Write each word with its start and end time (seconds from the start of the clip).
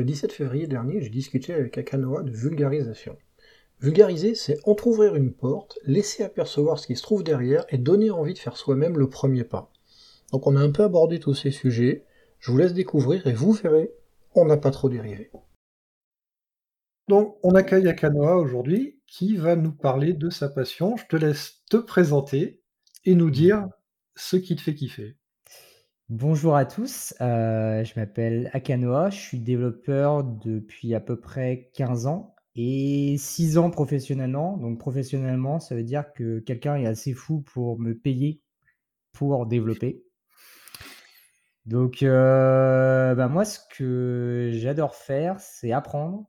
Le 0.00 0.06
17 0.06 0.32
février 0.32 0.66
dernier, 0.66 1.02
j'ai 1.02 1.10
discuté 1.10 1.52
avec 1.52 1.76
Akanoa 1.76 2.22
de 2.22 2.30
vulgarisation. 2.30 3.18
Vulgariser, 3.80 4.34
c'est 4.34 4.56
entr'ouvrir 4.66 5.14
une 5.14 5.30
porte, 5.30 5.78
laisser 5.84 6.22
apercevoir 6.22 6.78
ce 6.78 6.86
qui 6.86 6.96
se 6.96 7.02
trouve 7.02 7.22
derrière 7.22 7.66
et 7.68 7.76
donner 7.76 8.10
envie 8.10 8.32
de 8.32 8.38
faire 8.38 8.56
soi-même 8.56 8.96
le 8.96 9.10
premier 9.10 9.44
pas. 9.44 9.70
Donc 10.32 10.46
on 10.46 10.56
a 10.56 10.60
un 10.62 10.70
peu 10.70 10.84
abordé 10.84 11.20
tous 11.20 11.34
ces 11.34 11.50
sujets, 11.50 12.06
je 12.38 12.50
vous 12.50 12.56
laisse 12.56 12.72
découvrir 12.72 13.26
et 13.26 13.34
vous 13.34 13.52
verrez, 13.52 13.92
on 14.34 14.46
n'a 14.46 14.56
pas 14.56 14.70
trop 14.70 14.88
dérivé. 14.88 15.30
Donc 17.06 17.36
on 17.42 17.54
accueille 17.54 17.86
Akanoa 17.86 18.36
aujourd'hui 18.36 19.02
qui 19.06 19.36
va 19.36 19.54
nous 19.54 19.72
parler 19.72 20.14
de 20.14 20.30
sa 20.30 20.48
passion. 20.48 20.96
Je 20.96 21.04
te 21.08 21.16
laisse 21.16 21.62
te 21.68 21.76
présenter 21.76 22.62
et 23.04 23.14
nous 23.14 23.30
dire 23.30 23.68
ce 24.16 24.36
qui 24.36 24.56
te 24.56 24.62
fait 24.62 24.74
kiffer. 24.74 25.18
Bonjour 26.10 26.56
à 26.56 26.64
tous, 26.64 27.14
euh, 27.20 27.84
je 27.84 27.92
m'appelle 27.94 28.50
Akanoa, 28.52 29.10
je 29.10 29.16
suis 29.16 29.38
développeur 29.38 30.24
depuis 30.24 30.92
à 30.92 30.98
peu 30.98 31.20
près 31.20 31.70
15 31.74 32.06
ans 32.06 32.34
et 32.56 33.14
6 33.16 33.58
ans 33.58 33.70
professionnellement. 33.70 34.56
Donc 34.56 34.80
professionnellement, 34.80 35.60
ça 35.60 35.76
veut 35.76 35.84
dire 35.84 36.12
que 36.12 36.40
quelqu'un 36.40 36.74
est 36.74 36.86
assez 36.86 37.14
fou 37.14 37.42
pour 37.42 37.78
me 37.78 37.96
payer 37.96 38.42
pour 39.12 39.46
développer. 39.46 40.04
Donc 41.64 42.02
euh, 42.02 43.14
bah, 43.14 43.28
moi, 43.28 43.44
ce 43.44 43.60
que 43.72 44.50
j'adore 44.52 44.96
faire, 44.96 45.38
c'est 45.38 45.70
apprendre 45.70 46.28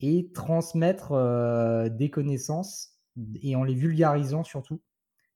et 0.00 0.32
transmettre 0.34 1.12
euh, 1.12 1.88
des 1.88 2.10
connaissances 2.10 2.98
et 3.40 3.54
en 3.54 3.62
les 3.62 3.74
vulgarisant 3.76 4.42
surtout, 4.42 4.82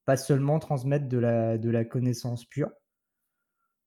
pas 0.04 0.16
seulement 0.16 0.58
transmettre 0.58 1.06
de 1.06 1.18
la, 1.18 1.58
de 1.58 1.70
la 1.70 1.84
connaissance 1.84 2.44
pure. 2.44 2.72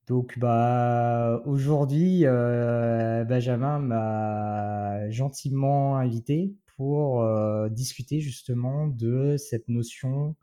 Donc 0.08 0.40
bah 0.40 1.42
aujourd'hui, 1.46 2.22
euh, 2.26 3.26
Benjamin 3.26 3.80
m'a 3.80 5.10
gentiment 5.10 5.98
invité 5.98 6.56
pour 6.78 7.22
euh, 7.22 7.68
discuter 7.68 8.22
justement 8.22 8.88
de 8.88 9.36
cette 9.38 9.68
notion 9.68 10.38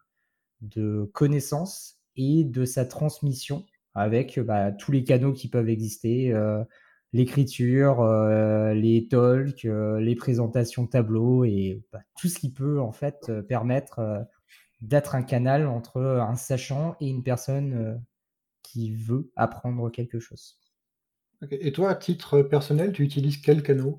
de 0.60 1.10
connaissance 1.14 1.98
et 2.16 2.44
de 2.44 2.66
sa 2.66 2.84
transmission 2.84 3.64
avec 3.94 4.38
bah, 4.38 4.70
tous 4.70 4.92
les 4.92 5.02
canaux 5.02 5.32
qui 5.32 5.48
peuvent 5.48 5.70
exister, 5.70 6.30
euh, 6.32 6.62
l'écriture, 7.14 8.04
les 8.74 9.08
talks, 9.08 9.62
les 9.64 10.14
présentations 10.14 10.86
tableaux 10.86 11.44
et 11.44 11.82
bah, 11.90 12.00
tout 12.20 12.28
ce 12.28 12.38
qui 12.38 12.52
peut 12.52 12.80
en 12.80 12.92
fait 12.92 13.32
permettre 13.48 14.26
d'être 14.82 15.14
un 15.14 15.22
canal 15.22 15.66
entre 15.66 16.02
un 16.02 16.36
sachant 16.36 16.96
et 17.00 17.08
une 17.08 17.22
personne 17.22 18.02
qui 18.64 18.92
veut 18.92 19.30
apprendre 19.36 19.90
quelque 19.90 20.18
chose. 20.18 20.58
Et 21.50 21.72
toi, 21.72 21.90
à 21.90 21.94
titre 21.94 22.42
personnel, 22.42 22.92
tu 22.92 23.02
utilises 23.02 23.36
quel 23.38 23.62
canal 23.62 23.94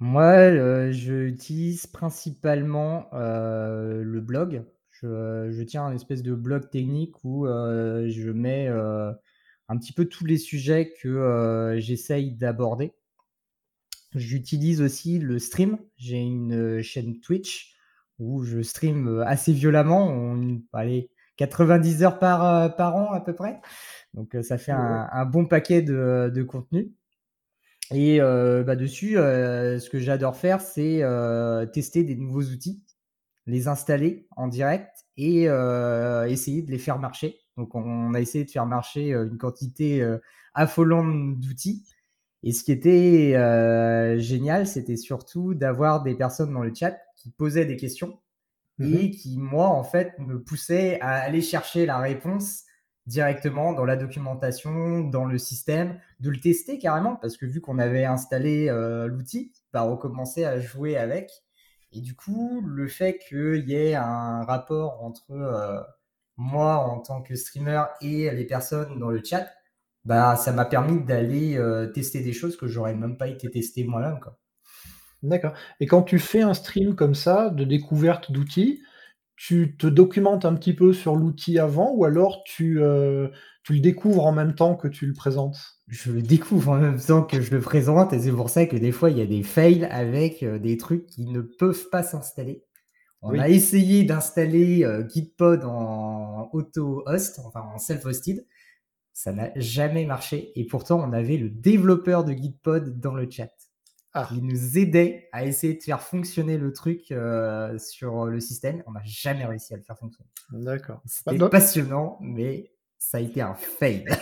Moi, 0.00 0.24
euh, 0.24 0.92
j'utilise 0.92 1.86
principalement 1.86 3.08
euh, 3.14 4.02
le 4.02 4.20
blog. 4.20 4.64
Je, 4.90 5.62
tiens 5.62 5.84
un 5.84 5.94
espèce 5.94 6.22
de 6.22 6.34
blog 6.34 6.70
technique 6.70 7.14
où 7.24 7.46
euh, 7.46 8.08
je 8.08 8.30
mets 8.30 8.68
un 8.68 9.76
petit 9.78 9.92
peu 9.92 10.06
tous 10.06 10.24
les 10.24 10.38
sujets 10.38 10.92
que 11.00 11.76
j'essaye 11.78 12.32
d'aborder. 12.32 12.92
J'utilise 14.14 14.80
aussi 14.80 15.18
le 15.18 15.38
stream. 15.38 15.78
J'ai 15.96 16.20
une 16.20 16.80
chaîne 16.82 17.20
Twitch 17.20 17.76
où 18.18 18.44
je 18.44 18.62
stream 18.62 19.22
assez 19.26 19.52
violemment. 19.52 20.08
On, 20.08 20.62
allez, 20.72 21.10
90 21.36 22.02
heures 22.02 22.18
par, 22.18 22.44
euh, 22.44 22.68
par 22.68 22.96
an 22.96 23.12
à 23.12 23.20
peu 23.20 23.34
près. 23.34 23.60
Donc 24.14 24.34
euh, 24.34 24.42
ça 24.42 24.58
fait 24.58 24.72
un, 24.72 25.24
bon 25.26 25.46
paquet 25.46 25.82
de, 25.82 26.42
contenu. 26.42 26.92
Et 27.92 28.20
euh, 28.20 28.62
bah, 28.62 28.76
dessus, 28.76 29.14
ce 29.14 29.90
que 29.90 29.98
j'adore 29.98 30.36
faire, 30.36 30.60
c'est 30.60 31.02
tester 31.72 32.04
des 32.04 32.16
nouveaux 32.16 32.44
outils, 32.44 32.82
les 33.46 33.68
installer 33.68 34.26
en 34.36 34.48
direct 34.48 35.04
et 35.16 35.44
essayer 36.28 36.62
de 36.62 36.70
les 36.70 36.78
faire 36.78 36.98
marcher. 36.98 37.40
Donc 37.56 37.74
on 37.74 38.14
a 38.14 38.20
essayé 38.20 38.44
de 38.44 38.50
faire 38.50 38.66
marcher 38.66 39.10
une 39.10 39.38
quantité 39.38 40.06
affolante 40.54 41.38
d'outils. 41.40 41.84
Et 42.42 42.52
ce 42.52 42.62
qui 42.62 42.72
était 42.72 43.32
génial, 44.18 44.66
c'était 44.66 44.96
surtout 44.96 45.54
d'avoir 45.54 46.02
des 46.02 46.14
personnes 46.14 46.52
dans 46.54 46.62
le 46.62 46.72
chat 46.74 46.96
qui 47.16 47.30
posaient 47.30 47.66
des 47.66 47.76
questions 47.76 48.18
et 48.80 49.08
mmh 49.08 49.10
qui, 49.10 49.38
moi, 49.38 49.68
en 49.68 49.84
fait, 49.84 50.18
me 50.18 50.42
poussait 50.42 51.00
à 51.00 51.14
aller 51.14 51.42
chercher 51.42 51.86
la 51.86 51.98
réponse 51.98 52.64
directement 53.06 53.72
dans 53.72 53.84
la 53.84 53.96
documentation, 53.96 55.00
dans 55.00 55.24
le 55.24 55.38
système, 55.38 56.00
de 56.20 56.30
le 56.30 56.40
tester 56.40 56.78
carrément, 56.78 57.16
parce 57.16 57.36
que 57.36 57.46
vu 57.46 57.60
qu'on 57.60 57.78
avait 57.78 58.04
installé 58.04 58.68
euh, 58.68 59.06
l'outil, 59.06 59.52
bah, 59.72 59.84
on 59.84 59.96
commençait 59.96 60.44
à 60.44 60.58
jouer 60.58 60.96
avec. 60.96 61.30
Et 61.92 62.00
du 62.00 62.16
coup, 62.16 62.62
le 62.66 62.88
fait 62.88 63.18
qu'il 63.18 63.68
y 63.68 63.74
ait 63.74 63.94
un 63.94 64.44
rapport 64.44 65.04
entre 65.04 65.30
euh, 65.32 65.80
moi 66.36 66.76
en 66.76 67.00
tant 67.00 67.22
que 67.22 67.34
streamer 67.36 67.84
et 68.00 68.30
les 68.30 68.46
personnes 68.46 68.98
dans 68.98 69.10
le 69.10 69.22
chat, 69.22 69.48
bah, 70.04 70.36
ça 70.36 70.52
m'a 70.52 70.64
permis 70.64 71.02
d'aller 71.04 71.56
euh, 71.56 71.86
tester 71.92 72.20
des 72.20 72.32
choses 72.32 72.56
que 72.56 72.66
j'aurais 72.66 72.94
même 72.94 73.16
pas 73.16 73.28
été 73.28 73.50
testé 73.50 73.84
moi-même. 73.84 74.20
Quoi. 74.20 74.38
D'accord. 75.24 75.54
Et 75.80 75.86
quand 75.86 76.02
tu 76.02 76.18
fais 76.18 76.42
un 76.42 76.52
stream 76.52 76.94
comme 76.94 77.14
ça, 77.14 77.48
de 77.48 77.64
découverte 77.64 78.30
d'outils, 78.30 78.82
tu 79.36 79.74
te 79.76 79.86
documentes 79.86 80.44
un 80.44 80.54
petit 80.54 80.74
peu 80.74 80.92
sur 80.92 81.16
l'outil 81.16 81.58
avant 81.58 81.92
ou 81.94 82.04
alors 82.04 82.44
tu, 82.44 82.82
euh, 82.82 83.28
tu 83.62 83.72
le 83.72 83.80
découvres 83.80 84.26
en 84.26 84.32
même 84.32 84.54
temps 84.54 84.76
que 84.76 84.86
tu 84.86 85.06
le 85.06 85.14
présentes? 85.14 85.56
Je 85.88 86.12
le 86.12 86.20
découvre 86.20 86.72
en 86.72 86.76
même 86.76 87.00
temps 87.00 87.22
que 87.22 87.40
je 87.40 87.50
le 87.54 87.60
présente 87.60 88.12
et 88.12 88.20
c'est 88.20 88.32
pour 88.32 88.50
ça 88.50 88.66
que 88.66 88.76
des 88.76 88.92
fois 88.92 89.10
il 89.10 89.16
y 89.16 89.22
a 89.22 89.26
des 89.26 89.42
fails 89.42 89.84
avec 89.86 90.42
euh, 90.42 90.58
des 90.58 90.76
trucs 90.76 91.06
qui 91.06 91.24
ne 91.26 91.40
peuvent 91.40 91.88
pas 91.90 92.02
s'installer. 92.02 92.62
On 93.22 93.38
a 93.38 93.48
essayé 93.48 94.04
d'installer 94.04 94.84
euh, 94.84 95.08
Gitpod 95.08 95.64
en 95.64 96.50
auto-host, 96.52 97.40
enfin 97.46 97.62
en 97.74 97.78
self-hosted. 97.78 98.46
Ça 99.14 99.32
n'a 99.32 99.50
jamais 99.56 100.04
marché 100.04 100.52
et 100.54 100.66
pourtant 100.66 101.00
on 101.00 101.14
avait 101.14 101.38
le 101.38 101.48
développeur 101.48 102.24
de 102.24 102.34
Gitpod 102.34 103.00
dans 103.00 103.14
le 103.14 103.26
chat. 103.30 103.50
Ah. 104.16 104.28
Il 104.30 104.46
nous 104.46 104.78
aidait 104.78 105.28
à 105.32 105.44
essayer 105.44 105.74
de 105.74 105.82
faire 105.82 106.00
fonctionner 106.00 106.56
le 106.56 106.72
truc 106.72 107.10
euh, 107.10 107.76
sur 107.78 108.26
le 108.26 108.38
système. 108.38 108.82
On 108.86 108.92
n'a 108.92 109.02
jamais 109.04 109.44
réussi 109.44 109.74
à 109.74 109.76
le 109.76 109.82
faire 109.82 109.98
fonctionner. 109.98 110.30
D'accord. 110.52 111.02
C'était 111.04 111.36
bah, 111.36 111.48
passionnant, 111.48 112.18
mais 112.20 112.70
ça 112.96 113.18
a 113.18 113.20
été 113.20 113.42
un 113.42 113.54
fail. 113.54 114.04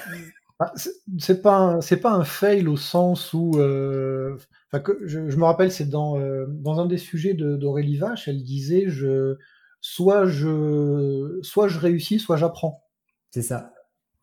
Ah, 0.60 0.72
c'est 1.18 1.42
pas 1.42 1.80
c'est 1.80 1.96
pas 1.96 2.12
un 2.12 2.22
fail 2.22 2.68
au 2.68 2.76
sens 2.76 3.32
où 3.32 3.58
euh, 3.58 4.36
que 4.84 5.00
je, 5.06 5.18
me 5.18 5.44
rappelle 5.44 5.72
c'est 5.72 5.88
dans 5.88 6.20
euh, 6.20 6.46
dans 6.48 6.78
un 6.78 6.86
des 6.86 6.98
sujets 6.98 7.34
d'Aurélie 7.34 7.96
Vache 7.96 8.28
elle 8.28 8.44
disait 8.44 8.84
je 8.86 9.38
soit 9.80 10.26
je 10.26 11.40
soit 11.42 11.66
je 11.66 11.80
réussis 11.80 12.20
soit 12.20 12.36
j'apprends 12.36 12.84
c'est 13.30 13.42
ça 13.42 13.72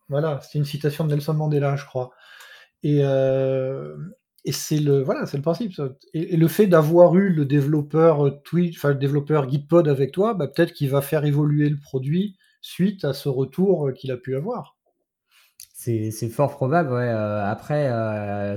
voilà 0.08 0.40
c'est 0.40 0.56
une 0.56 0.64
citation 0.64 1.04
de 1.04 1.10
Nelson 1.10 1.34
Mandela 1.34 1.76
je 1.76 1.84
crois 1.84 2.10
et 2.84 3.02
et 4.44 4.52
c'est 4.52 4.78
le 4.78 5.02
voilà, 5.02 5.26
c'est 5.26 5.36
le 5.36 5.42
principe. 5.42 5.72
Et, 6.14 6.36
le 6.36 6.48
fait 6.48 6.66
d'avoir 6.66 7.14
eu 7.16 7.30
le 7.30 7.44
développeur 7.44 8.26
euh, 8.26 9.48
Gitpod 9.50 9.88
avec 9.88 10.12
toi, 10.12 10.34
bah, 10.34 10.48
peut-être 10.48 10.72
qu'il 10.72 10.90
va 10.90 11.02
faire 11.02 11.24
évoluer 11.24 11.68
le 11.68 11.78
produit 11.78 12.38
suite 12.62 13.04
à 13.04 13.12
ce 13.12 13.28
retour 13.28 13.88
euh, 13.88 13.92
qu'il 13.92 14.10
a 14.10 14.16
pu 14.16 14.36
avoir. 14.36 14.76
C'est 15.72 16.28
fort 16.28 16.50
probable. 16.50 16.92
Euh, 16.92 17.42
après, 17.44 17.88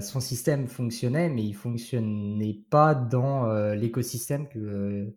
son 0.01 0.19
système 0.19 0.67
fonctionnait, 0.67 1.29
mais 1.29 1.43
il 1.43 1.53
fonctionnait 1.53 2.59
pas 2.69 2.95
dans 2.95 3.47
l'écosystème 3.73 4.49
que 4.49 5.07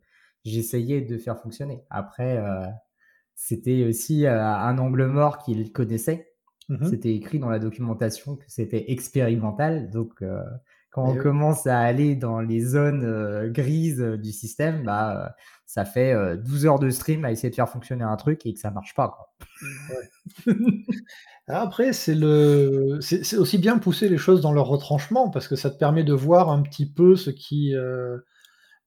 j'essayais 0.44 1.00
de 1.00 1.18
faire 1.18 1.40
fonctionner. 1.40 1.82
Après, 1.90 2.40
c'était 3.34 3.84
aussi 3.84 4.24
un 4.24 4.78
angle 4.78 5.06
mort 5.06 5.38
qu'il 5.38 5.72
connaissait. 5.72 6.35
Mmh 6.68 6.90
c'était 6.90 7.14
écrit 7.14 7.38
dans 7.38 7.48
la 7.48 7.60
documentation 7.60 8.36
que 8.36 8.44
c'était 8.48 8.90
expérimental. 8.90 9.88
Donc, 9.90 10.14
euh, 10.22 10.42
quand 10.90 11.08
on 11.08 11.16
commence 11.16 11.66
à 11.66 11.78
aller 11.78 12.16
dans 12.16 12.40
les 12.40 12.60
zones 12.60 13.04
euh, 13.04 13.48
grises 13.48 14.00
euh, 14.00 14.16
du 14.16 14.32
système, 14.32 14.82
bah, 14.82 15.36
ça 15.64 15.84
fait 15.84 16.14
12 16.38 16.66
heures 16.66 16.78
de 16.78 16.90
stream 16.90 17.24
à 17.24 17.30
essayer 17.30 17.50
de 17.50 17.54
faire 17.54 17.68
fonctionner 17.68 18.02
un 18.02 18.16
truc 18.16 18.46
et 18.46 18.54
que 18.54 18.58
ça 18.58 18.70
marche 18.70 18.94
pas. 18.94 19.34
Après, 21.48 21.92
c'est 21.92 22.14
le, 22.14 22.98
c'est 23.00 23.36
aussi 23.36 23.58
bien 23.58 23.78
pousser 23.78 24.08
les 24.08 24.16
choses 24.16 24.40
dans 24.40 24.52
leur 24.52 24.66
retranchement 24.66 25.30
parce 25.30 25.46
que 25.46 25.54
ça 25.54 25.70
te 25.70 25.78
permet 25.78 26.02
de 26.02 26.12
voir 26.12 26.50
un 26.50 26.62
petit 26.62 26.86
peu 26.86 27.14
ce 27.14 27.30
qui, 27.30 27.72
de, 27.72 28.22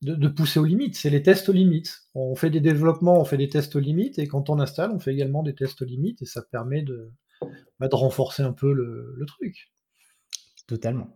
de, 0.02 0.28
pousser 0.28 0.60
aux 0.60 0.66
limites. 0.66 0.98
C'est 0.98 1.10
les 1.10 1.22
tests 1.22 1.48
aux 1.48 1.54
limites. 1.54 2.02
On 2.16 2.36
fait 2.36 2.50
des 2.50 2.60
développements, 2.60 3.22
on 3.22 3.26
fait 3.26 3.38
des 3.38 3.50
tests 3.50 3.76
aux 3.76 3.80
limites 3.80 4.20
et 4.20 4.28
quand 4.28 4.50
on 4.50 4.60
installe, 4.60 4.92
on 4.92 5.00
fait 5.00 5.14
également 5.14 5.44
des 5.44 5.56
tests 5.56 5.82
aux 5.82 5.86
limites 5.86 6.22
et 6.22 6.26
ça 6.26 6.42
permet 6.42 6.82
de, 6.82 7.12
bah, 7.80 7.88
de 7.88 7.96
renforcer 7.96 8.44
un 8.44 8.54
peu 8.54 8.74
le, 8.74 9.26
truc. 9.26 9.72
Totalement. 10.68 11.16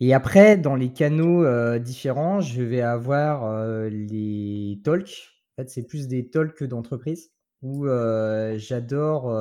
Et 0.00 0.12
après, 0.12 0.56
dans 0.56 0.74
les 0.74 0.92
canaux 0.92 1.44
euh, 1.44 1.78
différents, 1.78 2.40
je 2.40 2.62
vais 2.62 2.80
avoir 2.80 3.44
euh, 3.44 3.88
les 3.88 4.80
talks. 4.82 5.30
En 5.52 5.62
fait, 5.62 5.70
c'est 5.70 5.86
plus 5.86 6.08
des 6.08 6.30
talks 6.30 6.64
d'entreprise 6.64 7.30
où 7.60 7.86
euh, 7.86 8.58
j'adore 8.58 9.32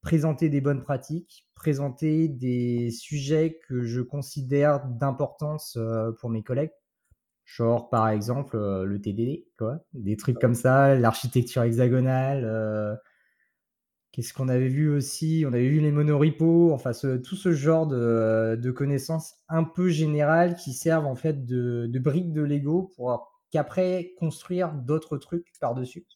présenter 0.00 0.48
des 0.48 0.60
bonnes 0.60 0.82
pratiques, 0.82 1.46
présenter 1.54 2.28
des 2.28 2.90
sujets 2.90 3.60
que 3.68 3.84
je 3.84 4.00
considère 4.00 4.84
d'importance 4.84 5.78
pour 6.18 6.30
mes 6.30 6.42
collègues. 6.42 6.72
Genre, 7.44 7.88
par 7.88 8.08
exemple, 8.08 8.56
le 8.56 9.00
TDD, 9.00 9.44
quoi. 9.56 9.84
Des 9.92 10.16
trucs 10.16 10.40
comme 10.40 10.54
ça, 10.54 10.94
l'architecture 10.96 11.62
hexagonale. 11.62 12.98
Qu'est-ce 14.14 14.32
qu'on 14.32 14.46
avait 14.46 14.68
vu 14.68 14.88
aussi? 14.94 15.44
On 15.44 15.52
avait 15.52 15.68
vu 15.68 15.80
les 15.80 15.90
monoripos, 15.90 16.72
enfin, 16.72 16.92
tout 16.92 17.34
ce 17.34 17.50
genre 17.50 17.88
de, 17.88 18.70
connaissances 18.70 19.34
un 19.48 19.64
peu 19.64 19.88
générales 19.88 20.54
qui 20.54 20.72
servent 20.72 21.06
en 21.06 21.16
fait 21.16 21.44
de, 21.44 21.88
de 21.88 21.98
briques 21.98 22.32
de 22.32 22.42
Lego 22.42 22.92
pour 22.94 23.32
qu'après 23.50 24.12
construire 24.16 24.72
d'autres 24.72 25.18
trucs 25.18 25.50
par-dessus. 25.60 26.06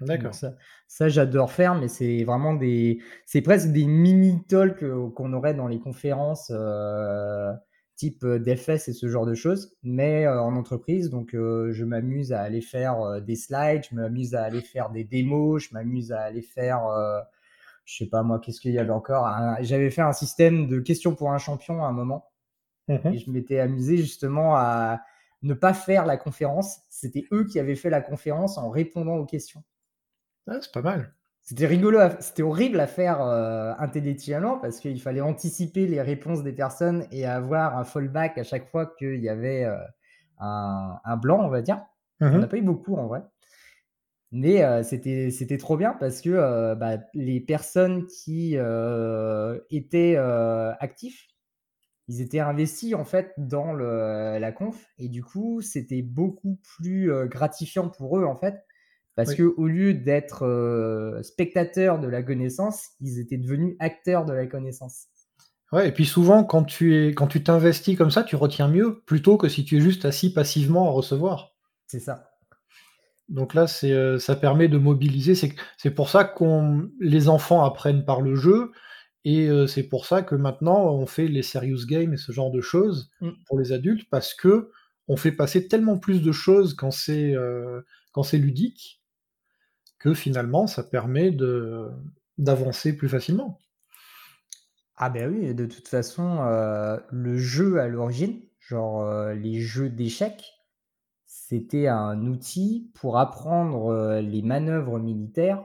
D'accord. 0.00 0.34
Ça, 0.34 1.08
j'adore 1.08 1.52
faire, 1.52 1.76
mais 1.76 1.86
c'est 1.86 2.24
vraiment 2.24 2.54
des. 2.54 3.00
C'est 3.24 3.40
presque 3.40 3.68
des 3.68 3.84
mini-talks 3.84 4.82
euh, 4.82 5.08
qu'on 5.10 5.32
aurait 5.32 5.54
dans 5.54 5.68
les 5.68 5.78
conférences 5.78 6.50
euh, 6.52 7.52
type 8.02 8.24
euh, 8.24 8.38
DFS 8.38 8.88
et 8.88 8.92
ce 8.92 9.08
genre 9.08 9.26
de 9.26 9.34
choses, 9.34 9.76
mais 9.82 10.26
en 10.26 10.56
entreprise. 10.56 11.10
Donc, 11.10 11.30
je 11.32 11.84
m'amuse 11.84 12.32
à 12.32 12.40
aller 12.40 12.60
faire 12.60 13.20
des 13.22 13.36
slides, 13.36 13.84
je 13.88 13.94
m'amuse 13.94 14.34
à 14.34 14.42
aller 14.42 14.60
faire 14.60 14.90
des 14.90 15.04
démos, 15.04 15.68
je 15.68 15.74
m'amuse 15.74 16.10
à 16.12 16.22
aller 16.22 16.42
faire. 16.42 16.82
je 17.84 17.96
sais 17.96 18.08
pas 18.08 18.22
moi, 18.22 18.40
qu'est-ce 18.40 18.60
qu'il 18.60 18.72
y 18.72 18.78
avait 18.78 18.90
encore 18.90 19.28
J'avais 19.60 19.90
fait 19.90 20.02
un 20.02 20.12
système 20.12 20.66
de 20.66 20.80
questions 20.80 21.14
pour 21.14 21.30
un 21.30 21.38
champion 21.38 21.84
à 21.84 21.86
un 21.86 21.92
moment. 21.92 22.28
Mmh 22.88 23.12
et 23.12 23.18
je 23.18 23.30
m'étais 23.30 23.60
amusé 23.60 23.96
justement 23.96 24.56
à 24.56 25.00
ne 25.42 25.54
pas 25.54 25.72
faire 25.72 26.04
la 26.04 26.16
conférence. 26.16 26.80
C'était 26.90 27.26
eux 27.32 27.44
qui 27.44 27.60
avaient 27.60 27.76
fait 27.76 27.90
la 27.90 28.00
conférence 28.00 28.58
en 28.58 28.70
répondant 28.70 29.16
aux 29.16 29.26
questions. 29.26 29.62
Ah, 30.48 30.58
c'est 30.60 30.72
pas 30.72 30.82
mal. 30.82 31.14
C'était 31.44 31.66
rigolo, 31.66 31.98
c'était 32.20 32.44
horrible 32.44 32.78
à 32.78 32.86
faire 32.86 33.20
euh, 33.20 33.72
intellectuellement 33.78 34.58
parce 34.58 34.78
qu'il 34.78 35.00
fallait 35.02 35.20
anticiper 35.20 35.88
les 35.88 36.00
réponses 36.00 36.44
des 36.44 36.52
personnes 36.52 37.06
et 37.10 37.26
avoir 37.26 37.76
un 37.76 37.84
fallback 37.84 38.38
à 38.38 38.44
chaque 38.44 38.70
fois 38.70 38.86
qu'il 38.86 39.20
y 39.20 39.28
avait 39.28 39.64
euh, 39.64 39.76
un, 40.38 41.16
blanc, 41.16 41.44
on 41.44 41.48
va 41.48 41.60
dire. 41.60 41.84
On 42.20 42.38
n'a 42.38 42.46
pas 42.46 42.58
eu 42.58 42.62
beaucoup 42.62 42.94
en 42.94 43.08
vrai. 43.08 43.22
Mais 44.30 44.62
euh, 44.62 44.84
c'était, 44.84 45.32
c'était 45.32 45.58
trop 45.58 45.76
bien 45.76 45.96
parce 45.98 46.20
que 46.20 46.74
bah, 46.74 46.98
les 47.12 47.40
personnes 47.40 48.06
qui 48.06 48.56
étaient 49.70 50.16
actifs, 50.78 51.26
ils 52.06 52.20
étaient 52.20 52.40
investis 52.40 52.94
en 52.94 53.04
fait 53.04 53.32
dans 53.36 53.72
le, 53.72 54.38
la 54.38 54.52
conf 54.52 54.86
et 54.98 55.08
du 55.08 55.24
coup 55.24 55.60
c'était 55.60 56.02
beaucoup 56.02 56.60
plus 56.62 57.10
gratifiant 57.28 57.88
pour 57.88 58.18
eux 58.18 58.24
en 58.24 58.36
fait 58.36 58.64
parce 59.14 59.34
que 59.34 59.42
au 59.42 59.66
lieu 59.66 59.92
d'être 59.94 60.46
euh, 60.46 61.22
spectateurs 61.22 61.98
de 61.98 62.08
la 62.08 62.22
connaissance, 62.22 62.90
ils 63.00 63.18
étaient 63.18 63.36
devenus 63.36 63.76
acteurs 63.78 64.24
de 64.24 64.32
la 64.32 64.46
connaissance. 64.46 65.06
Ouais, 65.70 65.88
et 65.88 65.92
puis 65.92 66.06
souvent, 66.06 66.44
quand 66.44 66.64
tu 66.64 66.96
es, 66.96 67.14
quand 67.14 67.26
tu 67.26 67.42
t'investis 67.42 67.96
comme 67.96 68.10
ça, 68.10 68.22
tu 68.22 68.36
retiens 68.36 68.68
mieux, 68.68 69.00
plutôt 69.06 69.36
que 69.36 69.48
si 69.48 69.64
tu 69.64 69.76
es 69.76 69.80
juste 69.80 70.04
assis 70.04 70.32
passivement 70.32 70.88
à 70.88 70.90
recevoir. 70.90 71.54
C'est 71.86 72.00
ça. 72.00 72.30
Donc 73.28 73.54
là, 73.54 73.66
c'est, 73.66 73.92
euh, 73.92 74.18
ça 74.18 74.36
permet 74.36 74.68
de 74.68 74.78
mobiliser. 74.78 75.34
C'est, 75.34 75.54
c'est 75.76 75.90
pour 75.90 76.08
ça 76.08 76.24
qu'on 76.24 76.90
les 77.00 77.28
enfants 77.28 77.64
apprennent 77.64 78.04
par 78.04 78.20
le 78.20 78.34
jeu, 78.34 78.72
et 79.24 79.48
euh, 79.48 79.66
c'est 79.66 79.84
pour 79.84 80.06
ça 80.06 80.22
que 80.22 80.34
maintenant 80.34 80.90
on 80.90 81.06
fait 81.06 81.28
les 81.28 81.42
serious 81.42 81.86
games 81.86 82.14
et 82.14 82.18
ce 82.18 82.32
genre 82.32 82.50
de 82.50 82.60
choses 82.60 83.10
mm. 83.20 83.30
pour 83.46 83.58
les 83.58 83.72
adultes, 83.72 84.08
parce 84.10 84.34
que 84.34 84.70
on 85.08 85.16
fait 85.16 85.32
passer 85.32 85.68
tellement 85.68 85.98
plus 85.98 86.22
de 86.22 86.32
choses 86.32 86.74
quand 86.74 86.90
c'est 86.90 87.34
quand 88.12 88.22
c'est 88.22 88.38
ludique 88.38 89.01
que 90.02 90.14
finalement 90.14 90.66
ça 90.66 90.82
permet 90.82 91.30
de 91.30 91.88
d'avancer 92.36 92.96
plus 92.96 93.08
facilement. 93.08 93.60
Ah 94.96 95.10
ben 95.10 95.32
oui, 95.32 95.54
de 95.54 95.66
toute 95.66 95.86
façon, 95.88 96.38
euh, 96.42 96.98
le 97.10 97.38
jeu 97.38 97.80
à 97.80 97.86
l'origine, 97.86 98.40
genre 98.58 99.02
euh, 99.02 99.34
les 99.34 99.60
jeux 99.60 99.88
d'échecs, 99.88 100.44
c'était 101.24 101.86
un 101.86 102.26
outil 102.26 102.90
pour 102.94 103.18
apprendre 103.18 103.92
euh, 103.92 104.20
les 104.20 104.42
manœuvres 104.42 104.98
militaires 104.98 105.64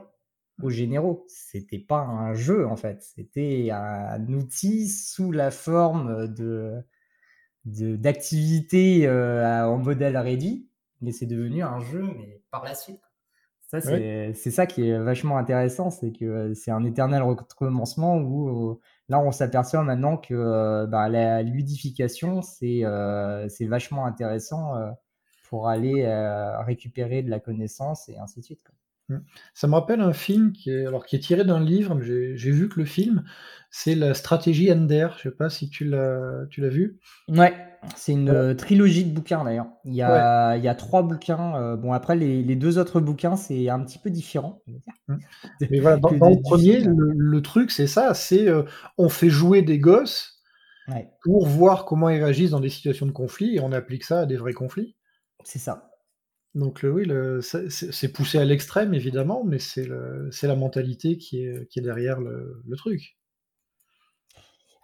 aux 0.62 0.70
généraux. 0.70 1.24
C'était 1.28 1.78
pas 1.80 2.00
un 2.00 2.34
jeu 2.34 2.66
en 2.66 2.76
fait, 2.76 3.02
c'était 3.02 3.70
un 3.72 4.24
outil 4.32 4.88
sous 4.88 5.32
la 5.32 5.50
forme 5.50 6.28
de 6.28 6.84
d'activité 7.64 9.10
en 9.10 9.76
modèle 9.78 10.16
réduit, 10.16 10.70
mais 11.02 11.12
c'est 11.12 11.26
devenu 11.26 11.62
un 11.62 11.80
jeu 11.80 12.06
par 12.50 12.64
la 12.64 12.74
suite. 12.74 13.07
Ça, 13.68 13.82
c'est 13.82 14.50
ça 14.50 14.66
qui 14.66 14.88
est 14.88 14.98
vachement 14.98 15.36
intéressant, 15.36 15.90
c'est 15.90 16.10
que 16.10 16.24
euh, 16.24 16.54
c'est 16.54 16.70
un 16.70 16.84
éternel 16.84 17.20
recommencement 17.20 18.16
où 18.16 18.70
euh, 18.70 18.80
là, 19.10 19.20
on 19.20 19.30
s'aperçoit 19.30 19.82
maintenant 19.82 20.16
que 20.16 20.32
euh, 20.32 20.86
bah, 20.86 21.10
la 21.10 21.42
ludification, 21.42 22.40
c'est 22.40 22.82
c'est 23.48 23.66
vachement 23.66 24.06
intéressant 24.06 24.72
pour 25.50 25.68
aller 25.68 26.06
récupérer 26.66 27.22
de 27.22 27.28
la 27.28 27.40
connaissance 27.40 28.08
et 28.08 28.16
ainsi 28.16 28.40
de 28.40 28.44
suite. 28.46 28.64
Mmh. 29.10 29.18
Ça 29.52 29.66
me 29.66 29.74
rappelle 29.74 30.00
un 30.00 30.12
film 30.14 30.52
qui 30.52 30.70
est, 30.70 30.86
alors, 30.86 31.04
qui 31.04 31.16
est 31.16 31.20
tiré 31.20 31.44
d'un 31.44 31.60
livre, 31.60 31.94
mais 31.94 32.36
j'ai 32.36 32.50
vu 32.50 32.70
que 32.70 32.80
le 32.80 32.86
film, 32.86 33.24
c'est 33.70 33.94
la 33.94 34.14
stratégie 34.14 34.72
Ender. 34.72 35.08
Je 35.18 35.24
sais 35.24 35.30
pas 35.30 35.50
si 35.50 35.68
tu 35.68 35.84
l'as 35.84 36.46
vu. 36.56 37.00
Ouais, 37.28 37.54
c'est 37.96 38.12
une 38.12 38.30
euh, 38.30 38.54
trilogie 38.54 39.04
de 39.04 39.14
bouquins 39.14 39.44
d'ailleurs. 39.44 39.68
Il 39.84 39.94
y 39.94 40.02
a, 40.02 40.56
il 40.56 40.64
y 40.64 40.68
a 40.68 40.74
trois 40.74 41.02
bouquins. 41.02 41.56
Euh, 41.56 41.76
bon, 41.76 41.92
après, 41.92 42.16
les, 42.16 42.42
les, 42.42 42.56
deux 42.56 42.78
autres 42.78 43.00
bouquins, 43.00 43.36
c'est 43.36 43.68
un 43.68 43.80
petit 43.80 43.98
peu 43.98 44.10
différent. 44.10 44.62
Mmh. 45.06 45.16
Mais 45.70 45.80
voilà, 45.80 45.96
dans, 45.98 46.10
le 46.10 46.42
premier, 46.42 46.80
le, 46.80 47.42
truc, 47.42 47.70
c'est 47.70 47.86
ça 47.86 48.14
c'est 48.14 48.48
euh, 48.48 48.62
on 48.96 49.08
fait 49.08 49.30
jouer 49.30 49.62
des 49.62 49.78
gosses 49.78 50.42
pour 51.22 51.46
voir 51.46 51.84
comment 51.84 52.08
ils 52.08 52.22
réagissent 52.22 52.52
dans 52.52 52.60
des 52.60 52.70
situations 52.70 53.04
de 53.04 53.12
conflit 53.12 53.56
et 53.56 53.60
on 53.60 53.72
applique 53.72 54.04
ça 54.04 54.20
à 54.20 54.26
des 54.26 54.36
vrais 54.36 54.54
conflits. 54.54 54.96
C'est 55.44 55.58
ça. 55.58 55.90
Donc 56.54 56.80
oui, 56.82 57.06
c'est 57.42 58.12
poussé 58.12 58.38
à 58.38 58.44
l'extrême 58.44 58.94
évidemment, 58.94 59.44
mais 59.44 59.58
c'est 59.58 59.86
la 59.86 60.56
mentalité 60.56 61.18
qui 61.18 61.44
est, 61.44 61.68
qui 61.68 61.78
est 61.78 61.82
derrière 61.82 62.20
le, 62.20 62.62
truc. 62.76 63.17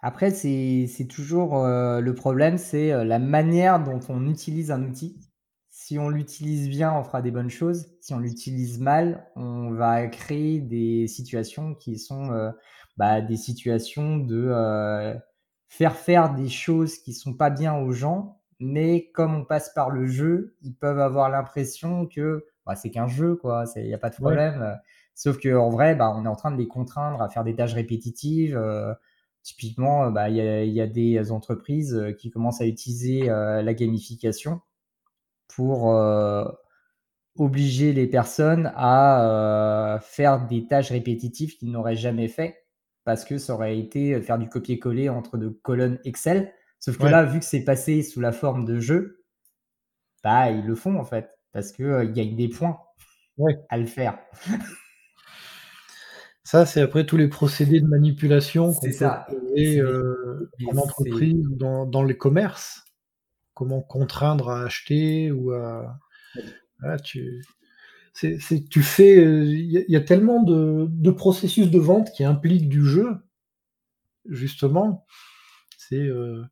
Après, 0.01 0.31
c'est 0.31 1.07
toujours 1.09 1.57
euh, 1.57 1.99
le 1.99 2.13
problème, 2.13 2.57
c'est 2.57 2.91
euh, 2.91 3.03
la 3.03 3.19
manière 3.19 3.83
dont 3.83 3.99
on 4.09 4.27
utilise 4.27 4.71
un 4.71 4.83
outil. 4.83 5.19
Si 5.69 5.99
on 5.99 6.09
l'utilise 6.09 6.69
bien, 6.69 6.93
on 6.93 7.03
fera 7.03 7.21
des 7.21 7.31
bonnes 7.31 7.49
choses. 7.49 7.87
Si 8.01 8.13
on 8.13 8.19
l'utilise 8.19 8.79
mal, 8.79 9.27
on 9.35 9.71
va 9.71 10.07
créer 10.07 10.59
des 10.59 11.07
situations 11.07 11.75
qui 11.75 11.99
sont 11.99 12.31
euh, 12.31 12.51
bah, 12.97 13.21
des 13.21 13.37
situations 13.37 14.17
de 14.17 15.15
faire 15.67 15.95
faire 15.95 16.33
des 16.33 16.47
choses 16.47 16.97
qui 16.99 17.13
sont 17.13 17.33
pas 17.33 17.49
bien 17.49 17.75
aux 17.75 17.91
gens 17.91 18.41
mais 18.59 19.11
comme 19.13 19.35
on 19.35 19.43
passe 19.43 19.73
par 19.73 19.89
le 19.89 20.07
jeu, 20.07 20.55
ils 20.61 20.73
peuvent 20.73 20.99
avoir 20.99 21.29
l'impression 21.29 22.05
que 22.07 22.45
bah, 22.65 22.75
c'est 22.75 22.89
qu'un 22.89 23.07
jeu, 23.07 23.35
quoi, 23.35 23.65
il 23.75 23.83
n'y 23.83 23.93
a 23.93 23.97
pas 23.97 24.09
de 24.09 24.15
problème. 24.15 24.77
Sauf 25.13 25.39
qu'en 25.39 25.69
vrai, 25.69 25.95
bah, 25.95 26.13
on 26.15 26.25
est 26.25 26.29
en 26.29 26.35
train 26.35 26.51
de 26.51 26.57
les 26.57 26.67
contraindre 26.67 27.21
à 27.21 27.29
faire 27.29 27.43
des 27.43 27.55
tâches 27.55 27.73
répétitives. 27.73 28.57
Euh, 29.45 29.51
typiquement, 29.51 30.11
bah, 30.11 30.29
il 30.29 30.35
y, 30.35 30.71
y, 30.71 30.81
a, 30.81 30.87
des 30.87 31.31
entreprises 31.31 31.95
euh, 31.95 32.11
qui 32.11 32.29
commencent 32.29 32.61
à 32.61 32.65
utiliser 32.65 33.29
euh, 33.29 33.61
la 33.61 33.73
gamification 33.73 34.61
pour 35.47 35.85
obliger 37.37 37.93
les 37.93 38.07
personnes 38.07 38.71
à 38.75 39.99
faire 40.01 40.47
des 40.47 40.67
tâches 40.67 40.91
répétitives 40.91 41.55
qu'ils 41.57 41.71
n'auraient 41.71 41.95
jamais 41.95 42.27
fait 42.27 42.65
parce 43.03 43.23
que 43.23 43.37
ça 43.37 43.53
aurait 43.53 43.77
été 43.77 44.19
faire 44.21 44.37
du 44.39 44.49
copier-coller 44.49 45.09
entre 45.09 45.37
deux 45.37 45.51
colonnes 45.51 45.99
Excel. 46.03 46.51
Sauf 46.79 46.97
que 46.97 47.05
là, 47.05 47.23
vu 47.23 47.39
que 47.39 47.45
c'est 47.45 47.63
passé 47.63 48.01
sous 48.03 48.19
la 48.19 48.31
forme 48.31 48.65
de 48.65 48.79
jeu, 48.79 49.23
bah, 50.23 50.49
ils 50.49 50.65
le 50.65 50.75
font 50.75 50.97
en 50.97 51.05
fait, 51.05 51.29
parce 51.51 51.71
qu'ils 51.71 51.85
euh, 51.85 52.11
gagnent 52.11 52.35
des 52.35 52.49
points 52.49 52.79
à 53.69 53.77
le 53.77 53.85
faire. 53.85 54.17
Ça, 56.45 56.67
c'est 56.67 56.79
après 56.79 57.07
tous 57.07 57.17
les 57.17 57.27
procédés 57.27 57.81
de 57.81 57.87
manipulation 57.87 58.71
qu'on 58.71 58.87
peut 58.87 59.23
euh, 59.57 60.51
en 60.67 60.77
entreprise 60.77 61.43
ou 61.47 61.55
dans, 61.55 62.03
les 62.03 62.15
commerces. 62.15 62.85
Comment 63.55 63.81
contraindre 63.81 64.51
à 64.51 64.63
acheter 64.63 65.31
ou 65.31 65.51
à. 65.51 65.97
tu... 67.03 67.43
tu 68.13 68.83
fais. 68.83 69.15
Il 69.15 69.77
euh, 69.77 69.85
y, 69.87 69.95
a 69.95 70.01
tellement 70.01 70.43
de, 70.43 70.85
de, 70.87 71.09
processus 71.09 71.71
de 71.71 71.79
vente 71.79 72.11
qui 72.11 72.23
impliquent 72.23 72.69
du 72.69 72.85
jeu, 72.85 73.17
justement. 74.29 75.07
C'est. 75.79 76.07
Euh, 76.07 76.45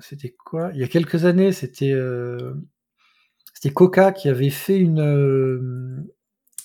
c'était 0.00 0.34
quoi? 0.36 0.72
Il 0.74 0.80
y 0.80 0.84
a 0.84 0.88
quelques 0.88 1.26
années, 1.26 1.52
c'était 1.52 1.94
c'était 3.54 3.72
Coca 3.72 4.10
qui 4.10 4.28
avait 4.28 4.50
fait 4.50 4.78
une 4.80 6.08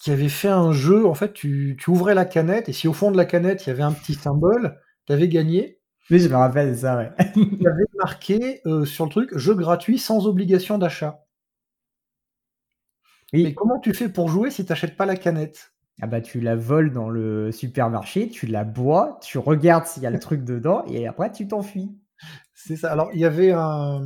qui 0.03 0.11
avait 0.11 0.29
fait 0.29 0.49
un 0.49 0.73
jeu. 0.73 1.05
En 1.07 1.13
fait, 1.13 1.31
tu, 1.31 1.77
tu, 1.79 1.89
ouvrais 1.89 2.13
la 2.13 2.25
canette 2.25 2.67
et 2.67 2.73
si 2.73 2.89
au 2.89 2.93
fond 2.93 3.09
de 3.09 3.15
la 3.15 3.23
canette 3.23 3.65
il 3.65 3.69
y 3.69 3.71
avait 3.71 3.83
un 3.83 3.93
petit 3.93 4.15
symbole, 4.15 4.77
tu 5.07 5.13
avais 5.13 5.29
gagné. 5.29 5.79
Oui, 6.11 6.19
je 6.19 6.27
me 6.27 6.35
rappelle 6.35 6.77
ça, 6.77 6.97
ouais. 6.97 7.11
il 7.37 7.65
avait 7.65 7.85
marqué 7.97 8.61
sur 8.83 9.05
le 9.05 9.09
truc 9.09 9.37
jeu 9.37 9.55
gratuit 9.55 9.97
sans 9.97 10.27
obligation 10.27 10.77
d'achat. 10.77 11.23
Mais 13.31 13.53
comment 13.53 13.79
tu 13.79 13.93
fais 13.93 14.09
pour 14.09 14.27
jouer 14.27 14.51
si 14.51 14.65
tu 14.65 14.71
n'achètes 14.71 14.97
pas 14.97 15.05
la 15.05 15.15
canette? 15.15 15.71
Ah 16.01 16.07
bah, 16.07 16.19
tu 16.19 16.41
la 16.41 16.57
voles 16.57 16.91
dans 16.91 17.09
le 17.09 17.53
supermarché, 17.53 18.27
tu 18.27 18.45
la 18.45 18.65
bois, 18.65 19.19
tu 19.23 19.37
regardes 19.37 19.85
s'il 19.85 20.03
y 20.03 20.05
a 20.05 20.09
le 20.09 20.19
truc 20.19 20.43
dedans 20.43 20.83
et 20.85 21.07
après 21.07 21.31
tu 21.31 21.47
t'enfuis. 21.47 21.89
C'est 22.53 22.75
ça. 22.75 22.91
Alors, 22.91 23.09
il 23.13 23.21
y 23.21 23.25
avait 23.25 23.51
un, 23.51 24.01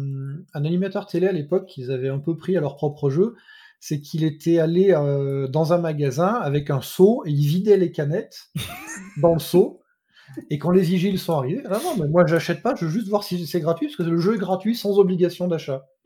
un 0.53 0.65
animateur 0.65 1.07
télé 1.07 1.27
à 1.27 1.31
l'époque 1.31 1.65
qu'ils 1.65 1.91
avaient 1.91 2.09
un 2.09 2.19
peu 2.19 2.37
pris 2.37 2.55
à 2.55 2.61
leur 2.61 2.75
propre 2.75 3.09
jeu. 3.09 3.35
C'est 3.79 4.01
qu'il 4.01 4.23
était 4.23 4.59
allé 4.59 4.91
euh, 4.91 5.47
dans 5.47 5.73
un 5.73 5.77
magasin 5.77 6.33
avec 6.33 6.69
un 6.69 6.81
seau 6.81 7.23
et 7.25 7.31
il 7.31 7.47
vidait 7.47 7.77
les 7.77 7.91
canettes 7.91 8.49
dans 9.21 9.33
le 9.33 9.39
seau. 9.39 9.81
Et 10.49 10.57
quand 10.59 10.71
les 10.71 10.81
vigiles 10.81 11.19
sont 11.19 11.37
arrivés, 11.37 11.63
ah 11.65 11.79
non, 11.83 11.95
mais 11.97 12.07
moi 12.07 12.25
j'achète 12.25 12.61
pas, 12.61 12.75
je 12.75 12.85
veux 12.85 12.91
juste 12.91 13.07
voir 13.07 13.23
si 13.23 13.47
c'est 13.47 13.61
gratuit, 13.61 13.87
parce 13.87 13.95
que 13.95 14.03
le 14.03 14.17
jeu 14.17 14.35
est 14.35 14.39
gratuit 14.39 14.75
sans 14.75 14.99
obligation 14.99 15.47
d'achat. 15.47 15.87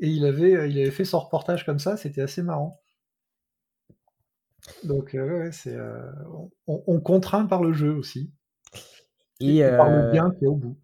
et 0.00 0.08
il 0.08 0.24
avait, 0.24 0.70
il 0.70 0.78
avait 0.78 0.90
fait 0.90 1.04
son 1.04 1.20
reportage 1.20 1.66
comme 1.66 1.78
ça, 1.78 1.96
c'était 1.96 2.22
assez 2.22 2.42
marrant. 2.42 2.80
Donc, 4.82 5.14
euh, 5.14 5.44
ouais, 5.44 5.52
c'est, 5.52 5.74
euh, 5.74 6.10
on, 6.66 6.82
on 6.86 7.00
contraint 7.00 7.46
par 7.46 7.62
le 7.62 7.72
jeu 7.72 7.94
aussi. 7.94 8.32
Et, 9.40 9.60
par 9.62 9.90
le 9.90 9.96
euh, 9.96 10.12
bien 10.12 10.30
qui 10.38 10.44
est 10.44 10.48
au 10.48 10.56
bout. 10.56 10.78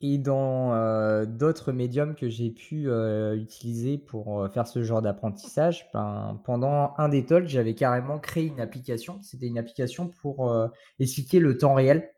Et 0.00 0.18
dans 0.18 0.74
euh, 0.74 1.26
d'autres 1.26 1.72
médiums 1.72 2.14
que 2.14 2.28
j'ai 2.28 2.50
pu 2.50 2.88
euh, 2.88 3.36
utiliser 3.36 3.98
pour 3.98 4.40
euh, 4.42 4.48
faire 4.48 4.66
ce 4.66 4.82
genre 4.82 5.02
d'apprentissage, 5.02 5.88
ben, 5.92 6.40
pendant 6.44 6.94
un 6.98 7.08
des 7.08 7.26
talks, 7.26 7.48
j'avais 7.48 7.74
carrément 7.74 8.18
créé 8.20 8.46
une 8.46 8.60
application. 8.60 9.20
C'était 9.22 9.46
une 9.46 9.58
application 9.58 10.08
pour 10.08 10.54
expliquer 11.00 11.40
le 11.40 11.58
temps 11.58 11.74
réel. 11.74 12.12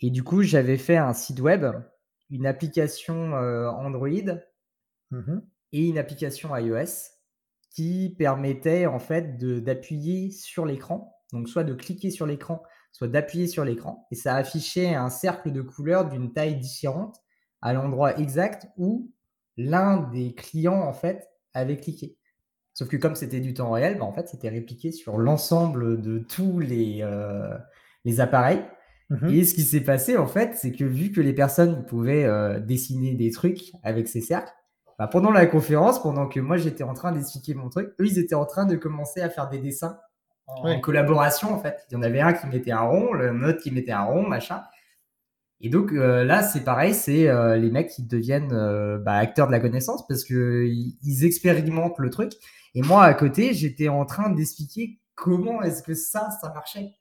Et 0.00 0.10
du 0.10 0.22
coup, 0.22 0.42
j'avais 0.42 0.76
fait 0.76 0.96
un 0.96 1.12
site 1.12 1.40
web, 1.40 1.66
une 2.30 2.46
application 2.46 3.32
Android 3.34 4.36
Mhm. 5.10 5.42
et 5.72 5.88
une 5.88 5.98
application 5.98 6.56
iOS 6.56 7.12
qui 7.70 8.14
permettait 8.18 8.86
en 8.86 8.98
fait 8.98 9.36
d'appuyer 9.38 10.30
sur 10.30 10.66
l'écran, 10.66 11.14
donc 11.32 11.48
soit 11.48 11.64
de 11.64 11.74
cliquer 11.74 12.10
sur 12.10 12.26
l'écran, 12.26 12.62
soit 12.96 13.08
d'appuyer 13.08 13.46
sur 13.46 13.62
l'écran, 13.62 14.06
et 14.10 14.14
ça 14.14 14.36
affichait 14.36 14.94
un 14.94 15.10
cercle 15.10 15.52
de 15.52 15.60
couleurs 15.60 16.08
d'une 16.08 16.32
taille 16.32 16.56
différente 16.56 17.20
à 17.60 17.74
l'endroit 17.74 18.18
exact 18.18 18.68
où 18.78 19.12
l'un 19.58 19.98
des 19.98 20.34
clients 20.34 20.80
en 20.80 20.94
fait 20.94 21.28
avait 21.52 21.76
cliqué. 21.76 22.16
Sauf 22.72 22.88
que 22.88 22.96
comme 22.96 23.14
c'était 23.14 23.40
du 23.40 23.52
temps 23.52 23.70
réel, 23.70 23.98
bah, 23.98 24.06
en 24.06 24.14
fait 24.14 24.28
c'était 24.28 24.48
répliqué 24.48 24.92
sur 24.92 25.18
l'ensemble 25.18 26.00
de 26.00 26.20
tous 26.20 26.58
les, 26.58 27.00
euh, 27.02 27.54
les 28.06 28.20
appareils. 28.20 28.64
Mhm. 29.10 29.28
Et 29.28 29.44
ce 29.44 29.52
qui 29.52 29.62
s'est 29.62 29.82
passé 29.82 30.16
en 30.16 30.26
fait, 30.26 30.56
c'est 30.56 30.72
que 30.72 30.84
vu 30.84 31.12
que 31.12 31.20
les 31.20 31.34
personnes 31.34 31.84
pouvaient 31.84 32.24
euh, 32.24 32.60
dessiner 32.60 33.14
des 33.14 33.30
trucs 33.30 33.72
avec 33.82 34.08
ces 34.08 34.22
cercles, 34.22 34.54
bah, 34.98 35.06
pendant 35.06 35.32
la 35.32 35.44
conférence, 35.44 36.00
pendant 36.00 36.28
que 36.28 36.40
moi 36.40 36.56
j'étais 36.56 36.82
en 36.82 36.94
train 36.94 37.12
d'expliquer 37.12 37.52
mon 37.52 37.68
truc, 37.68 37.90
eux 38.00 38.06
ils 38.06 38.18
étaient 38.18 38.34
en 38.34 38.46
train 38.46 38.64
de 38.64 38.76
commencer 38.76 39.20
à 39.20 39.28
faire 39.28 39.50
des 39.50 39.58
dessins 39.58 39.98
en 40.46 40.64
Ouais. 40.64 40.80
collaboration 40.80 41.52
en 41.52 41.58
fait. 41.58 41.84
Il 41.90 41.94
y 41.94 41.96
en 41.96 42.02
avait 42.02 42.20
un 42.20 42.32
qui 42.32 42.46
mettait 42.46 42.72
un 42.72 42.80
rond, 42.80 43.14
un 43.14 43.42
autre 43.42 43.60
qui 43.60 43.70
mettait 43.70 43.92
un 43.92 44.04
rond, 44.04 44.26
machin. 44.26 44.62
Et 45.60 45.70
donc 45.70 45.92
euh, 45.92 46.24
là 46.24 46.42
c'est 46.42 46.64
pareil, 46.64 46.94
c'est 46.94 47.28
euh, 47.28 47.56
les 47.56 47.70
mecs 47.70 47.88
qui 47.88 48.02
deviennent 48.02 48.52
euh, 48.52 48.98
bah, 48.98 49.14
acteurs 49.14 49.46
de 49.46 49.52
la 49.52 49.60
connaissance 49.60 50.06
parce 50.06 50.22
que 50.24 50.66
ils, 50.66 51.24
expérimentent 51.24 51.98
le 51.98 52.10
truc. 52.10 52.32
Et 52.74 52.82
moi 52.82 53.04
à 53.04 53.14
côté 53.14 53.54
j'étais 53.54 53.88
en 53.88 54.04
train 54.04 54.30
d'expliquer 54.30 55.00
comment 55.14 55.62
est-ce 55.62 55.82
que 55.82 55.94
ça 55.94 56.28
ça 56.42 56.52
marchait. 56.52 56.92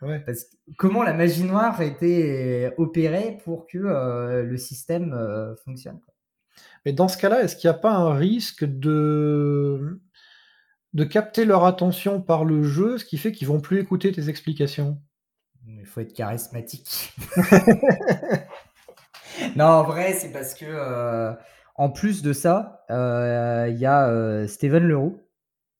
Ouais. 0.00 0.18
Parce 0.18 0.44
que 0.44 0.56
comment 0.78 1.04
la 1.04 1.12
magie 1.12 1.44
noire 1.44 1.80
était 1.80 2.74
opérée 2.76 3.38
pour 3.44 3.68
que 3.68 3.78
le 3.78 4.56
système 4.56 5.16
fonctionne. 5.64 6.00
quoi. 6.04 6.12
Mais 6.84 6.92
dans 6.92 7.08
ce 7.08 7.16
cas-là, 7.16 7.42
est-ce 7.42 7.56
qu'il 7.56 7.70
n'y 7.70 7.76
a 7.76 7.78
pas 7.78 7.92
un 7.92 8.14
risque 8.14 8.64
de, 8.64 10.00
de 10.94 11.04
capter 11.04 11.44
leur 11.44 11.64
attention 11.64 12.20
par 12.20 12.44
le 12.44 12.62
jeu, 12.62 12.98
ce 12.98 13.04
qui 13.04 13.18
fait 13.18 13.32
qu'ils 13.32 13.48
vont 13.48 13.60
plus 13.60 13.80
écouter 13.80 14.12
tes 14.12 14.28
explications 14.28 15.00
Il 15.66 15.86
faut 15.86 16.00
être 16.00 16.12
charismatique. 16.14 17.14
non, 19.56 19.64
en 19.66 19.82
vrai, 19.84 20.12
c'est 20.14 20.32
parce 20.32 20.54
que, 20.54 20.64
euh, 20.68 21.32
en 21.76 21.90
plus 21.90 22.22
de 22.22 22.32
ça, 22.32 22.84
euh, 22.90 23.68
il 23.70 23.78
y 23.78 23.86
a 23.86 24.08
euh, 24.08 24.46
Steven 24.46 24.84
Leroux 24.84 25.18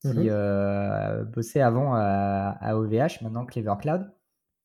qui 0.01 0.29
Mhm. 0.29 1.25
bossait 1.33 1.61
avant 1.61 1.93
à, 1.95 2.57
à 2.59 2.75
OVH, 2.75 3.21
maintenant 3.21 3.45
Clever 3.45 3.75
Cloud, 3.79 4.11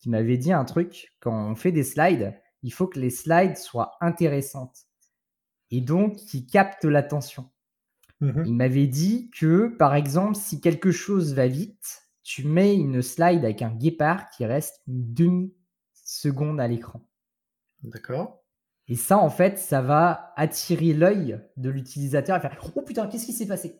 qui 0.00 0.10
m'avait 0.10 0.36
dit 0.36 0.52
un 0.52 0.64
truc 0.64 1.14
quand 1.20 1.32
on 1.32 1.54
fait 1.54 1.72
des 1.72 1.84
slides, 1.84 2.34
il 2.62 2.72
faut 2.72 2.88
que 2.88 2.98
les 2.98 3.10
slides 3.10 3.56
soient 3.56 3.96
intéressantes 4.00 4.86
et 5.70 5.80
donc 5.80 6.16
qui 6.16 6.46
captent 6.46 6.84
l'attention. 6.84 7.50
Mhm. 8.20 8.42
Il 8.46 8.54
m'avait 8.54 8.86
dit 8.86 9.30
que, 9.30 9.68
par 9.68 9.94
exemple, 9.94 10.34
si 10.34 10.60
quelque 10.60 10.90
chose 10.90 11.34
va 11.34 11.46
vite, 11.46 12.02
tu 12.22 12.46
mets 12.46 12.74
une 12.76 13.00
slide 13.00 13.44
avec 13.44 13.62
un 13.62 13.70
guépard 13.74 14.28
qui 14.30 14.44
reste 14.44 14.82
une 14.86 15.14
demi-seconde 15.14 16.60
à 16.60 16.66
l'écran. 16.68 17.00
D'accord. 17.82 18.42
Et 18.88 18.96
ça, 18.96 19.18
en 19.18 19.30
fait, 19.30 19.58
ça 19.58 19.82
va 19.82 20.32
attirer 20.36 20.94
l'œil 20.94 21.40
de 21.56 21.70
l'utilisateur 21.70 22.36
et 22.36 22.40
faire 22.40 22.58
Oh 22.74 22.82
putain, 22.82 23.06
qu'est-ce 23.06 23.26
qui 23.26 23.32
s'est 23.32 23.46
passé? 23.46 23.78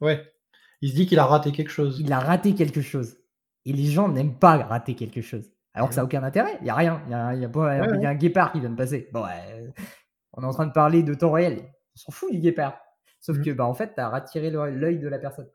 Ouais. 0.00 0.22
Il 0.82 0.90
se 0.90 0.94
dit 0.94 1.06
qu'il 1.06 1.18
a 1.18 1.24
raté 1.24 1.52
quelque 1.52 1.70
chose. 1.70 1.98
Il 2.00 2.12
a 2.12 2.20
raté 2.20 2.54
quelque 2.54 2.82
chose. 2.82 3.16
Et 3.64 3.72
les 3.72 3.86
gens 3.86 4.08
n'aiment 4.08 4.38
pas 4.38 4.58
rater 4.58 4.94
quelque 4.94 5.22
chose. 5.22 5.50
Alors 5.72 5.88
que 5.88 5.94
ça 5.94 6.02
n'a 6.02 6.04
aucun 6.04 6.22
intérêt. 6.22 6.56
Il 6.60 6.64
n'y 6.64 6.70
a 6.70 6.74
rien. 6.74 7.02
Il 7.06 7.10
y 7.10 7.14
a, 7.14 7.34
y 7.34 7.44
a 7.44 7.48
pas- 7.48 7.60
Ouais, 7.80 7.80
il 7.96 8.02
y 8.02 8.06
a 8.06 8.10
un 8.10 8.14
guépard 8.14 8.52
qui 8.52 8.60
vient 8.60 8.70
de 8.70 8.76
passer. 8.76 9.08
Bon, 9.12 9.24
ouais, 9.24 9.72
on 10.34 10.42
est 10.42 10.46
en 10.46 10.52
train 10.52 10.66
de 10.66 10.72
parler 10.72 11.02
de 11.02 11.14
temps 11.14 11.32
réel. 11.32 11.62
On 11.94 11.98
s'en 11.98 12.12
fout 12.12 12.30
du 12.30 12.38
guépard. 12.38 12.78
Sauf 13.26 13.38
Mhm. 13.38 13.44
que, 13.44 13.50
bah, 13.50 13.66
en 13.66 13.74
fait, 13.74 13.92
tu 13.94 14.00
as 14.00 14.08
attiré 14.14 14.50
l'œil 14.50 15.00
de 15.00 15.08
la 15.08 15.18
personne. 15.18 15.48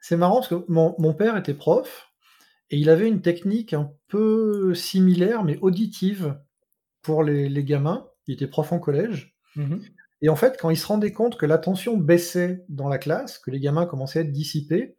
C'est 0.00 0.16
marrant 0.16 0.36
parce 0.36 0.48
que 0.48 0.64
mon, 0.66 0.96
mon 0.98 1.14
père 1.14 1.36
était 1.36 1.54
prof 1.54 2.08
et 2.70 2.78
il 2.78 2.90
avait 2.90 3.06
une 3.06 3.22
technique 3.22 3.74
un 3.74 3.92
peu 4.08 4.74
similaire 4.74 5.44
mais 5.44 5.56
auditive 5.60 6.36
pour 7.02 7.22
les, 7.22 7.48
les 7.48 7.62
gamins. 7.64 8.08
Il 8.26 8.34
était 8.34 8.48
prof 8.48 8.72
en 8.72 8.80
collège. 8.80 9.36
Mhm. 9.54 9.80
Et 10.20 10.28
en 10.28 10.34
fait, 10.36 10.56
quand 10.60 10.70
il 10.70 10.76
se 10.76 10.86
rendait 10.86 11.12
compte 11.12 11.38
que 11.38 11.46
l'attention 11.46 11.96
baissait 11.96 12.64
dans 12.68 12.88
la 12.88 12.98
classe, 12.98 13.38
que 13.38 13.52
les 13.52 13.60
gamins 13.60 13.86
commençaient 13.86 14.18
à 14.18 14.22
être 14.22 14.32
dissipés, 14.32 14.96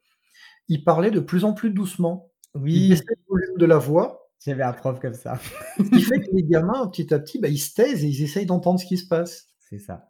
il 0.70 0.86
parlait 0.86 1.12
de 1.12 1.20
plus 1.20 1.44
en 1.44 1.52
plus 1.54 1.72
doucement. 1.72 2.32
Il 2.56 2.62
Oui, 2.62 2.90
baissait 2.90 3.04
le 3.10 3.24
volume 3.28 3.58
de 3.58 3.66
la 3.66 3.78
voix, 3.78 4.30
j'avais 4.46 4.64
un 4.64 4.72
prof 4.72 4.98
comme 5.02 5.14
ça. 5.14 5.38
ce 5.78 5.84
qui 5.84 6.02
fait 6.02 6.22
que 6.22 6.30
les 6.32 6.44
gamins, 6.44 6.88
petit 6.88 7.14
à 7.14 7.20
petit, 7.20 7.38
bah, 7.40 7.50
ils 7.50 7.58
se 7.60 7.74
taisent 7.74 8.06
et 8.06 8.08
ils 8.08 8.24
essayent 8.24 8.46
d'entendre 8.46 8.80
ce 8.80 8.86
qui 8.86 8.98
se 8.98 9.08
passe. 9.10 9.50
C'est 9.60 9.80
ça. 9.80 10.09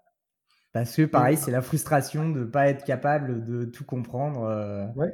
Parce 0.71 0.95
que 0.95 1.05
pareil, 1.05 1.37
c'est 1.37 1.51
la 1.51 1.61
frustration 1.61 2.29
de 2.29 2.41
ne 2.41 2.45
pas 2.45 2.67
être 2.67 2.83
capable 2.83 3.43
de 3.43 3.65
tout 3.65 3.85
comprendre. 3.85 4.43
euh. 4.43 4.85
Ouais. 4.95 5.13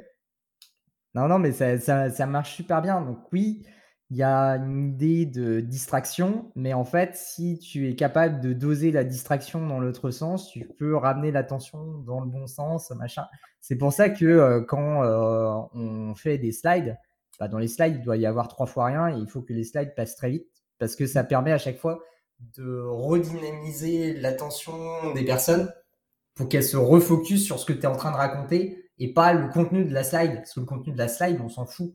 Non, 1.14 1.28
non, 1.28 1.38
mais 1.38 1.52
ça, 1.52 1.78
ça, 1.78 2.10
ça 2.10 2.26
marche 2.26 2.54
super 2.54 2.82
bien. 2.82 3.00
Donc 3.00 3.32
oui, 3.32 3.64
il 4.10 4.18
y 4.18 4.22
a 4.22 4.50
une 4.56 4.90
idée 4.90 5.26
de 5.26 5.60
distraction, 5.60 6.52
mais 6.54 6.74
en 6.74 6.84
fait, 6.84 7.16
si 7.16 7.58
tu 7.58 7.88
es 7.88 7.96
capable 7.96 8.40
de 8.40 8.52
doser 8.52 8.92
la 8.92 9.02
distraction 9.02 9.66
dans 9.66 9.80
l'autre 9.80 10.10
sens, 10.10 10.50
tu 10.50 10.68
peux 10.78 10.94
ramener 10.94 11.32
l'attention 11.32 11.98
dans 12.06 12.20
le 12.20 12.26
bon 12.26 12.46
sens, 12.46 12.90
machin. 12.90 13.24
C'est 13.60 13.76
pour 13.76 13.92
ça 13.92 14.10
que 14.10 14.24
euh, 14.26 14.60
quand 14.60 15.02
euh, 15.02 15.50
on 15.72 16.14
fait 16.14 16.38
des 16.38 16.52
slides, 16.52 16.96
bah, 17.40 17.48
dans 17.48 17.58
les 17.58 17.68
slides, 17.68 17.96
il 17.96 18.02
doit 18.02 18.16
y 18.16 18.26
avoir 18.26 18.48
trois 18.48 18.66
fois 18.66 18.86
rien 18.86 19.08
et 19.08 19.18
il 19.18 19.28
faut 19.28 19.42
que 19.42 19.52
les 19.52 19.64
slides 19.64 19.94
passent 19.96 20.16
très 20.16 20.30
vite 20.30 20.46
parce 20.78 20.94
que 20.94 21.06
ça 21.06 21.24
permet 21.24 21.52
à 21.52 21.58
chaque 21.58 21.78
fois 21.78 22.00
de 22.40 22.80
redynamiser 22.82 24.14
l'attention 24.14 25.12
des 25.14 25.24
personnes 25.24 25.72
pour 26.34 26.48
qu'elles 26.48 26.64
se 26.64 26.76
refocusent 26.76 27.44
sur 27.44 27.58
ce 27.58 27.64
que 27.66 27.72
tu 27.72 27.80
es 27.80 27.86
en 27.86 27.96
train 27.96 28.10
de 28.12 28.16
raconter 28.16 28.90
et 28.98 29.12
pas 29.12 29.32
le 29.32 29.48
contenu 29.48 29.84
de 29.84 29.92
la 29.94 30.04
slide. 30.04 30.36
Parce 30.36 30.52
que 30.54 30.60
le 30.60 30.66
contenu 30.66 30.92
de 30.92 30.98
la 30.98 31.08
slide, 31.08 31.40
on 31.40 31.48
s'en 31.48 31.66
fout. 31.66 31.94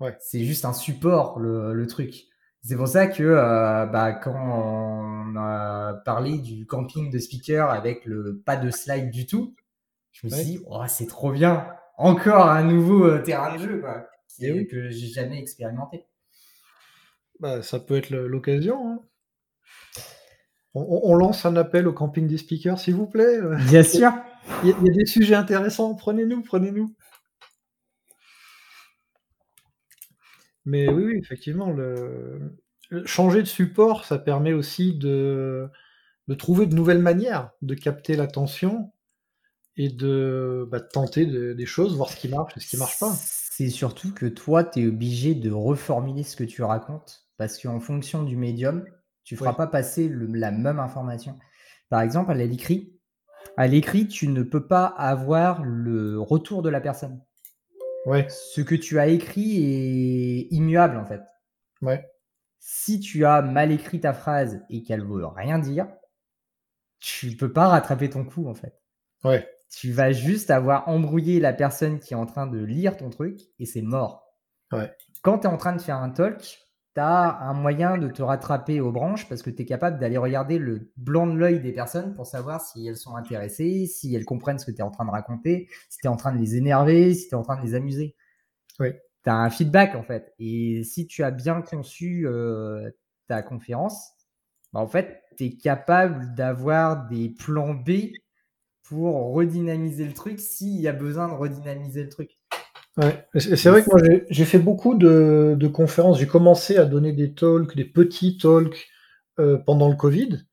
Ouais. 0.00 0.16
C'est 0.20 0.44
juste 0.44 0.64
un 0.64 0.72
support, 0.72 1.38
le, 1.38 1.72
le 1.74 1.86
truc. 1.86 2.24
C'est 2.64 2.76
pour 2.76 2.86
ça 2.88 3.08
que 3.08 3.22
euh, 3.24 3.86
bah, 3.86 4.12
quand 4.12 4.34
on 4.34 5.36
a 5.36 5.94
parlé 6.04 6.38
du 6.38 6.66
camping 6.66 7.10
de 7.10 7.18
speaker 7.18 7.70
avec 7.70 8.04
le 8.04 8.38
pas 8.38 8.56
de 8.56 8.70
slide 8.70 9.10
du 9.10 9.26
tout, 9.26 9.54
je 10.12 10.26
me 10.26 10.32
suis 10.32 10.44
dit, 10.44 10.60
oh, 10.68 10.82
c'est 10.88 11.06
trop 11.06 11.32
bien. 11.32 11.66
Encore 11.98 12.46
un 12.48 12.62
nouveau 12.64 13.04
euh, 13.04 13.18
terrain 13.22 13.56
de 13.56 13.62
jeu 13.62 13.80
quoi, 13.80 14.06
qui- 14.28 14.46
Eh 14.46 14.52
oui. 14.52 14.66
que 14.68 14.90
j'ai 14.90 15.08
jamais 15.08 15.38
expérimenté. 15.40 16.04
Bah, 17.40 17.62
ça 17.62 17.80
peut 17.80 17.96
être 17.96 18.10
l'occasion. 18.10 18.88
hein. 18.92 19.00
On, 20.74 21.14
lance 21.14 21.44
un 21.44 21.56
appel 21.56 21.86
au 21.86 21.92
camping 21.92 22.26
des 22.26 22.38
speakers, 22.38 22.78
s'il 22.78 22.94
vous 22.94 23.06
plaît. 23.06 23.38
Bien 23.68 23.82
sûr. 23.82 24.10
Il 24.62 24.70
y, 24.70 24.72
a- 24.72 24.76
il 24.80 24.86
y 24.86 24.90
a 24.90 24.94
des 24.94 25.06
sujets 25.06 25.34
intéressants, 25.34 25.94
prenez-nous, 25.94 26.42
prenez-nous. 26.42 26.94
Mais 30.64 30.88
oui, 30.88 31.04
oui, 31.04 31.18
effectivement, 31.18 31.70
le... 31.72 32.56
changer 33.04 33.40
de 33.40 33.46
support, 33.48 34.04
ça 34.04 34.18
permet 34.18 34.52
aussi 34.52 34.94
de... 34.96 35.68
de 36.28 36.34
trouver 36.34 36.66
de 36.66 36.74
nouvelles 36.74 37.00
manières 37.02 37.50
de 37.62 37.74
capter 37.74 38.16
l'attention 38.16 38.92
et 39.76 39.88
de, 39.88 40.68
bah, 40.70 40.80
tenter 40.80 41.26
de- 41.26 41.52
des 41.52 41.66
choses, 41.66 41.96
voir 41.96 42.10
ce 42.10 42.16
qui 42.16 42.28
marche 42.28 42.56
et 42.56 42.60
ce 42.60 42.68
qui 42.68 42.76
marche 42.76 42.98
pas. 42.98 43.12
C'est 43.14 43.68
surtout 43.70 44.12
que 44.14 44.26
toi, 44.26 44.64
tu 44.64 44.82
es 44.82 44.86
obligé 44.86 45.34
de 45.34 45.50
reformuler 45.50 46.22
ce 46.22 46.36
que 46.36 46.44
tu 46.44 46.62
racontes 46.62 47.26
parce 47.36 47.58
qu'en 47.60 47.80
fonction 47.80 48.22
du 48.22 48.36
médium, 48.36 48.84
tu 49.24 49.36
feras 49.36 49.50
Ouais. 49.50 49.56
pas 49.56 49.66
passer 49.66 50.08
le- 50.08 50.26
la 50.26 50.50
même 50.50 50.78
information. 50.80 51.38
Par 51.88 52.00
exemple, 52.02 52.30
à 52.30 52.34
l'écrit, 52.34 52.98
À 53.58 53.66
l'écrit, 53.66 54.06
tu 54.08 54.28
ne 54.28 54.42
peux 54.44 54.66
pas 54.66 54.86
avoir 54.86 55.62
le 55.64 56.18
retour 56.18 56.62
de 56.62 56.70
la 56.70 56.80
personne. 56.80 57.20
Ouais. 58.06 58.26
Ce 58.30 58.60
que 58.62 58.74
tu 58.76 58.98
as 59.00 59.08
écrit 59.08 59.58
est 59.62 60.46
immuable 60.54 60.96
en 60.96 61.04
fait. 61.04 61.20
Ouais. 61.82 62.08
Si 62.60 63.00
tu 63.00 63.26
as 63.26 63.42
mal 63.42 63.70
écrit 63.72 64.00
ta 64.00 64.12
phrase 64.14 64.62
et 64.70 64.82
qu'elle 64.84 65.04
veut 65.04 65.26
rien 65.26 65.58
dire, 65.58 65.86
tu 67.00 67.36
peux 67.36 67.52
pas 67.52 67.68
rattraper 67.68 68.08
ton 68.08 68.24
coup 68.24 68.48
en 68.48 68.54
fait. 68.54 68.80
Ouais. 69.24 69.46
Tu 69.70 69.90
vas 69.92 70.12
juste 70.12 70.50
avoir 70.50 70.88
embrouillé 70.88 71.40
la 71.40 71.52
personne 71.52 71.98
qui 71.98 72.14
est 72.14 72.16
en 72.16 72.26
train 72.26 72.46
de 72.46 72.62
lire 72.62 72.96
ton 72.96 73.10
truc 73.10 73.40
et 73.58 73.66
c'est 73.66 73.82
mort. 73.82 74.24
Ouais. 74.72 74.90
Quand 75.22 75.40
tu 75.40 75.46
es 75.46 75.50
en 75.50 75.56
train 75.56 75.74
de 75.74 75.80
faire 75.80 75.96
un 75.96 76.10
talk, 76.10 76.58
tu 76.94 77.00
as 77.00 77.40
un 77.40 77.54
moyen 77.54 77.98
de 77.98 78.08
te 78.08 78.22
rattraper 78.22 78.80
aux 78.80 78.92
branches 78.92 79.28
parce 79.28 79.42
que 79.42 79.50
tu 79.50 79.62
es 79.62 79.64
capable 79.64 79.98
d'aller 79.98 80.18
regarder 80.18 80.58
le 80.58 80.90
blanc 80.96 81.26
de 81.26 81.36
l'œil 81.36 81.60
des 81.60 81.72
personnes 81.72 82.14
pour 82.14 82.26
savoir 82.26 82.60
si 82.60 82.86
elles 82.86 82.96
sont 82.96 83.16
intéressées, 83.16 83.86
si 83.86 84.14
elles 84.14 84.24
comprennent 84.24 84.58
ce 84.58 84.66
que 84.66 84.70
tu 84.70 84.78
es 84.78 84.82
en 84.82 84.90
train 84.90 85.04
de 85.04 85.10
raconter, 85.10 85.68
si 85.88 85.98
tu 85.98 86.06
es 86.06 86.10
en 86.10 86.16
train 86.16 86.32
de 86.32 86.38
les 86.38 86.56
énerver, 86.56 87.14
si 87.14 87.28
tu 87.28 87.34
es 87.34 87.38
en 87.38 87.42
train 87.42 87.56
de 87.56 87.66
les 87.66 87.74
amuser. 87.74 88.14
Oui. 88.80 88.88
Tu 89.24 89.30
as 89.30 89.36
un 89.36 89.50
feedback 89.50 89.94
en 89.94 90.02
fait. 90.02 90.34
Et 90.38 90.82
si 90.84 91.06
tu 91.06 91.22
as 91.22 91.30
bien 91.30 91.62
conçu 91.62 92.26
euh, 92.26 92.90
ta 93.28 93.42
conférence, 93.42 94.12
bah, 94.72 94.80
en 94.80 94.86
fait, 94.86 95.22
tu 95.36 95.44
es 95.44 95.56
capable 95.56 96.34
d'avoir 96.34 97.06
des 97.06 97.30
plans 97.30 97.74
B 97.74 98.12
pour 98.82 99.32
redynamiser 99.32 100.04
le 100.04 100.12
truc 100.12 100.40
s'il 100.40 100.80
y 100.80 100.88
a 100.88 100.92
besoin 100.92 101.28
de 101.28 101.34
redynamiser 101.34 102.02
le 102.02 102.08
truc. 102.10 102.38
Ouais. 102.98 103.26
C'est 103.38 103.70
vrai 103.70 103.82
que 103.82 103.90
moi 103.90 104.00
j'ai 104.28 104.44
fait 104.44 104.58
beaucoup 104.58 104.94
de, 104.94 105.56
de 105.58 105.68
conférences. 105.68 106.18
J'ai 106.18 106.26
commencé 106.26 106.76
à 106.76 106.84
donner 106.84 107.12
des 107.12 107.32
talks, 107.32 107.74
des 107.74 107.86
petits 107.86 108.36
talks 108.36 108.88
euh, 109.40 109.56
pendant 109.58 109.88
le 109.88 109.96
Covid. 109.96 110.44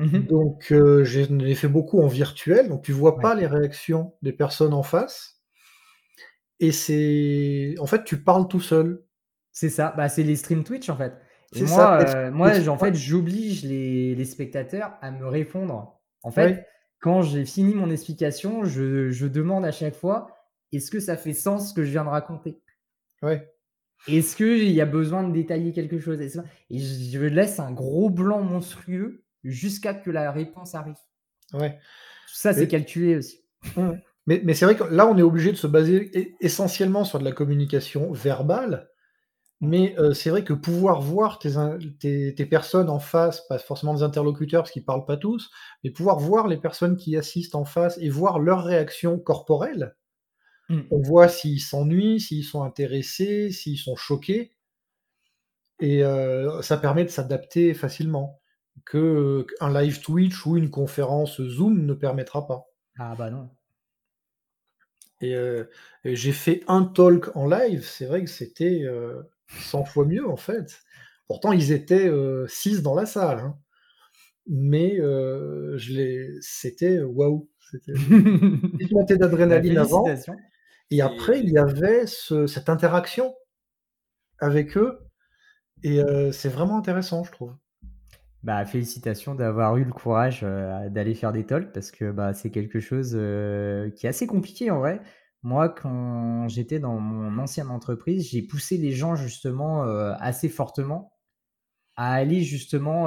Mhm. 0.00 0.26
Donc 0.26 0.72
euh, 0.72 1.04
j'ai 1.04 1.54
fait 1.54 1.68
beaucoup 1.68 2.02
en 2.02 2.08
virtuel. 2.08 2.68
Donc 2.68 2.82
tu 2.82 2.92
vois 2.92 3.18
pas 3.20 3.34
les 3.34 3.46
réactions 3.46 4.14
des 4.22 4.32
personnes 4.32 4.74
en 4.74 4.82
face. 4.82 5.40
Et 6.60 6.72
c'est 6.72 7.74
en 7.78 7.86
fait 7.86 8.04
tu 8.04 8.22
parles 8.22 8.48
tout 8.48 8.60
seul. 8.60 9.04
C'est 9.52 9.68
ça. 9.70 9.94
Bah, 9.96 10.08
c'est 10.08 10.22
les 10.22 10.36
streams 10.36 10.64
Twitch 10.64 10.88
en 10.88 10.96
fait. 10.96 11.14
Et 11.54 11.60
C'est 11.60 11.64
moi, 11.66 12.04
ça. 12.06 12.16
euh, 12.26 12.30
moi, 12.32 12.68
en 12.68 12.76
fait, 12.78 12.94
j'oblige 12.94 13.62
les, 13.62 14.14
les 14.16 14.24
spectateurs 14.24 14.94
à 15.00 15.12
me 15.12 15.26
répondre. 15.26 16.00
En 16.24 16.30
fait, 16.32 16.46
Ouais. 16.46 16.66
quand 17.00 17.22
j'ai 17.22 17.44
fini 17.46 17.72
mon 17.74 17.88
explication, 17.88 18.64
je, 18.64 19.10
je 19.10 19.26
demande 19.26 19.64
à 19.64 19.70
chaque 19.70 19.94
fois 19.94 20.35
est-ce 20.72 20.90
que 20.90 21.00
ça 21.00 21.16
fait 21.16 21.32
sens 21.32 21.70
ce 21.70 21.74
que 21.74 21.84
je 21.84 21.90
viens 21.90 22.04
de 22.04 22.10
raconter? 22.10 22.60
Ouais. 23.22 23.52
Est-ce 24.08 24.36
qu'il 24.36 24.70
y 24.70 24.80
a 24.80 24.86
besoin 24.86 25.26
de 25.26 25.32
détailler 25.32 25.72
quelque 25.72 25.98
chose? 25.98 26.20
Et 26.20 26.78
je 26.78 27.20
laisse 27.20 27.58
un 27.58 27.72
gros 27.72 28.10
blanc 28.10 28.42
monstrueux 28.42 29.24
jusqu'à 29.42 29.94
que 29.94 30.10
la 30.10 30.30
réponse 30.32 30.74
arrive. 30.74 30.96
Ouais. 31.52 31.78
Tout 32.28 32.34
ça, 32.34 32.52
c'est 32.52 32.68
calculé 32.68 33.16
aussi. 33.16 33.44
Mais, 34.28 34.40
mais 34.42 34.54
c'est 34.54 34.64
vrai 34.64 34.74
que 34.74 34.82
là, 34.82 35.06
on 35.06 35.16
est 35.16 35.22
obligé 35.22 35.52
de 35.52 35.56
se 35.56 35.68
baser 35.68 36.10
e- 36.12 36.34
essentiellement 36.40 37.04
sur 37.04 37.20
de 37.20 37.24
la 37.24 37.30
communication 37.30 38.10
verbale. 38.10 38.90
Mais 39.60 39.94
euh, 39.98 40.14
c'est 40.14 40.30
vrai 40.30 40.42
que 40.42 40.52
pouvoir 40.52 41.00
voir 41.00 41.38
tes, 41.38 41.52
tes, 42.00 42.34
tes 42.34 42.46
personnes 42.46 42.90
en 42.90 42.98
face, 42.98 43.46
pas 43.48 43.58
forcément 43.58 43.94
des 43.94 44.02
interlocuteurs 44.02 44.64
parce 44.64 44.72
qu'ils 44.72 44.84
parlent 44.84 45.06
pas 45.06 45.16
tous, 45.16 45.50
mais 45.84 45.90
pouvoir 45.90 46.18
voir 46.18 46.48
les 46.48 46.56
personnes 46.56 46.96
qui 46.96 47.16
assistent 47.16 47.54
en 47.54 47.64
face 47.64 47.98
et 47.98 48.10
voir 48.10 48.40
leurs 48.40 48.64
réactions 48.64 49.18
corporelles, 49.18 49.94
Mm. 50.68 50.82
on 50.90 51.00
voit 51.00 51.28
s'ils 51.28 51.60
s'ennuient, 51.60 52.20
s'ils 52.20 52.44
sont 52.44 52.62
intéressés, 52.62 53.50
s'ils 53.52 53.78
sont 53.78 53.96
choqués. 53.96 54.52
Et 55.80 56.04
euh, 56.04 56.60
ça 56.60 56.76
permet 56.76 57.04
de 57.04 57.08
s'adapter 57.08 57.72
facilement. 57.72 58.40
Que 58.84 59.46
qu'un 59.58 59.72
live 59.72 60.02
Twitch 60.02 60.44
ou 60.44 60.58
une 60.58 60.70
conférence 60.70 61.40
Zoom 61.40 61.86
ne 61.86 61.94
permettra 61.94 62.46
pas. 62.46 62.66
Ah 62.98 63.14
bah 63.16 63.30
non. 63.30 63.50
Et, 65.20 65.34
euh, 65.34 65.64
et 66.04 66.14
j'ai 66.16 66.32
fait 66.32 66.62
un 66.68 66.84
talk 66.84 67.34
en 67.36 67.46
live, 67.48 67.82
c'est 67.84 68.06
vrai 68.06 68.22
que 68.24 68.30
c'était 68.30 68.82
euh, 68.84 69.22
100 69.48 69.84
fois 69.84 70.04
mieux 70.04 70.28
en 70.28 70.36
fait. 70.36 70.80
Pourtant, 71.26 71.52
ils 71.52 71.72
étaient 71.72 72.10
6 72.48 72.82
dans 72.82 72.94
la 72.94 73.06
salle. 73.06 73.38
hein. 73.40 73.58
Mais 74.48 75.00
euh, 75.00 75.76
je 75.78 76.38
c'était 76.40 77.00
waouh. 77.02 77.48
C'était 77.70 77.92
une 78.10 78.88
montée 78.92 79.16
Bah, 79.48 79.58
d'adrénaline 79.58 79.78
avant. 79.78 80.04
Et 80.90 81.00
après, 81.00 81.40
il 81.40 81.50
y 81.50 81.58
avait 81.58 82.06
ce- 82.06 82.46
cette 82.46 82.68
interaction 82.68 83.34
avec 84.38 84.76
eux. 84.76 84.98
Et 85.82 86.00
euh, 86.00 86.32
c'est 86.32 86.48
vraiment 86.48 86.78
intéressant, 86.78 87.24
je 87.24 87.32
trouve. 87.32 87.54
Bah, 88.42 88.64
félicitations 88.64 89.34
d'avoir 89.34 89.76
eu 89.76 89.84
le 89.84 89.92
courage 89.92 90.40
euh, 90.44 90.88
d'aller 90.88 91.14
faire 91.14 91.32
des 91.32 91.44
talks 91.44 91.72
parce 91.72 91.90
que 91.90 92.12
bah, 92.12 92.32
c'est 92.32 92.50
quelque 92.50 92.80
chose 92.80 93.12
euh, 93.14 93.90
qui 93.90 94.06
est 94.06 94.08
assez 94.08 94.26
compliqué 94.26 94.70
en 94.70 94.78
vrai. 94.78 95.00
Moi, 95.42 95.68
quand 95.68 96.48
j'étais 96.48 96.78
dans 96.78 96.98
mon 96.98 97.38
ancienne 97.38 97.68
entreprise, 97.68 98.30
j'ai 98.30 98.42
poussé 98.42 98.78
les 98.78 98.92
gens 98.92 99.14
justement 99.16 99.82
assez 100.18 100.48
fortement 100.48 101.12
à 101.96 102.14
aller 102.14 102.42
justement 102.42 103.04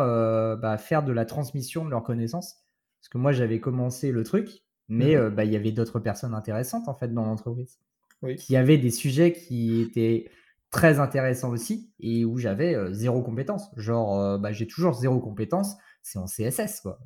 bah, 0.56 0.78
faire 0.78 1.04
de 1.04 1.12
la 1.12 1.26
transmission 1.26 1.84
de 1.84 1.90
leurs 1.90 2.04
connaissances. 2.04 2.64
Parce 3.02 3.10
que 3.10 3.18
moi, 3.18 3.34
j'avais 3.34 3.60
commencé 3.60 4.12
le 4.14 4.24
truc, 4.24 4.64
mais 4.90 5.16
Mhm. 5.16 5.22
euh, 5.22 5.30
bah, 5.30 5.46
il 5.46 5.52
y 5.54 5.56
avait 5.56 5.72
d'autres 5.72 6.00
personnes 6.00 6.34
intéressantes 6.34 6.88
en 6.90 6.94
fait 6.96 7.14
dans 7.14 7.24
l'entreprise 7.26 7.80
Oui. 8.22 8.36
qui 8.36 8.56
avaient 8.58 8.78
des 8.78 8.92
sujets 8.92 9.32
qui 9.34 9.82
étaient 9.82 10.30
très 10.72 11.00
intéressants 11.00 11.50
aussi 11.50 11.92
et 12.00 12.26
où 12.26 12.38
j'avais 12.38 12.76
euh, 12.76 12.92
zéro 12.94 13.22
compétence. 13.24 13.70
Genre, 13.78 14.20
euh, 14.20 14.38
bah, 14.38 14.52
j'ai 14.52 14.68
toujours 14.68 14.94
zéro 14.94 15.20
compétence, 15.20 15.76
c'est 16.04 16.20
en 16.20 16.28
CSS. 16.28 16.82
Quoi. 16.82 17.00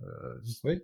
Oui. 0.63 0.81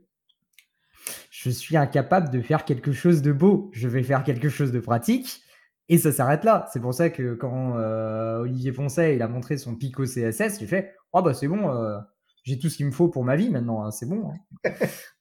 Je 1.31 1.49
suis 1.49 1.77
incapable 1.77 2.29
de 2.29 2.41
faire 2.41 2.65
quelque 2.65 2.91
chose 2.91 3.21
de 3.21 3.31
beau. 3.31 3.69
Je 3.73 3.87
vais 3.87 4.03
faire 4.03 4.23
quelque 4.23 4.49
chose 4.49 4.71
de 4.71 4.79
pratique 4.79 5.41
et 5.87 5.97
ça 5.97 6.11
s'arrête 6.11 6.43
là. 6.43 6.67
C'est 6.71 6.79
pour 6.81 6.93
ça 6.93 7.09
que 7.09 7.33
quand 7.33 7.77
euh, 7.77 8.39
Olivier 8.41 8.71
Poncet 8.71 9.15
il 9.15 9.21
a 9.21 9.27
montré 9.27 9.57
son 9.57 9.75
pico 9.75 10.05
CSS, 10.05 10.59
j'ai 10.59 10.67
fait 10.67 10.93
Oh 11.13 11.21
bah 11.21 11.33
c'est 11.33 11.47
bon, 11.47 11.69
euh, 11.69 11.97
j'ai 12.43 12.59
tout 12.59 12.69
ce 12.69 12.77
qu'il 12.77 12.85
me 12.85 12.91
faut 12.91 13.07
pour 13.09 13.23
ma 13.23 13.35
vie 13.35 13.49
maintenant, 13.49 13.83
hein, 13.83 13.91
c'est 13.91 14.07
bon. 14.07 14.31
hein. 14.31 14.71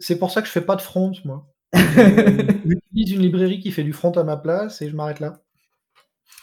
C'est 0.00 0.18
pour 0.18 0.30
ça 0.30 0.40
que 0.42 0.46
je 0.48 0.52
fais 0.52 0.60
pas 0.60 0.76
de 0.76 0.82
front, 0.82 1.12
moi. 1.24 1.52
J'utilise 1.74 3.12
une 3.12 3.22
librairie 3.22 3.60
qui 3.60 3.70
fait 3.70 3.84
du 3.84 3.92
front 3.92 4.12
à 4.12 4.24
ma 4.24 4.36
place 4.36 4.82
et 4.82 4.88
je 4.88 4.96
m'arrête 4.96 5.20
là. 5.20 5.42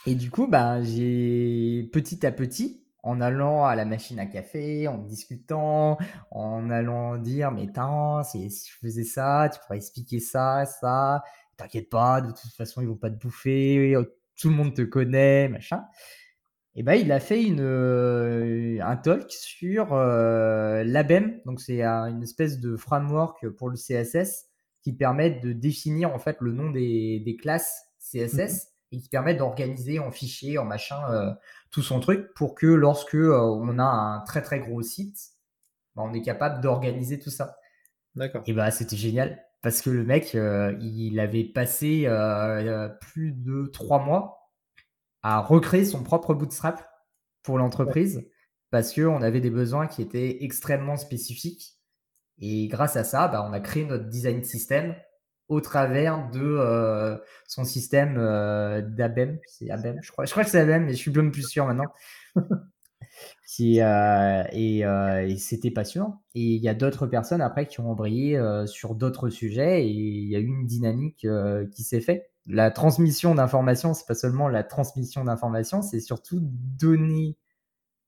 Et 0.06 0.14
du 0.14 0.30
coup, 0.30 0.46
bah, 0.46 0.82
j'ai 0.82 1.88
petit 1.92 2.26
à 2.26 2.32
petit, 2.32 2.84
en 3.02 3.20
allant 3.20 3.64
à 3.64 3.74
la 3.74 3.84
machine 3.84 4.18
à 4.18 4.26
café, 4.26 4.86
en 4.88 4.98
discutant, 4.98 5.98
en 6.30 6.70
allant 6.70 7.16
dire, 7.16 7.50
mais 7.50 7.68
attends, 7.68 8.22
si 8.22 8.50
si 8.50 8.70
je 8.70 8.78
faisais 8.78 9.04
ça, 9.04 9.48
tu 9.52 9.58
pourrais 9.60 9.78
expliquer 9.78 10.20
ça, 10.20 10.64
ça, 10.66 11.22
t'inquiète 11.56 11.88
pas, 11.88 12.20
de 12.20 12.28
toute 12.28 12.52
façon, 12.56 12.82
ils 12.82 12.88
vont 12.88 12.96
pas 12.96 13.10
te 13.10 13.16
bouffer, 13.16 13.94
euh, 13.94 14.16
tout 14.36 14.48
le 14.50 14.54
monde 14.54 14.74
te 14.74 14.82
connaît, 14.82 15.48
machin. 15.48 15.84
Et 16.76 16.82
ben, 16.82 16.94
il 16.94 17.12
a 17.12 17.20
fait 17.20 17.42
une, 17.42 17.60
euh, 17.60 18.78
un 18.82 18.96
talk 18.96 19.30
sur 19.30 19.92
euh, 19.92 20.82
l'ABEM, 20.82 21.40
donc 21.46 21.60
c'est 21.60 21.84
une 21.84 22.22
espèce 22.22 22.58
de 22.58 22.76
framework 22.76 23.48
pour 23.50 23.68
le 23.68 23.76
CSS 23.76 24.46
qui 24.82 24.92
permet 24.92 25.30
de 25.30 25.52
définir 25.52 26.12
en 26.12 26.18
fait 26.18 26.36
le 26.40 26.52
nom 26.52 26.70
des, 26.70 27.20
des 27.24 27.36
classes 27.36 27.86
CSS 28.00 28.72
et 28.90 28.98
qui 28.98 29.08
permet 29.08 29.34
d'organiser 29.34 30.00
en 30.00 30.10
fichier, 30.10 30.58
en 30.58 30.64
machin, 30.64 30.98
euh, 31.10 31.32
tout 31.70 31.82
son 31.82 32.00
truc 32.00 32.34
pour 32.34 32.56
que 32.56 32.66
lorsque 32.66 33.14
on 33.14 33.78
a 33.78 33.84
un 33.84 34.20
très 34.24 34.42
très 34.42 34.58
gros 34.58 34.82
site, 34.82 35.16
bah, 35.94 36.02
on 36.04 36.12
est 36.12 36.22
capable 36.22 36.60
d'organiser 36.60 37.20
tout 37.20 37.30
ça. 37.30 37.56
D'accord. 38.16 38.42
Et 38.46 38.52
bah 38.52 38.70
c'était 38.70 38.96
génial 38.96 39.42
parce 39.62 39.80
que 39.80 39.90
le 39.90 40.04
mec, 40.04 40.34
il 40.34 41.18
avait 41.18 41.44
passé 41.44 42.06
plus 43.00 43.32
de 43.32 43.66
trois 43.72 44.04
mois 44.04 44.43
à 45.24 45.40
recréer 45.40 45.86
son 45.86 46.04
propre 46.04 46.34
bootstrap 46.34 46.86
pour 47.42 47.58
l'entreprise 47.58 48.28
parce 48.70 48.92
qu'on 48.92 49.22
avait 49.22 49.40
des 49.40 49.50
besoins 49.50 49.86
qui 49.86 50.02
étaient 50.02 50.44
extrêmement 50.44 50.96
spécifiques. 50.96 51.78
Et 52.38 52.68
grâce 52.68 52.96
à 52.96 53.04
ça, 53.04 53.26
bah, 53.28 53.44
on 53.48 53.52
a 53.52 53.60
créé 53.60 53.86
notre 53.86 54.04
design 54.08 54.44
system 54.44 54.94
au 55.48 55.60
travers 55.60 56.30
de 56.30 56.42
euh, 56.42 57.16
son 57.46 57.64
système 57.64 58.16
euh, 58.18 58.82
d'ABEM. 58.82 59.38
C'est 59.46 59.70
ABEM, 59.70 59.98
je 60.02 60.12
crois. 60.12 60.26
Je 60.26 60.32
crois 60.32 60.44
que 60.44 60.50
c'est 60.50 60.60
ABEM, 60.60 60.84
mais 60.84 60.92
je 60.92 60.98
suis 60.98 61.10
même 61.10 61.30
plus 61.30 61.48
sûr 61.48 61.66
maintenant. 61.66 61.90
Qui, 63.46 63.80
euh, 63.80 64.42
et 64.52 64.80
et 64.80 65.36
c'était 65.36 65.70
passionnant. 65.70 66.22
Et 66.34 66.40
il 66.40 66.62
y 66.62 66.68
a 66.68 66.74
d'autres 66.74 67.06
personnes 67.06 67.40
après 67.40 67.66
qui 67.66 67.80
ont 67.80 67.90
embrayé 67.90 68.40
sur 68.66 68.96
d'autres 68.96 69.28
sujets 69.28 69.84
et 69.84 69.88
il 69.88 70.28
y 70.28 70.34
a 70.34 70.40
eu 70.40 70.46
une 70.46 70.66
dynamique 70.66 71.26
qui 71.70 71.82
s'est 71.84 72.00
faite. 72.00 72.33
La 72.46 72.70
transmission 72.70 73.34
d'informations, 73.34 73.94
c'est 73.94 74.06
pas 74.06 74.14
seulement 74.14 74.48
la 74.48 74.62
transmission 74.62 75.24
d'informations, 75.24 75.80
c'est 75.80 76.00
surtout 76.00 76.40
donner 76.42 77.38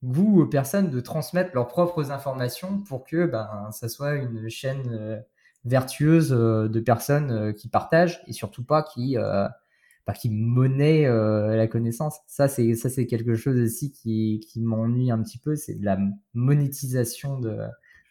goût 0.04 0.42
aux 0.42 0.46
personnes 0.46 0.90
de 0.90 1.00
transmettre 1.00 1.50
leurs 1.54 1.68
propres 1.68 2.10
informations 2.10 2.80
pour 2.80 3.04
que 3.04 3.26
ben, 3.26 3.70
ça 3.72 3.88
soit 3.88 4.14
une 4.14 4.48
chaîne 4.48 4.88
euh, 4.90 5.20
vertueuse 5.64 6.32
euh, 6.32 6.68
de 6.68 6.80
personnes 6.80 7.30
euh, 7.30 7.52
qui 7.52 7.68
partagent 7.68 8.22
et 8.26 8.32
surtout 8.32 8.64
pas 8.64 8.82
qui, 8.82 9.16
bah, 9.16 10.12
qui 10.14 10.30
monnaient 10.30 11.08
la 11.08 11.66
connaissance. 11.66 12.18
Ça, 12.26 12.48
c'est 12.48 12.74
ça 12.74 12.90
c'est 12.90 13.06
quelque 13.06 13.34
chose 13.34 13.58
aussi 13.58 13.90
qui, 13.90 14.40
qui 14.46 14.60
m'ennuie 14.60 15.10
un 15.10 15.22
petit 15.22 15.38
peu, 15.38 15.56
c'est 15.56 15.74
de 15.74 15.84
la 15.84 15.98
monétisation 16.34 17.40
de, 17.40 17.58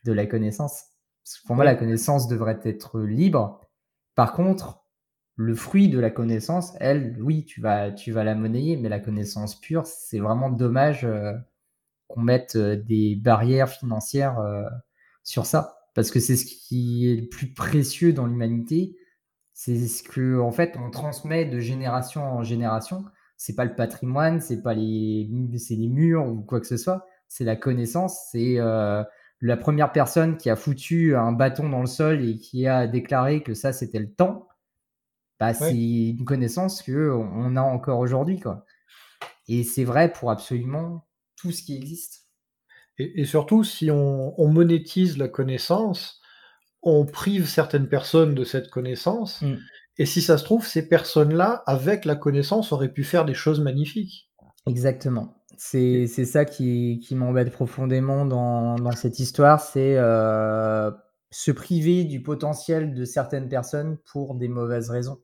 de 0.06 0.12
la 0.12 0.26
connaissance. 0.26 0.86
pour 1.46 1.56
moi, 1.56 1.66
la 1.66 1.76
connaissance 1.76 2.28
devrait 2.28 2.60
être 2.64 3.00
libre. 3.02 3.62
Par 4.16 4.34
contre, 4.34 4.85
le 5.36 5.56
fruit 5.56 5.90
de 5.90 6.00
la 6.00 6.10
connaissance, 6.10 6.74
elle, 6.80 7.18
oui, 7.22 7.46
tu 7.46 7.62
vas, 7.62 7.92
tu 7.92 8.12
vas 8.12 8.24
la 8.24 8.36
monnayer, 8.36 8.78
mais 8.78 8.90
la 8.90 9.00
connaissance 9.00 9.60
pure, 9.60 9.86
c'est 9.86 10.20
vraiment 10.20 10.50
dommage 10.50 11.04
euh, 11.06 11.34
qu'on 12.08 12.22
mette 12.22 12.56
euh, 12.56 12.78
des 12.78 13.16
barrières 13.18 13.70
financières 13.70 14.40
euh, 14.40 14.64
sur 15.24 15.46
ça. 15.46 15.80
Parce 15.94 16.12
que 16.12 16.20
c'est 16.20 16.38
ce 16.38 16.46
qui 16.46 17.12
est 17.12 17.16
le 17.22 17.28
plus 17.28 17.54
précieux 17.54 18.14
dans 18.14 18.28
l'humanité. 18.28 18.98
C'est 19.54 19.88
ce 19.88 20.04
que, 20.04 20.40
en 20.40 20.52
fait, 20.52 20.78
on 20.78 20.90
transmet 20.90 21.46
de 21.46 21.60
génération 21.60 22.24
en 22.24 22.44
génération. 22.44 23.06
C'est 23.38 23.56
pas 23.56 23.66
le 23.66 23.76
patrimoine, 23.76 24.42
c'est 24.42 24.62
pas 24.62 24.74
les, 24.74 25.30
c'est 25.58 25.76
les 25.76 25.88
murs 25.88 26.28
ou 26.28 26.42
quoi 26.42 26.60
que 26.60 26.68
ce 26.68 26.78
soit. 26.78 27.06
C'est 27.28 27.46
la 27.46 27.56
connaissance. 27.56 28.28
C'est 28.32 28.58
la 29.42 29.58
première 29.58 29.92
personne 29.94 30.38
qui 30.38 30.50
a 30.50 30.58
foutu 30.58 31.16
un 31.16 31.32
bâton 31.32 31.70
dans 31.70 31.80
le 31.82 31.88
sol 31.88 32.26
et 32.26 32.36
qui 32.38 32.68
a 32.68 32.88
déclaré 32.88 33.44
que 33.44 33.54
ça 33.54 33.72
c'était 33.72 34.00
le 34.00 34.12
temps, 34.12 34.48
bah, 35.40 35.54
c'est 35.54 35.76
une 35.76 36.26
connaissance 36.26 36.82
que 36.82 37.12
on 37.12 37.56
a 37.56 37.62
encore 37.62 38.00
aujourd'hui 38.00 38.40
quoi. 38.40 38.66
Et 39.48 39.64
c'est 39.64 39.84
vrai 39.84 40.12
pour 40.12 40.32
absolument 40.32 41.08
tout 41.36 41.52
ce 41.52 41.64
qui 41.64 41.76
existe. 41.76 42.26
Et, 42.98 43.26
surtout, 43.26 43.64
si 43.64 43.92
on, 43.92 44.48
monétise 44.48 45.18
la 45.18 45.28
connaissance, 45.28 46.22
on 46.82 47.06
prive 47.06 47.46
certaines 47.46 47.90
personnes 47.90 48.34
de 48.36 48.46
cette 48.46 48.70
connaissance. 48.70 49.42
Mmh. 49.42 49.56
Et 49.98 50.06
si 50.06 50.22
ça 50.22 50.38
se 50.38 50.46
trouve, 50.46 50.66
ces 50.66 50.88
personnes-là, 50.88 51.64
avec 51.66 52.06
la 52.06 52.16
connaissance, 52.16 52.72
auraient 52.72 52.94
pu 52.94 53.04
faire 53.04 53.26
des 53.26 53.34
choses 53.34 53.60
magnifiques. 53.60 54.30
Exactement. 54.66 55.44
C'est 55.58 56.08
ça 56.08 56.46
qui, 56.46 57.00
qui 57.06 57.16
m'embête 57.16 57.52
profondément 57.52 58.26
dans, 58.26 58.76
dans, 58.76 58.92
cette 58.92 59.20
histoire, 59.20 59.62
c'est 59.62 59.98
euh, 59.98 60.92
se 61.32 61.52
priver 61.52 62.04
du 62.04 62.22
potentiel 62.22 62.94
de 62.94 63.06
certaines 63.06 63.48
personnes 63.48 63.98
pour 64.12 64.36
des 64.36 64.50
mauvaises 64.50 64.90
raisons. 64.90 65.20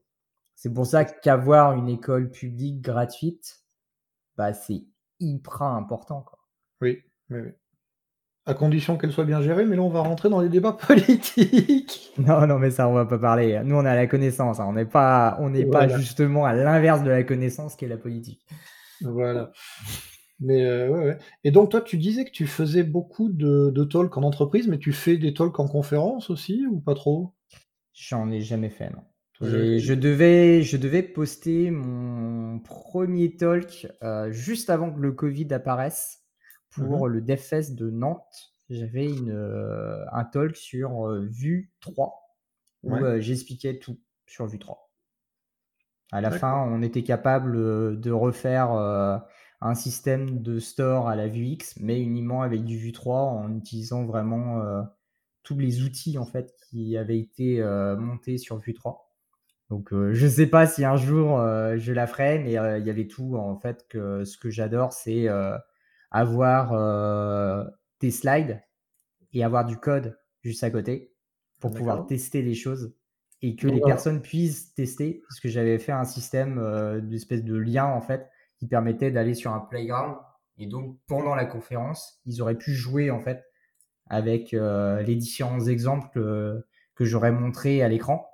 C'est 0.62 0.71
pour 0.71 0.86
ça 0.86 1.06
qu'avoir 1.06 1.74
une 1.74 1.89
école 1.89 2.30
publique 2.30 2.82
gratuite, 2.82 3.63
bah, 4.38 4.54
c'est 4.54 4.84
hyper 5.19 5.63
important. 5.63 6.21
Quoi. 6.21 6.38
Oui, 6.82 7.00
oui, 7.32 7.39
oui. 7.39 7.50
À 8.45 8.54
condition 8.54 8.95
qu'elle 8.95 9.12
soit 9.12 9.26
bien 9.26 9.41
gérée, 9.41 9.65
mais 9.65 9.76
là 9.76 9.82
on 9.82 9.89
va 9.89 10.02
rentrer 10.02 10.30
dans 10.30 10.39
les 10.39 10.50
débats 10.50 10.74
politiques. 10.88 12.13
Non, 12.19 12.45
non, 12.45 12.60
mais 12.60 12.69
ça 12.69 12.88
on 12.88 12.93
va 12.93 13.08
pas 13.08 13.17
parler. 13.17 13.60
Nous 13.65 13.76
on 13.76 13.86
a 13.86 13.95
la 13.95 14.06
connaissance, 14.06 14.60
hein. 14.60 14.67
on 14.69 14.74
n'est 14.74 14.86
pas, 14.86 15.36
on 15.39 15.50
n'est 15.50 15.65
pas 15.65 15.88
justement 15.88 16.45
à 16.45 16.54
l'inverse 16.54 17.02
de 17.02 17.10
la 17.10 17.24
connaissance 17.24 17.76
qui 17.76 17.86
est 17.86 17.88
la 17.88 17.97
politique. 17.97 18.45
Voilà. 19.02 19.52
Mais 20.41 20.63
euh, 20.63 20.89
ouais, 20.89 21.17
Et 21.43 21.50
donc 21.50 21.71
toi, 21.71 21.82
tu 21.82 21.97
disais 21.97 22.24
que 22.24 22.32
tu 22.32 22.45
faisais 22.45 22.84
beaucoup 22.84 23.30
de, 23.30 23.71
de 23.71 23.84
talks 23.84 24.15
en 24.15 24.21
entreprise, 24.21 24.67
mais 24.67 24.78
tu 24.78 24.93
fais 24.93 25.17
des 25.17 25.34
talks 25.34 25.60
en 25.60 25.67
conférence 25.67 26.30
aussi 26.30 26.67
ou 26.67 26.80
pas 26.80 26.93
trop? 26.93 27.34
J'en 27.93 28.30
ai 28.30 28.41
jamais 28.41 28.69
fait, 28.69 28.91
non. 28.91 29.02
Je 29.41 29.93
devais, 29.93 30.62
je 30.62 30.77
devais 30.77 31.04
poster 31.04 31.71
mon 31.71 32.60
premier 32.60 33.36
talk 33.36 33.88
euh, 34.04 34.32
juste 34.32 34.69
avant 34.69 34.91
que 34.91 34.99
le 34.99 35.12
Covid 35.12 35.47
apparaisse 35.54 36.23
pour 36.69 37.08
mmh 37.08 37.12
le 37.12 37.21
DevFest 37.21 37.75
de 37.75 37.89
Nantes. 37.89 38.54
J'avais 38.69 39.06
une, 39.06 39.32
euh, 39.32 40.06
un 40.12 40.23
talk 40.23 40.56
sur 40.56 41.12
Vue 41.23 41.73
3 41.82 42.38
où 42.84 42.95
j'expliquais 43.19 43.80
tout 43.80 43.99
sur 44.25 44.47
Vue 44.47 44.60
3. 44.60 44.89
À 46.13 46.21
la 46.21 46.32
fin, 46.32 46.56
on 46.56 46.82
était 46.82 47.04
capable 47.04 47.99
de 47.99 48.12
refaire 48.12 48.71
un 49.62 49.75
système 49.75 50.41
de 50.41 50.60
store 50.60 51.08
à 51.08 51.15
la 51.15 51.27
Vuex, 51.27 51.75
mais 51.80 52.01
uniquement 52.01 52.41
avec 52.41 52.63
du 52.65 52.77
Vue 52.77 52.91
3 52.91 53.21
en 53.21 53.56
utilisant 53.56 54.06
vraiment 54.06 54.62
euh, 54.62 54.82
tous 55.43 55.58
les 55.58 55.84
outils 55.84 56.17
en 56.17 56.25
fait 56.25 56.56
qui 56.69 56.97
avaient 56.97 57.19
été 57.19 57.62
euh, 57.62 57.95
montés 57.95 58.39
sur 58.39 58.58
Vue 58.58 58.73
3. 58.73 59.11
Donc 59.72 59.92
euh, 59.92 60.14
je 60.14 60.26
ne 60.26 60.30
sais 60.30 60.46
pas 60.46 60.68
si 60.68 60.86
un 60.86 60.96
jour 60.98 61.40
je 61.40 61.92
la 61.92 62.06
ferai, 62.06 62.38
mais 62.38 62.52
il 62.52 62.86
y 62.86 62.90
avait 62.90 63.08
tout 63.08 63.36
en 63.36 63.56
fait 63.58 63.88
que 63.90 64.24
ce 64.24 64.38
que 64.38 64.52
j'adore 64.52 64.94
c'est 64.94 65.28
avoir 66.12 67.72
des 68.00 68.12
slides 68.12 68.62
et 69.34 69.44
avoir 69.44 69.66
du 69.66 69.78
code 69.78 70.20
juste 70.44 70.64
à 70.64 70.70
côté 70.70 71.16
pour 71.60 71.72
pouvoir 71.72 72.06
tester 72.06 72.44
les 72.44 72.54
choses 72.54 72.94
et 73.42 73.56
que 73.56 73.68
les 73.68 73.82
personnes 73.82 74.22
puissent 74.22 74.76
tester 74.76 75.24
parce 75.28 75.40
que 75.40 75.50
j'avais 75.50 75.80
fait 75.80 75.94
un 75.94 76.06
système 76.06 77.02
d'espèce 77.10 77.44
de 77.44 77.56
lien 77.56 77.86
en 77.86 78.02
fait 78.02 78.30
qui 78.62 78.68
permettait 78.68 79.10
d'aller 79.10 79.34
sur 79.34 79.52
un 79.52 79.60
playground. 79.60 80.18
Et 80.60 80.68
donc, 80.68 81.00
pendant 81.08 81.34
la 81.34 81.46
conférence, 81.46 82.22
ils 82.28 82.44
auraient 82.44 82.58
pu 82.58 82.74
jouer 82.74 83.10
en 83.10 83.20
fait 83.20 83.44
avec 84.06 84.54
euh, 84.54 85.02
les 85.02 85.16
différents 85.16 85.66
exemples 85.66 86.20
euh, 86.20 86.62
que 86.94 87.04
j'aurais 87.04 87.32
montrés 87.32 87.82
à 87.82 87.88
l'écran 87.88 88.30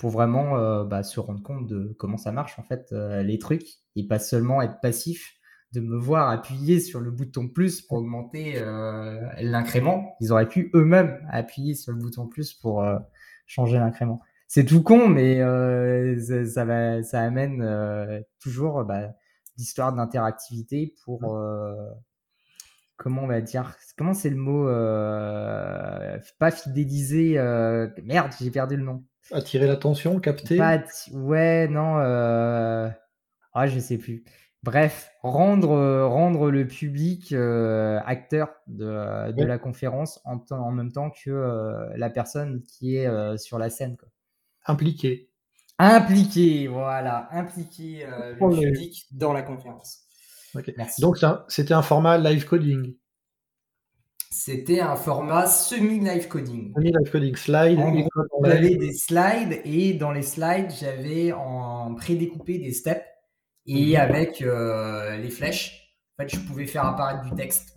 pour 0.00 0.10
vraiment 0.10 0.56
euh, 0.56 0.84
bah, 0.84 1.02
se 1.02 1.20
rendre 1.20 1.42
compte 1.42 1.66
de 1.66 1.94
comment 1.98 2.16
ça 2.16 2.32
marche 2.32 2.58
en 2.58 2.62
fait 2.62 2.90
les 2.92 3.38
trucs 3.38 3.68
et 3.96 4.06
pas 4.06 4.18
seulement 4.18 4.62
être 4.62 4.80
passif 4.80 5.34
de 5.72 5.80
me 5.80 5.96
voir 5.96 6.30
appuyer 6.30 6.80
sur 6.80 7.00
le 7.00 7.10
bouton 7.10 7.48
plus 7.48 7.80
pour 7.82 7.98
augmenter 7.98 8.60
l'incrément. 9.40 10.16
Ils 10.20 10.32
auraient 10.32 10.48
pu 10.48 10.70
eux-mêmes 10.74 11.24
appuyer 11.30 11.74
sur 11.74 11.92
le 11.92 11.98
bouton 11.98 12.26
plus 12.26 12.54
pour 12.54 12.84
changer 13.46 13.78
l'incrément. 13.78 14.20
C'est 14.48 14.64
tout 14.64 14.82
con, 14.82 15.06
mais 15.06 15.36
ça, 16.46 16.64
va, 16.64 17.04
ça 17.04 17.20
amène 17.20 18.24
toujours 18.40 18.84
bah, 18.84 19.12
d'histoire 19.60 19.92
d'interactivité 19.92 20.94
pour 21.04 21.36
euh, 21.36 21.74
comment 23.00 23.22
on 23.22 23.26
va 23.26 23.40
dire 23.40 23.74
comment 23.96 24.12
c'est 24.12 24.28
le 24.28 24.36
mot 24.36 24.68
euh, 24.68 26.18
pas 26.38 26.50
fidéliser 26.50 27.38
euh, 27.38 27.88
merde 28.04 28.32
j'ai 28.40 28.50
perdu 28.50 28.76
le 28.76 28.84
nom. 28.84 29.02
Attirer 29.32 29.66
l'attention 29.66 30.20
capter. 30.20 30.60
Ouais 31.12 31.66
non 31.68 31.96
ah 31.98 33.66
je 33.66 33.78
sais 33.78 33.98
plus. 33.98 34.24
Bref 34.62 35.10
rendre 35.22 36.02
rendre 36.04 36.50
le 36.50 36.66
public 36.66 37.32
acteur 37.32 38.50
de, 38.66 39.32
de 39.32 39.44
la 39.44 39.58
conférence 39.58 40.20
en, 40.24 40.44
en, 40.50 40.70
même 40.70 40.92
temps 40.92 41.10
que 41.10 41.90
la 41.96 42.10
personne 42.10 42.62
qui 42.62 42.96
est 42.96 43.38
sur 43.38 43.58
la 43.58 43.70
scène 43.70 43.96
quoi. 43.96 44.08
impliqué. 44.66 45.30
Impliquer, 45.82 46.68
voilà, 46.68 47.26
impliquer 47.32 48.04
euh, 48.04 48.34
le 48.38 48.70
public 48.70 49.06
dans 49.12 49.32
la 49.32 49.40
conférence. 49.40 50.00
Donc 50.98 51.18
c'était 51.48 51.74
un 51.74 51.82
format 51.82 52.18
live 52.18 52.44
coding. 52.46 52.94
C'était 54.32 54.80
un 54.80 54.94
format 54.94 55.46
semi-live 55.46 56.28
coding. 56.28 56.72
Semi-live 56.74 57.10
coding, 57.10 57.36
slide. 57.36 57.78
J'avais 58.44 58.76
des 58.76 58.92
slides 58.92 59.60
et 59.64 59.94
dans 59.94 60.12
les 60.12 60.22
slides, 60.22 60.70
j'avais 60.70 61.32
en 61.32 61.94
prédécoupé 61.96 62.58
des 62.58 62.72
steps 62.72 63.04
et 63.66 63.90
mhm. 63.90 63.96
avec 63.96 64.42
euh, 64.42 65.16
les 65.16 65.30
flèches, 65.30 65.96
en 66.16 66.22
fait, 66.22 66.28
je 66.28 66.40
pouvais 66.40 66.66
faire 66.66 66.84
apparaître 66.84 67.22
du 67.24 67.34
texte. 67.34 67.76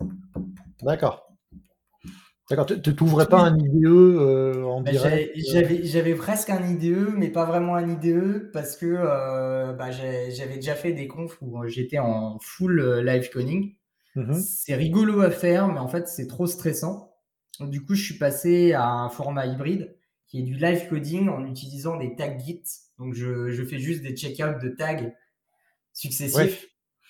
D'accord. 0.82 1.33
D'accord, 2.50 2.66
tu 2.66 2.90
n'ouvrais 3.00 3.26
pas 3.26 3.40
un 3.40 3.58
IDE 3.58 3.86
euh, 3.86 4.64
en 4.64 4.82
bah, 4.82 4.90
direct 4.90 5.34
euh 5.54 5.80
J'avais 5.82 6.14
presque 6.14 6.50
un 6.50 6.62
IDE, 6.62 7.14
mais 7.16 7.30
pas 7.30 7.46
vraiment 7.46 7.74
un 7.74 7.88
IDE, 7.88 8.50
parce 8.52 8.76
que 8.76 8.84
euh, 8.86 9.72
bah, 9.72 9.90
j'avais 9.90 10.56
déjà 10.56 10.74
fait 10.74 10.92
des 10.92 11.08
confs 11.08 11.38
où 11.40 11.66
j'étais 11.66 11.98
en 11.98 12.38
full 12.40 13.00
live 13.00 13.30
coding. 13.30 13.74
Mmh 14.16 14.34
c'est 14.34 14.76
rigolo 14.76 15.22
à 15.22 15.30
faire, 15.30 15.68
mais 15.68 15.80
en 15.80 15.88
fait, 15.88 16.06
c'est 16.06 16.26
trop 16.26 16.46
stressant. 16.46 17.14
du 17.60 17.84
coup, 17.84 17.94
je 17.94 18.04
suis 18.04 18.18
passé 18.18 18.72
à 18.72 18.88
un 18.88 19.08
format 19.08 19.46
hybride 19.46 19.96
qui 20.28 20.40
est 20.40 20.42
du 20.42 20.54
live 20.54 20.86
coding 20.88 21.28
en 21.28 21.44
utilisant 21.46 21.96
des 21.96 22.14
tags 22.14 22.38
Git. 22.38 22.62
Donc, 22.98 23.14
je, 23.14 23.50
je 23.50 23.64
fais 23.64 23.78
juste 23.78 24.02
des 24.02 24.14
checkouts 24.14 24.62
de 24.62 24.68
tags 24.68 25.10
successifs 25.94 26.66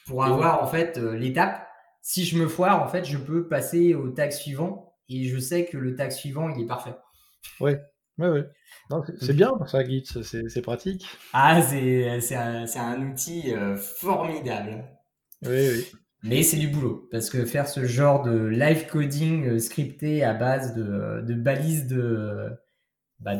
pour 0.07 0.25
avoir 0.25 0.63
en 0.63 0.67
fait 0.67 0.97
l'étape. 0.97 1.67
Si 2.01 2.25
je 2.25 2.39
me 2.39 2.47
foire, 2.47 2.83
en 2.83 2.89
fait, 2.89 3.05
je 3.05 3.19
peux 3.19 3.49
passer 3.49 3.95
au 3.95 4.11
tag 4.11 4.31
suivant 4.31 4.94
et 5.09 5.25
je 5.25 5.39
sais 5.39 5.67
que 5.67 5.77
le 5.77 5.95
tag 5.95 6.11
suivant, 6.11 6.49
il 6.51 6.63
est 6.63 6.67
parfait. 6.67 6.95
Oui, 7.61 7.73
ouais, 8.19 8.29
ouais. 8.29 8.45
C'est 9.21 9.35
bien 9.35 9.51
pour 9.51 9.69
ça, 9.69 9.85
Git, 9.85 10.05
c'est 10.23 10.63
pratique. 10.63 11.07
Ah, 11.33 11.63
c'est 11.63 12.35
un, 12.35 12.67
un, 12.77 13.03
outil 13.03 13.53
euh, 13.53 13.77
formidable. 13.77 14.85
Oui, 15.43 15.69
oui. 15.71 15.87
Mais 16.23 16.43
c'est 16.43 16.57
du 16.57 16.69
boulot, 16.69 17.07
parce 17.11 17.29
que 17.29 17.45
faire 17.45 17.69
ce 17.69 17.85
genre 17.85 18.23
de 18.23 18.47
live 18.47 18.87
coding 18.87 19.47
euh, 19.47 19.59
scripté 19.59 20.25
à 20.25 20.33
base 20.33 20.75
de, 20.75 21.21
de 21.21 21.35
balises 21.35 21.87
de 21.87 22.49
bah 23.21 23.35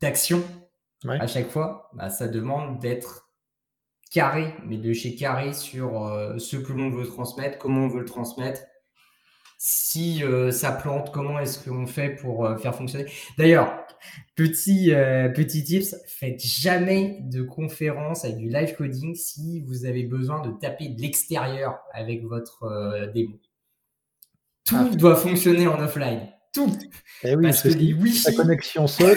d'action 0.00 0.42
à 1.08 1.26
chaque 1.26 1.48
fois, 1.48 1.90
bah, 1.94 2.10
ça 2.10 2.28
demande 2.28 2.78
d'être 2.80 3.30
carré, 4.10 4.54
mais 4.66 4.76
de 4.76 4.92
chez 4.92 5.14
carré 5.14 5.52
sur 5.52 6.06
euh, 6.06 6.38
ce 6.38 6.56
que 6.56 6.72
l'on 6.72 6.90
veut 6.90 7.06
transmettre, 7.06 7.58
comment 7.58 7.86
on 7.86 7.88
veut 7.88 8.00
le 8.00 8.06
transmettre, 8.06 8.62
si 9.64 10.24
euh, 10.24 10.50
ça 10.50 10.72
plante, 10.72 11.12
comment 11.12 11.38
est-ce 11.38 11.64
qu'on 11.64 11.86
fait 11.86 12.16
pour 12.16 12.44
euh, 12.44 12.56
faire 12.56 12.74
fonctionner? 12.74 13.06
D'ailleurs, 13.38 13.86
petit 14.34 14.92
euh, 14.92 15.28
petit 15.28 15.62
tips, 15.62 15.94
faites 16.08 16.44
jamais 16.44 17.18
de 17.20 17.44
conférence 17.44 18.24
avec 18.24 18.38
du 18.38 18.48
live 18.48 18.74
coding 18.74 19.14
si 19.14 19.60
vous 19.60 19.84
avez 19.86 20.02
besoin 20.02 20.40
de 20.40 20.50
taper 20.50 20.88
de 20.88 21.00
l'extérieur 21.00 21.78
avec 21.92 22.24
votre 22.24 23.12
démo. 23.14 23.38
Tout 24.64 24.74
ah. 24.80 24.96
doit 24.96 25.14
fonctionner 25.14 25.68
en 25.68 25.80
offline. 25.80 26.28
tout. 26.52 26.76
Eh 27.22 27.36
oui, 27.36 27.44
parce, 27.44 27.62
que 27.62 27.68
les 27.68 27.92
Wi-Fi, 27.92 28.32
la 28.32 28.32
connexion 28.32 28.88
saute. 28.88 29.16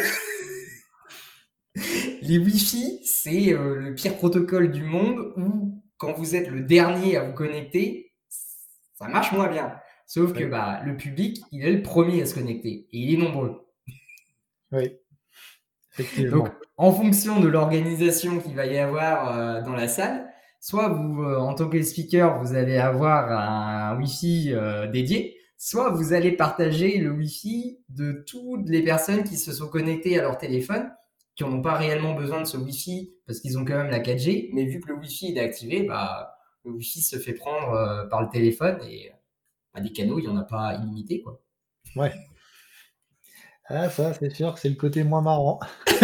les 2.21 2.37
Wi-Fi, 2.37 2.99
c'est 3.03 3.45
le 3.49 3.95
pire 3.95 4.15
protocole 4.15 4.71
du 4.71 4.83
monde 4.83 5.33
où 5.37 5.81
quand 5.97 6.13
vous 6.13 6.35
êtes 6.35 6.49
le 6.49 6.61
dernier 6.61 7.17
à 7.17 7.23
vous 7.23 7.33
connecter, 7.33 8.13
ça 8.93 9.07
marche 9.07 9.31
moins 9.31 9.47
bien. 9.47 9.73
Sauf 10.05 10.33
que 10.33 10.43
bah, 10.43 10.81
le 10.85 10.95
public, 10.97 11.41
il 11.51 11.65
est 11.65 11.71
le 11.71 11.81
premier 11.81 12.21
à 12.21 12.25
se 12.25 12.35
connecter 12.35 12.87
et 12.91 12.97
il 12.97 13.13
est 13.13 13.17
nombreux. 13.17 13.65
Oui. 14.71 14.91
Effectivement. 15.97 16.37
Donc, 16.37 16.49
en 16.77 16.91
fonction 16.91 17.39
de 17.39 17.47
l'organisation 17.47 18.39
qu'il 18.39 18.55
va 18.55 18.65
y 18.65 18.77
avoir 18.77 19.37
euh, 19.37 19.61
dans 19.61 19.73
la 19.73 19.87
salle, 19.87 20.27
soit 20.59 20.89
vous, 20.89 21.23
euh, 21.23 21.37
en 21.37 21.53
tant 21.53 21.69
que 21.69 21.81
speaker, 21.81 22.41
vous 22.43 22.53
allez 22.53 22.77
avoir 22.77 23.31
un 23.31 23.97
Wi-Fi 23.97 24.53
euh, 24.53 24.87
dédié, 24.87 25.37
soit 25.57 25.89
vous 25.91 26.13
allez 26.13 26.33
partager 26.33 26.97
le 26.97 27.11
Wi-Fi 27.11 27.79
de 27.89 28.23
toutes 28.27 28.69
les 28.69 28.83
personnes 28.83 29.23
qui 29.23 29.37
se 29.37 29.53
sont 29.53 29.69
connectées 29.69 30.19
à 30.19 30.21
leur 30.21 30.37
téléphone, 30.37 30.91
qui 31.35 31.43
n'ont 31.43 31.61
pas 31.61 31.75
réellement 31.75 32.13
besoin 32.13 32.41
de 32.41 32.45
ce 32.45 32.57
Wi-Fi 32.57 33.13
parce 33.25 33.39
qu'ils 33.39 33.57
ont 33.57 33.65
quand 33.65 33.75
même 33.75 33.89
la 33.89 33.99
4G, 33.99 34.49
mais 34.53 34.65
vu 34.65 34.79
que 34.79 34.89
le 34.89 34.95
Wi-Fi 34.95 35.33
est 35.35 35.39
activé, 35.39 35.83
bah, 35.83 36.35
le 36.65 36.71
Wi-Fi 36.71 37.01
se 37.01 37.17
fait 37.17 37.33
prendre 37.33 38.07
par 38.09 38.21
le 38.21 38.29
téléphone 38.29 38.77
et 38.87 39.11
bah, 39.75 39.81
des 39.81 39.91
canaux, 39.91 40.19
il 40.19 40.23
n'y 40.23 40.27
en 40.29 40.37
a 40.37 40.43
pas 40.43 40.75
illimité. 40.75 41.21
Quoi. 41.21 41.41
Ouais. 41.95 42.13
Ah, 43.65 43.89
ça, 43.89 44.13
c'est 44.13 44.33
sûr 44.33 44.53
que 44.53 44.59
c'est 44.59 44.69
le 44.69 44.75
côté 44.75 45.03
moins 45.03 45.21
marrant. 45.21 45.59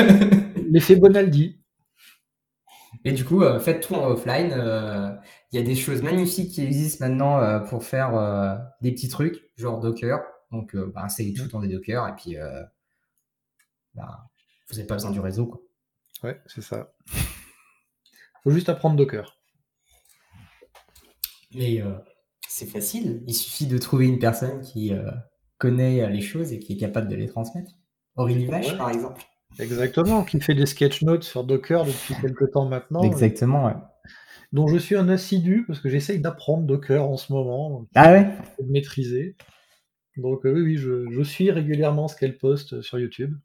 L'effet 0.71 0.95
Bonaldi. 0.95 1.61
Et 3.05 3.13
du 3.13 3.23
coup, 3.23 3.43
euh, 3.43 3.59
faites 3.59 3.87
tout 3.87 3.95
en 3.95 4.09
offline. 4.09 4.51
Euh, 4.51 5.15
il 5.51 5.59
y 5.59 5.61
a 5.61 5.65
des 5.65 5.75
choses 5.75 6.01
magnifiques 6.01 6.51
qui 6.51 6.63
existent 6.63 7.07
maintenant 7.07 7.39
euh, 7.39 7.59
pour 7.59 7.83
faire 7.83 8.11
des 8.81 8.91
petits 8.91 9.09
trucs, 9.09 9.51
genre 9.57 9.79
Docker. 9.79 10.19
Donc, 10.51 10.75
bah, 10.75 11.07
c'est 11.07 11.31
tout 11.33 11.47
dans 11.47 11.61
des 11.61 11.69
Docker. 11.69 12.07
Et 12.07 12.15
puis, 12.15 12.35
bah, 13.93 14.29
vous 14.69 14.75
n'avez 14.75 14.87
pas 14.87 14.95
besoin 14.95 15.11
du 15.11 15.19
réseau. 15.19 15.45
Quoi. 15.45 15.61
Ouais, 16.23 16.41
c'est 16.47 16.61
ça. 16.61 16.93
faut 18.43 18.51
juste 18.51 18.69
apprendre 18.69 18.95
Docker. 18.95 19.37
Mais 21.53 21.81
c'est 22.51 22.65
facile. 22.65 23.23
Il 23.27 23.33
suffit 23.33 23.67
de 23.67 23.77
trouver 23.77 24.07
une 24.07 24.19
personne 24.19 24.61
qui 24.61 24.91
connaît 25.57 26.09
les 26.09 26.21
choses 26.21 26.53
et 26.53 26.59
qui 26.59 26.73
est 26.73 26.77
capable 26.77 27.07
de 27.07 27.15
les 27.15 27.27
transmettre. 27.27 27.71
Aurélie 28.15 28.45
Vache, 28.45 28.77
par 28.77 28.89
exemple. 28.89 29.21
Exactement, 29.59 30.23
qui 30.23 30.39
fait 30.39 30.55
des 30.55 30.65
sketch 30.65 31.01
notes 31.01 31.23
sur 31.23 31.43
Docker 31.43 31.85
depuis 31.85 32.15
quelques 32.21 32.51
temps 32.51 32.67
maintenant. 32.67 33.03
Exactement, 33.03 33.65
ouais. 33.65 33.75
Dont 34.51 34.67
je 34.67 34.77
suis 34.77 34.95
un 34.95 35.07
assidu 35.07 35.63
parce 35.65 35.79
que 35.79 35.89
j'essaye 35.89 36.19
d'apprendre 36.19 36.65
Docker 36.65 37.07
en 37.07 37.17
ce 37.17 37.31
moment. 37.31 37.87
Ah 37.95 38.11
ouais? 38.11 38.27
De 38.59 38.69
maîtriser. 38.69 39.37
Donc 40.17 40.45
euh, 40.45 40.51
oui, 40.51 40.61
oui, 40.61 40.77
je, 40.77 41.23
suis 41.23 41.51
régulièrement 41.51 42.07
ce 42.07 42.17
qu'elle 42.17 42.37
poste 42.37 42.81
sur 42.81 42.99
YouTube. 42.99 43.37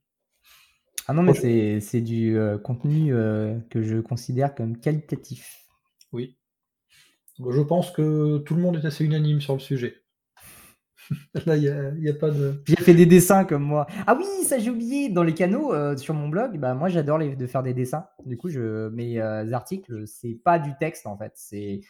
Ah 1.07 1.12
non, 1.12 1.23
mais 1.23 1.81
c'est 1.81 2.01
du 2.01 2.37
euh, 2.37 2.59
contenu 2.59 3.14
euh, 3.14 3.57
que 3.71 3.83
je 3.83 3.99
considère 3.99 4.55
comme 4.55 4.79
qualitatif. 4.79 5.64
Oui. 6.12 6.37
Je 7.38 7.61
pense 7.61 7.90
que 7.90 8.38
tout 8.38 8.55
le 8.55 8.62
monde 8.62 8.77
est 8.77 8.87
assez 8.87 9.05
unanime 9.05 9.40
sur 9.40 9.55
le 9.55 9.61
sujet. 9.61 10.03
Là, 11.46 11.57
il 11.57 12.01
n'y 12.01 12.09
a, 12.09 12.14
pas 12.14 12.31
de. 12.31 12.62
J'ai 12.66 12.77
fait 12.77 12.94
des 12.94 13.07
dessins 13.07 13.44
comme 13.44 13.62
moi. 13.62 13.87
Ah 14.07 14.16
oui, 14.18 14.44
ça 14.44 14.59
j'ai 14.59 14.70
oublié. 14.70 15.09
Dans 15.09 15.22
les 15.22 15.35
canaux, 15.35 15.72
euh, 15.72 15.96
sur 15.96 16.14
mon 16.14 16.29
blog, 16.29 16.59
bah, 16.59 16.75
moi 16.75 16.88
j'adore 16.88 17.18
de 17.18 17.46
faire 17.46 17.62
des 17.62 17.75
dessins. 17.75 18.07
Du 18.25 18.37
coup, 18.37 18.49
je, 18.49 18.88
mes 18.88 19.20
euh, 19.20 19.53
articles, 19.53 20.07
c'est 20.07 20.38
pas 20.42 20.59
du 20.59 20.72
texte 20.79 21.07
en 21.07 21.16
fait. 21.16 21.33
C'est 21.35 21.81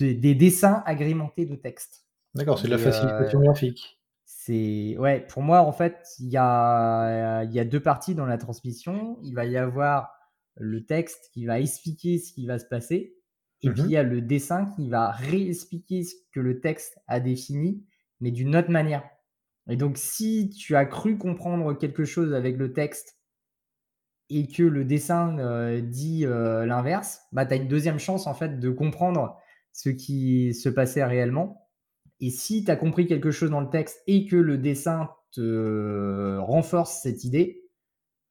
des, 0.00 0.34
dessins 0.34 0.82
agrémentés 0.86 1.46
de 1.46 1.56
texte. 1.56 2.06
D'accord, 2.34 2.58
c'est 2.58 2.68
de 2.68 2.72
la 2.72 2.78
facilitation 2.78 3.40
euh, 3.40 3.44
graphique. 3.44 4.00
C'est 4.24 4.96
ouais, 4.98 5.26
pour 5.28 5.42
moi 5.42 5.60
en 5.60 5.72
fait, 5.72 5.96
il 6.18 6.28
y 6.28 6.36
a, 6.36 7.44
y 7.44 7.60
a 7.60 7.64
deux 7.64 7.80
parties 7.80 8.14
dans 8.14 8.26
la 8.26 8.38
transmission. 8.38 9.18
Il 9.22 9.34
va 9.34 9.44
y 9.44 9.56
avoir 9.56 10.12
le 10.56 10.84
texte 10.84 11.30
qui 11.32 11.46
va 11.46 11.60
expliquer 11.60 12.18
ce 12.18 12.32
qui 12.32 12.46
va 12.46 12.58
se 12.58 12.66
passer, 12.66 13.17
et 13.62 13.70
puis 13.70 13.82
mhm. 13.82 13.88
il 13.88 13.92
y 13.92 13.96
a 13.96 14.02
le 14.02 14.20
dessin 14.20 14.66
qui 14.76 14.88
va 14.88 15.10
réexpliquer 15.10 16.04
ce 16.04 16.14
que 16.32 16.40
le 16.40 16.60
texte 16.60 16.98
a 17.06 17.20
défini 17.20 17.84
mais 18.20 18.30
d'une 18.30 18.56
autre 18.56 18.70
manière. 18.70 19.08
Et 19.68 19.76
donc, 19.76 19.98
si 19.98 20.50
tu 20.50 20.76
as 20.76 20.86
cru 20.86 21.18
comprendre 21.18 21.74
quelque 21.74 22.04
chose 22.04 22.34
avec 22.34 22.56
le 22.56 22.72
texte 22.72 23.18
et 24.30 24.46
que 24.46 24.62
le 24.62 24.84
dessin 24.84 25.38
euh, 25.38 25.80
dit 25.80 26.24
euh, 26.24 26.66
l'inverse, 26.66 27.20
bah, 27.32 27.46
tu 27.46 27.54
as 27.54 27.56
une 27.56 27.68
deuxième 27.68 27.98
chance 27.98 28.26
en 28.26 28.34
fait 28.34 28.58
de 28.58 28.70
comprendre 28.70 29.38
ce 29.72 29.90
qui 29.90 30.54
se 30.54 30.68
passait 30.68 31.04
réellement. 31.04 31.68
Et 32.20 32.30
si 32.30 32.64
tu 32.64 32.70
as 32.70 32.76
compris 32.76 33.06
quelque 33.06 33.30
chose 33.30 33.50
dans 33.50 33.60
le 33.60 33.70
texte 33.70 34.02
et 34.06 34.26
que 34.26 34.36
le 34.36 34.58
dessin 34.58 35.10
te 35.32 36.38
renforce 36.38 37.02
cette 37.02 37.24
idée, 37.24 37.57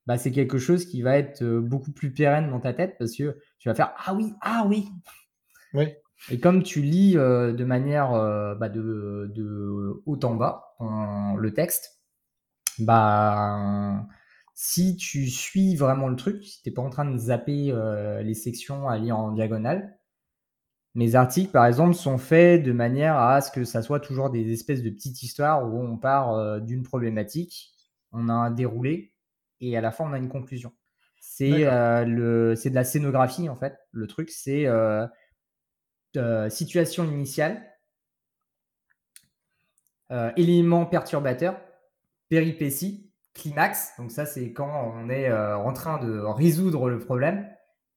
bah, 0.07 0.17
c'est 0.17 0.31
quelque 0.31 0.57
chose 0.57 0.85
qui 0.85 1.01
va 1.03 1.17
être 1.17 1.43
beaucoup 1.43 1.91
plus 1.91 2.11
pérenne 2.11 2.49
dans 2.49 2.59
ta 2.59 2.73
tête 2.73 2.95
parce 2.97 3.15
que 3.15 3.37
tu 3.59 3.69
vas 3.69 3.75
faire 3.75 3.93
Ah 4.05 4.15
oui, 4.15 4.33
ah 4.41 4.65
oui. 4.67 4.89
Oui. 5.73 5.93
Et 6.29 6.39
comme 6.39 6.63
tu 6.63 6.81
lis 6.81 7.17
euh, 7.17 7.53
de 7.53 7.63
manière 7.63 8.13
euh, 8.13 8.55
bah, 8.55 8.69
de, 8.69 10.01
haut 10.05 10.19
en 10.23 10.35
bas 10.35 10.75
le 11.37 11.53
texte, 11.53 12.01
bah, 12.79 14.05
si 14.53 14.97
tu 14.97 15.27
suis 15.29 15.75
vraiment 15.75 16.07
le 16.07 16.15
truc, 16.15 16.43
si 16.43 16.61
tu 16.61 16.69
n'es 16.69 16.73
pas 16.73 16.81
en 16.81 16.89
train 16.89 17.05
de 17.05 17.17
zapper 17.17 17.71
euh, 17.71 18.21
les 18.23 18.33
sections 18.33 18.87
à 18.87 18.97
lire 18.97 19.17
en 19.17 19.31
diagonale, 19.31 19.99
mes 20.95 21.15
articles, 21.15 21.51
par 21.51 21.67
exemple, 21.67 21.93
sont 21.93 22.17
faits 22.17 22.63
de 22.63 22.71
manière 22.71 23.17
à 23.17 23.41
ce 23.41 23.51
que 23.51 23.63
ça 23.63 23.83
soit 23.83 23.99
toujours 23.99 24.31
des 24.31 24.51
espèces 24.51 24.81
de 24.81 24.89
petites 24.89 25.21
histoires 25.21 25.63
où 25.71 25.79
on 25.79 25.97
part 25.97 26.59
d'une 26.61 26.81
problématique, 26.81 27.71
on 28.11 28.29
a 28.29 28.33
un 28.33 28.49
déroulé, 28.49 29.13
et 29.61 29.77
à 29.77 29.81
la 29.81 29.91
fin, 29.91 30.05
on 30.05 30.13
a 30.13 30.17
une 30.17 30.29
conclusion. 30.29 30.73
C'est 31.19 31.49
de 31.49 32.75
la 32.75 32.83
scénographie, 32.83 33.49
en 33.49 33.55
fait. 33.55 33.77
Le 33.91 34.07
truc, 34.07 34.29
c'est 34.29 34.65
euh, 36.17 36.49
situation 36.49 37.03
initiale, 37.03 37.61
euh, 40.11 40.31
élément 40.37 40.85
perturbateur, 40.85 41.59
péripétie, 42.29 43.11
climax. 43.33 43.91
Donc 43.99 44.11
ça, 44.11 44.25
c'est 44.25 44.51
quand 44.51 44.93
on 44.95 45.09
est 45.09 45.29
euh, 45.29 45.57
en 45.57 45.73
train 45.73 45.99
de 45.99 46.17
résoudre 46.19 46.89
le 46.89 46.97
problème. 46.97 47.47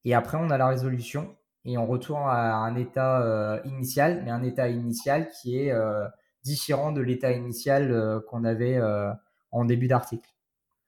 Et 0.03 0.13
après, 0.13 0.37
on 0.39 0.49
a 0.49 0.57
la 0.57 0.67
résolution. 0.67 1.35
Et 1.63 1.77
on 1.77 1.85
retourne 1.85 2.23
à 2.27 2.55
un 2.55 2.75
état 2.75 3.61
initial, 3.65 4.23
mais 4.25 4.31
un 4.31 4.41
état 4.41 4.67
initial 4.67 5.29
qui 5.29 5.59
est 5.59 5.71
différent 6.43 6.91
de 6.91 7.01
l'état 7.01 7.31
initial 7.33 8.19
qu'on 8.27 8.45
avait 8.45 8.81
en 9.51 9.63
début 9.63 9.87
d'article. 9.87 10.27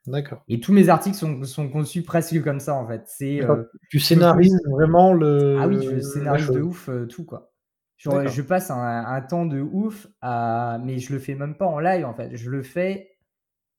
D'accord. 0.08 0.44
Et 0.50 0.60
tous 0.60 0.74
mes 0.74 0.90
articles 0.90 1.16
sont, 1.16 1.44
sont, 1.44 1.70
conçus 1.70 2.04
presque 2.04 2.42
comme 2.44 2.60
ça, 2.60 2.76
en 2.76 2.86
fait. 2.88 3.04
C'est, 3.06 3.42
euh, 3.42 3.64
tu 3.90 4.00
scénarises 4.00 4.60
vraiment 4.70 5.14
le. 5.14 5.58
Ah 5.60 5.68
oui, 5.68 5.80
je 5.82 6.00
scénarise 6.02 6.50
de 6.50 6.62
ouf 6.62 6.90
euh, 6.90 7.06
tout, 7.06 7.26
quoi. 7.26 7.52
je 7.98 8.42
passe 8.42 8.70
un, 8.70 9.22
temps 9.22 9.46
de 9.46 9.62
ouf, 9.62 10.08
à... 10.22 10.78
mais 10.84 11.00
je 11.00 11.14
le 11.14 11.20
fais 11.20 11.36
même 11.36 11.56
pas 11.56 11.68
en 11.68 11.80
live, 11.80 12.06
en 12.06 12.14
fait. 12.14 12.36
Je 12.36 12.50
le 12.50 12.64
fais 12.64 13.12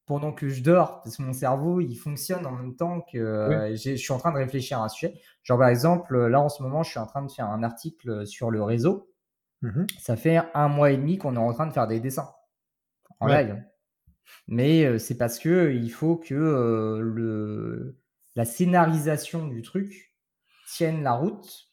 pendant 0.07 0.33
que 0.33 0.49
je 0.49 0.63
dors, 0.63 1.03
parce 1.03 1.17
que 1.17 1.23
mon 1.23 1.33
cerveau, 1.33 1.81
il 1.81 1.95
fonctionne 1.95 2.47
en 2.47 2.53
même 2.53 2.75
temps 2.75 3.03
que 3.13 3.19
euh, 3.19 3.77
je 3.77 3.95
suis 3.95 4.13
en 4.13 4.19
train 4.19 4.33
de 4.33 4.39
réfléchir 4.39 4.81
à 4.81 4.85
un 4.85 4.89
sujet. 4.89 5.15
Genre, 5.43 5.59
par 5.59 5.69
exemple, 5.69 6.27
là, 6.27 6.41
en 6.41 6.49
ce 6.49 6.63
moment, 6.63 6.83
je 6.83 6.91
suis 6.91 7.01
en 7.01 7.07
train 7.07 7.23
de 7.23 7.31
faire 7.31 7.47
un 7.47 7.63
article 7.63 8.27
sur 8.27 8.51
le 8.51 8.63
réseau. 8.63 9.11
Mmh 9.63 9.85
ça 9.99 10.17
fait 10.17 10.43
un 10.53 10.69
mois 10.69 10.91
et 10.91 10.97
demi 10.97 11.17
qu'on 11.17 11.37
est 11.37 11.39
en 11.39 11.53
train 11.55 11.67
de 11.67 11.73
faire 11.73 11.87
des 11.87 12.01
dessins 12.01 12.29
en 13.21 13.27
live. 13.27 13.63
Mais 14.49 14.99
c'est 14.99 15.17
parce 15.17 15.39
que 15.39 15.73
il 15.73 15.91
faut 15.91 16.17
que 16.17 16.35
le, 16.35 17.99
la 18.37 18.45
scénarisation 18.45 19.47
du 19.47 19.63
truc 19.63 20.15
tienne 20.69 21.03
la 21.03 21.13
route 21.13 21.71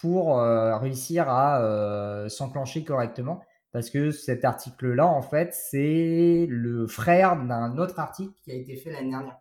pour 0.00 0.38
réussir 0.40 1.28
à 1.28 2.26
s'enclencher 2.28 2.84
correctement. 2.84 3.42
Parce 3.72 3.88
que 3.88 4.10
cet 4.10 4.44
article-là, 4.44 5.06
en 5.06 5.22
fait, 5.22 5.54
c'est 5.54 6.46
le 6.48 6.86
frère 6.86 7.42
d'un 7.42 7.78
autre 7.78 7.98
article 7.98 8.34
qui 8.44 8.52
a 8.52 8.54
été 8.54 8.76
fait 8.76 8.92
l'année 8.92 9.10
dernière. 9.10 9.38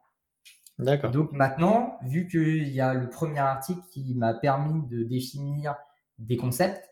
D'accord. 0.79 1.11
Donc 1.11 1.33
maintenant, 1.33 1.99
vu 2.03 2.27
qu'il 2.27 2.69
y 2.69 2.79
a 2.79 2.93
le 2.93 3.09
premier 3.09 3.39
article 3.39 3.81
qui 3.91 4.15
m'a 4.15 4.33
permis 4.33 4.87
de 4.87 5.03
définir 5.03 5.75
des 6.17 6.37
concepts, 6.37 6.89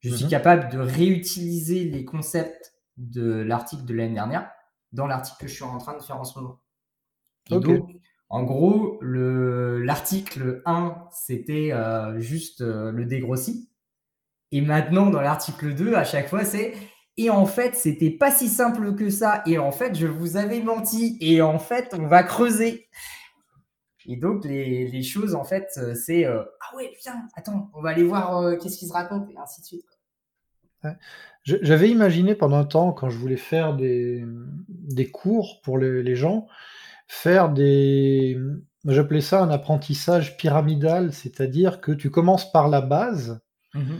je 0.00 0.14
suis 0.14 0.26
mmh 0.26 0.28
capable 0.28 0.68
de 0.70 0.78
réutiliser 0.78 1.84
les 1.84 2.04
concepts 2.04 2.74
de 2.96 3.42
l'article 3.42 3.84
de 3.84 3.94
l'année 3.94 4.14
dernière 4.14 4.50
dans 4.96 5.06
l'article 5.06 5.42
que 5.42 5.46
je 5.46 5.54
suis 5.54 5.64
en 5.64 5.78
train 5.78 5.96
de 5.96 6.02
faire 6.02 6.18
en 6.18 6.24
ce 6.24 6.38
moment. 6.38 6.60
donc, 7.50 7.66
en 8.28 8.42
gros, 8.42 8.98
l'article 9.02 10.62
1, 10.66 11.08
c'était 11.12 11.70
euh, 11.72 12.18
juste 12.18 12.60
euh, 12.60 12.90
le 12.90 13.04
dégrossi. 13.04 13.70
Et 14.50 14.60
maintenant, 14.60 15.10
dans 15.10 15.20
l'article 15.20 15.74
2, 15.74 15.94
à 15.94 16.02
chaque 16.02 16.28
fois, 16.28 16.44
c'est 16.44 16.74
et 17.18 17.30
en 17.30 17.46
fait, 17.46 17.74
c'était 17.76 18.10
pas 18.10 18.30
si 18.30 18.48
simple 18.48 18.94
que 18.94 19.10
ça. 19.10 19.42
Et 19.46 19.58
en 19.58 19.70
fait, 19.70 19.94
je 19.94 20.06
vous 20.06 20.36
avais 20.36 20.60
menti. 20.60 21.16
Et 21.20 21.40
en 21.40 21.58
fait, 21.58 21.94
on 21.98 22.08
va 22.08 22.22
creuser. 22.22 22.88
Et 24.06 24.16
donc, 24.16 24.44
les, 24.44 25.02
choses, 25.02 25.34
en 25.34 25.44
fait, 25.44 25.68
c'est 25.94 26.26
euh, 26.26 26.42
ah 26.60 26.76
ouais, 26.76 26.92
viens, 27.02 27.26
attends, 27.34 27.70
on 27.74 27.80
va 27.80 27.90
aller 27.90 28.04
voir 28.04 28.58
qu'est-ce 28.58 28.76
qu'ils 28.76 28.88
se 28.88 28.92
racontent, 28.92 29.28
et 29.30 29.36
ainsi 29.38 29.60
de 29.62 29.66
suite. 29.66 29.95
J'avais 31.44 31.90
imaginé 31.90 32.34
pendant 32.34 32.56
un 32.56 32.64
temps, 32.64 32.92
quand 32.92 33.08
je 33.08 33.18
voulais 33.18 33.36
faire 33.36 33.76
des, 33.76 34.24
des 34.68 35.08
cours 35.08 35.60
pour 35.62 35.78
les, 35.78 36.16
gens, 36.16 36.48
faire 37.06 37.50
des. 37.50 38.36
J'appelais 38.84 39.20
ça 39.20 39.42
un 39.42 39.50
apprentissage 39.50 40.36
pyramidal, 40.36 41.12
c'est-à-dire 41.12 41.80
que 41.80 41.92
tu 41.92 42.10
commences 42.10 42.50
par 42.50 42.68
la 42.68 42.80
base 42.80 43.40
mmh 43.74 43.98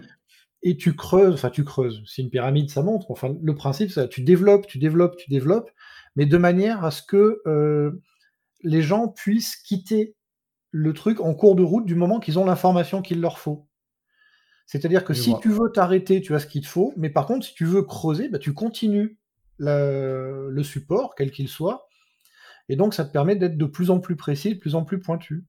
et 0.62 0.76
tu 0.76 0.96
creuses, 0.96 1.34
enfin 1.34 1.50
tu 1.50 1.64
creuses, 1.64 2.02
c'est 2.06 2.22
une 2.22 2.30
pyramide, 2.30 2.70
ça 2.70 2.82
montre. 2.82 3.12
Enfin, 3.12 3.36
le 3.40 3.54
principe, 3.54 3.92
c'est 3.92 4.08
tu 4.08 4.22
développes, 4.22 4.66
tu 4.66 4.78
développes, 4.78 5.16
tu 5.16 5.30
développes, 5.30 5.70
mais 6.16 6.26
de 6.26 6.36
manière 6.38 6.84
à 6.84 6.90
ce 6.90 7.02
que 7.02 7.40
euh, 7.46 8.02
les 8.62 8.82
gens 8.82 9.06
puissent 9.06 9.54
quitter 9.54 10.16
le 10.72 10.92
truc 10.92 11.20
en 11.20 11.34
cours 11.34 11.54
de 11.54 11.62
route 11.62 11.86
du 11.86 11.94
moment 11.94 12.18
qu'ils 12.18 12.40
ont 12.40 12.44
l'information 12.44 13.00
qu'il 13.00 13.20
leur 13.20 13.38
faut. 13.38 13.68
C'est-à-dire 14.66 15.04
que 15.04 15.14
si 15.14 15.32
tu 15.40 15.48
veux 15.48 15.70
t'arrêter, 15.72 16.20
tu 16.20 16.34
as 16.34 16.40
ce 16.40 16.46
qu'il 16.46 16.62
te 16.62 16.66
faut, 16.66 16.92
mais 16.96 17.08
par 17.08 17.26
contre, 17.26 17.46
si 17.46 17.54
tu 17.54 17.64
veux 17.64 17.82
creuser, 17.82 18.28
bah, 18.28 18.38
tu 18.38 18.52
continues 18.52 19.18
le 19.58 20.62
support, 20.62 21.14
quel 21.14 21.30
qu'il 21.30 21.48
soit, 21.48 21.86
et 22.68 22.76
donc 22.76 22.94
ça 22.94 23.04
te 23.04 23.12
permet 23.12 23.36
d'être 23.36 23.56
de 23.56 23.64
plus 23.64 23.90
en 23.90 24.00
plus 24.00 24.16
précis, 24.16 24.54
de 24.54 24.58
plus 24.58 24.74
en 24.74 24.84
plus 24.84 25.00
pointu. 25.00 25.46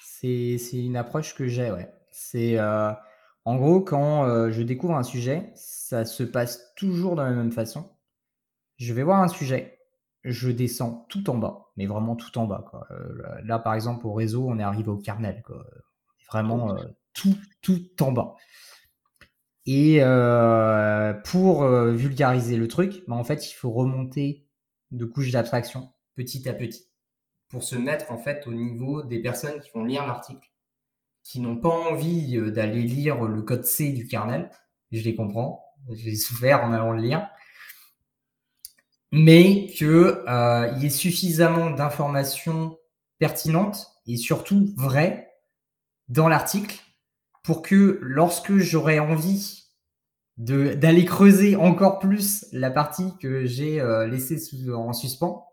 C'est 0.00 0.58
une 0.72 0.96
approche 0.96 1.34
que 1.34 1.46
j'ai, 1.46 1.70
ouais. 1.70 1.92
C'est 2.10 2.58
euh, 2.58 2.90
en 3.44 3.56
gros 3.56 3.80
quand 3.80 4.24
euh, 4.24 4.50
je 4.50 4.62
découvre 4.62 4.96
un 4.96 5.04
sujet, 5.04 5.52
ça 5.54 6.04
se 6.04 6.24
passe 6.24 6.74
toujours 6.74 7.14
de 7.14 7.22
la 7.22 7.30
même 7.30 7.52
façon. 7.52 7.92
Je 8.76 8.92
vais 8.94 9.02
voir 9.02 9.22
un 9.22 9.28
sujet, 9.28 9.78
je 10.24 10.50
descends 10.50 11.06
tout 11.08 11.30
en 11.30 11.38
bas, 11.38 11.66
mais 11.76 11.86
vraiment 11.86 12.16
tout 12.16 12.36
en 12.38 12.46
bas. 12.46 12.64
Euh, 12.90 13.40
là, 13.44 13.58
par 13.58 13.74
exemple, 13.74 14.06
au 14.06 14.12
réseau, 14.12 14.46
on 14.48 14.58
est 14.58 14.62
arrivé 14.64 14.88
au 14.88 14.96
kernel. 14.96 15.44
Vraiment 16.30 16.76
tout, 17.62 17.88
en 18.00 18.12
bas. 18.12 18.36
Et 19.66 19.98
euh, 20.00 21.12
pour 21.12 21.62
euh, 21.62 21.92
vulgariser 21.92 22.56
le 22.56 22.68
truc, 22.68 23.02
bah, 23.06 23.16
en 23.16 23.24
fait, 23.24 23.50
il 23.50 23.54
faut 23.54 23.70
remonter 23.70 24.46
de 24.90 25.04
couches 25.04 25.30
d'abstraction 25.30 25.92
petit 26.14 26.48
à 26.48 26.54
petit 26.54 26.88
pour 27.48 27.62
se 27.62 27.76
mettre 27.76 28.12
en 28.12 28.18
fait 28.18 28.46
au 28.46 28.52
niveau 28.52 29.02
des 29.02 29.20
personnes 29.20 29.60
qui 29.60 29.70
vont 29.74 29.84
lire 29.84 30.06
l'article, 30.06 30.50
qui 31.22 31.40
n'ont 31.40 31.56
pas 31.56 31.68
envie 31.68 32.36
euh, 32.36 32.50
d'aller 32.50 32.82
lire 32.82 33.24
le 33.24 33.42
code 33.42 33.64
C 33.64 33.92
du 33.92 34.06
kernel. 34.06 34.50
Je 34.90 35.02
les 35.02 35.14
comprends, 35.14 35.64
j'ai 35.92 36.16
souffert 36.16 36.64
en 36.64 36.72
allant 36.72 36.92
le 36.92 37.02
lire, 37.02 37.28
mais 39.12 39.66
que 39.78 40.24
il 40.74 40.82
y 40.82 40.86
ait 40.86 40.90
suffisamment 40.90 41.70
d'informations 41.70 42.78
pertinentes 43.18 43.86
et 44.06 44.16
surtout 44.16 44.72
vraies 44.76 45.30
dans 46.08 46.28
l'article 46.28 46.82
pour 47.48 47.62
que 47.62 47.98
lorsque 48.02 48.58
j'aurai 48.58 49.00
envie 49.00 49.70
d'aller 50.36 51.06
creuser 51.06 51.56
encore 51.56 51.98
plus 51.98 52.44
la 52.52 52.70
partie 52.70 53.16
que 53.22 53.46
j'ai 53.46 53.80
euh, 53.80 54.06
laissée 54.06 54.38
en 54.70 54.92
suspens, 54.92 55.48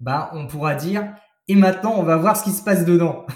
bah 0.00 0.30
on 0.32 0.46
pourra 0.46 0.74
dire 0.74 1.14
et 1.46 1.54
maintenant 1.54 1.92
on 1.94 2.04
va 2.04 2.16
voir 2.16 2.38
ce 2.38 2.44
qui 2.44 2.52
se 2.52 2.64
passe 2.64 2.86
dedans. 2.86 3.26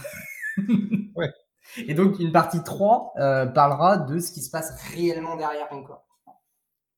ouais. 1.15 1.31
Et 1.77 1.93
donc 1.93 2.19
une 2.21 2.33
partie 2.33 2.65
3 2.65 3.13
euh, 3.19 3.45
parlera 3.45 3.99
de 3.99 4.19
ce 4.19 4.33
qui 4.33 4.41
se 4.41 4.51
passe 4.51 4.81
réellement 4.95 5.37
derrière 5.37 5.71
encore. 5.71 6.07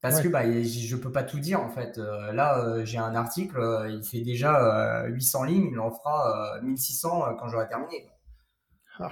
Parce 0.03 0.21
que 0.21 0.29
bah, 0.29 0.45
je 0.45 0.95
peux 0.95 1.11
pas 1.11 1.25
tout 1.25 1.41
dire 1.41 1.61
en 1.61 1.69
fait. 1.69 1.99
Euh, 1.99 2.31
là, 2.31 2.85
j'ai 2.85 2.99
un 2.99 3.17
article, 3.17 3.61
il 3.91 4.05
fait 4.05 4.21
déjà 4.21 5.05
800 5.09 5.43
lignes, 5.43 5.69
il 5.73 5.81
en 5.81 5.91
fera 5.91 6.61
1600 6.63 7.35
quand 7.41 7.49
j'aurai 7.49 7.67
terminé. 7.67 8.09
Ah. 9.01 9.11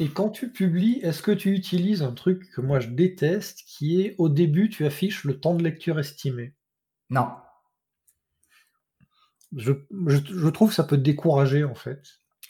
Et 0.00 0.08
quand 0.08 0.30
tu 0.30 0.50
publies, 0.50 1.00
est-ce 1.02 1.22
que 1.22 1.32
tu 1.32 1.52
utilises 1.52 2.02
un 2.02 2.12
truc 2.12 2.50
que 2.52 2.60
moi 2.60 2.78
je 2.78 2.88
déteste, 2.88 3.62
qui 3.66 4.00
est 4.00 4.14
au 4.18 4.28
début, 4.28 4.68
tu 4.68 4.86
affiches 4.86 5.24
le 5.24 5.40
temps 5.40 5.54
de 5.54 5.64
lecture 5.64 5.98
estimé? 5.98 6.54
Non. 7.10 7.28
Je, 9.56 9.72
trouve 10.50 10.68
que 10.68 10.74
ça 10.74 10.84
peut 10.84 10.96
te 10.96 11.02
décourager 11.02 11.64
en 11.64 11.74
fait. 11.74 12.02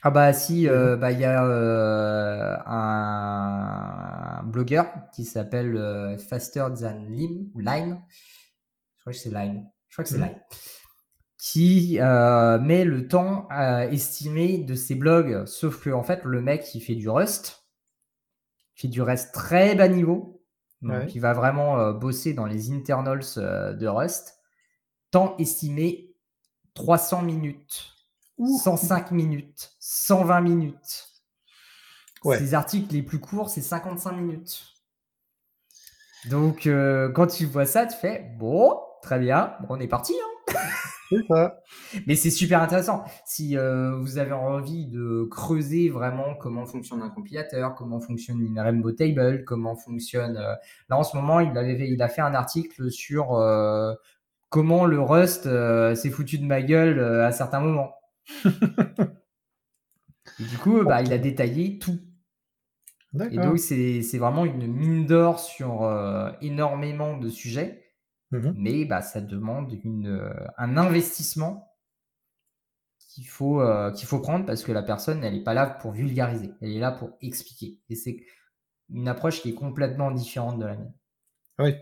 Ah 0.03 0.11
bah 0.11 0.33
si, 0.33 0.69
euh, 0.69 0.97
bah 0.97 1.11
il 1.11 1.21
y 1.21 1.25
a 1.25 1.45
euh, 1.45 2.57
un, 2.67 4.43
blogueur 4.45 4.87
qui 5.15 5.25
s'appelle 5.25 5.77
euh, 5.77 6.19
Faster 6.19 6.67
Than 6.81 7.05
Lim 7.09 7.51
ou 7.55 7.61
Line. 7.61 8.01
Je 8.97 9.01
crois 9.01 9.13
que 9.13 9.19
c'est 9.19 9.31
Line. 9.31 9.69
Je 9.89 9.95
crois 9.95 10.05
que 10.05 10.11
c'est 10.11 10.19
mhm. 10.19 10.25
Line 10.25 10.41
qui 11.39 11.99
euh, 12.01 12.59
met 12.59 12.85
le 12.85 13.07
temps 13.07 13.49
estimé 13.91 14.59
de 14.59 14.75
ses 14.75 14.97
blogs. 14.97 15.47
Sauf 15.47 15.81
que 15.81 15.91
en 15.91 16.03
fait, 16.03 16.25
le 16.25 16.43
mec, 16.43 16.75
il 16.75 16.81
fait 16.81 16.97
du 16.97 17.09
Rust, 17.09 17.65
il 18.77 18.83
fait 18.83 18.89
du 18.89 19.01
Rust 19.01 19.33
très 19.33 19.77
bas 19.77 19.89
niveau, 19.89 20.43
donc 20.83 21.15
il 21.15 21.21
va 21.21 21.33
vraiment 21.33 21.79
euh, 21.79 21.93
bosser 21.93 22.35
dans 22.35 22.47
les 22.47 22.73
internals 22.73 23.23
euh, 23.37 23.73
de 23.73 23.87
Rust. 23.87 24.41
Temps 25.11 25.37
estimé 25.39 26.15
300 26.75 27.23
minutes, 27.23 27.95
105 28.39 29.13
minutes, 29.13 29.73
120 29.79 30.41
minutes. 30.43 31.05
Ses 32.25 32.53
articles 32.53 32.93
les 32.93 33.03
plus 33.03 33.21
courts, 33.21 33.49
c'est 33.49 33.63
55 33.63 34.13
minutes. 34.13 34.65
Donc, 36.29 36.69
quand 37.15 37.27
tu 37.29 37.47
vois 37.47 37.65
ça, 37.65 37.87
tu 37.87 37.97
fais 37.97 38.35
bon, 38.39 38.79
très 39.03 39.19
bien, 39.19 39.57
on 39.71 39.81
est 39.81 39.89
parti. 39.89 40.15
Hein 40.51 40.55
Mais 42.07 42.15
c'est 42.17 42.31
super 42.31 42.63
intéressant. 42.63 43.05
Si 43.25 43.57
euh, 43.57 43.97
vous 43.97 44.19
avez 44.19 44.33
envie 44.33 44.87
de 44.87 45.27
creuser 45.31 45.89
vraiment 45.89 46.35
comment 46.35 46.67
fonctionne 46.67 47.03
un 47.03 47.09
compilateur, 47.11 47.75
comment 47.75 48.01
fonctionne 48.01 48.41
une 48.41 48.59
Rainbow 48.59 48.93
Table, 48.93 49.45
comment 49.45 49.77
fonctionne. 49.77 50.37
Euh, 50.37 50.55
là, 50.89 50.99
en 50.99 51.03
ce 51.03 51.17
moment, 51.17 51.41
il, 51.41 51.57
avait, 51.57 51.89
il 51.89 52.03
a 52.03 52.09
fait 52.09 52.21
un 52.21 52.35
article 52.35 52.91
sur 52.91 53.35
euh, 53.35 53.95
comment 54.51 54.85
le 54.85 55.01
Rust 55.01 55.45
s'est 55.95 56.11
foutu 56.11 56.39
de 56.39 56.45
ma 56.45 56.63
gueule 56.63 57.01
à 57.01 57.33
certains 57.33 57.61
moments. 57.61 57.95
du 60.39 60.59
coup, 60.63 60.83
bah, 60.85 61.03
il 61.03 61.13
a 61.13 61.19
détaillé 61.19 61.79
tout. 61.79 61.99
Et 63.31 63.39
donc, 63.39 63.59
c'est 63.59 64.19
vraiment 64.19 64.45
une 64.45 64.67
mine 64.67 65.07
d'or 65.07 65.41
sur 65.41 65.91
énormément 66.41 67.17
de 67.17 67.29
sujets. 67.29 67.88
Mmh 68.31 68.53
Mais 68.57 68.85
bah, 68.85 69.01
ça 69.01 69.21
demande 69.21 69.73
une, 69.85 70.09
euh, 70.09 70.47
un 70.59 70.77
investissement 70.77 71.73
qu'il 72.99 73.27
faut, 73.27 73.61
euh, 73.61 73.91
qu'il 73.91 74.07
faut 74.07 74.21
prendre 74.21 74.45
parce 74.45 74.63
que 74.63 74.73
la 74.73 74.83
personne, 74.83 75.25
elle 75.25 75.35
n'est 75.35 75.43
pas 75.43 75.55
là 75.55 75.67
pour 75.67 75.93
vulgariser, 75.93 76.51
elle 76.61 76.71
est 76.71 76.79
là 76.79 76.93
pour 76.93 77.17
expliquer. 77.23 77.79
Et 77.89 77.95
c'est 77.95 78.19
une 78.91 79.09
approche 79.09 79.41
qui 79.41 79.51
est 79.51 79.55
complètement 79.55 80.11
différente 80.11 80.59
de 80.59 80.67
la 80.67 80.77
mienne. 80.77 80.95
Oui. 81.59 81.75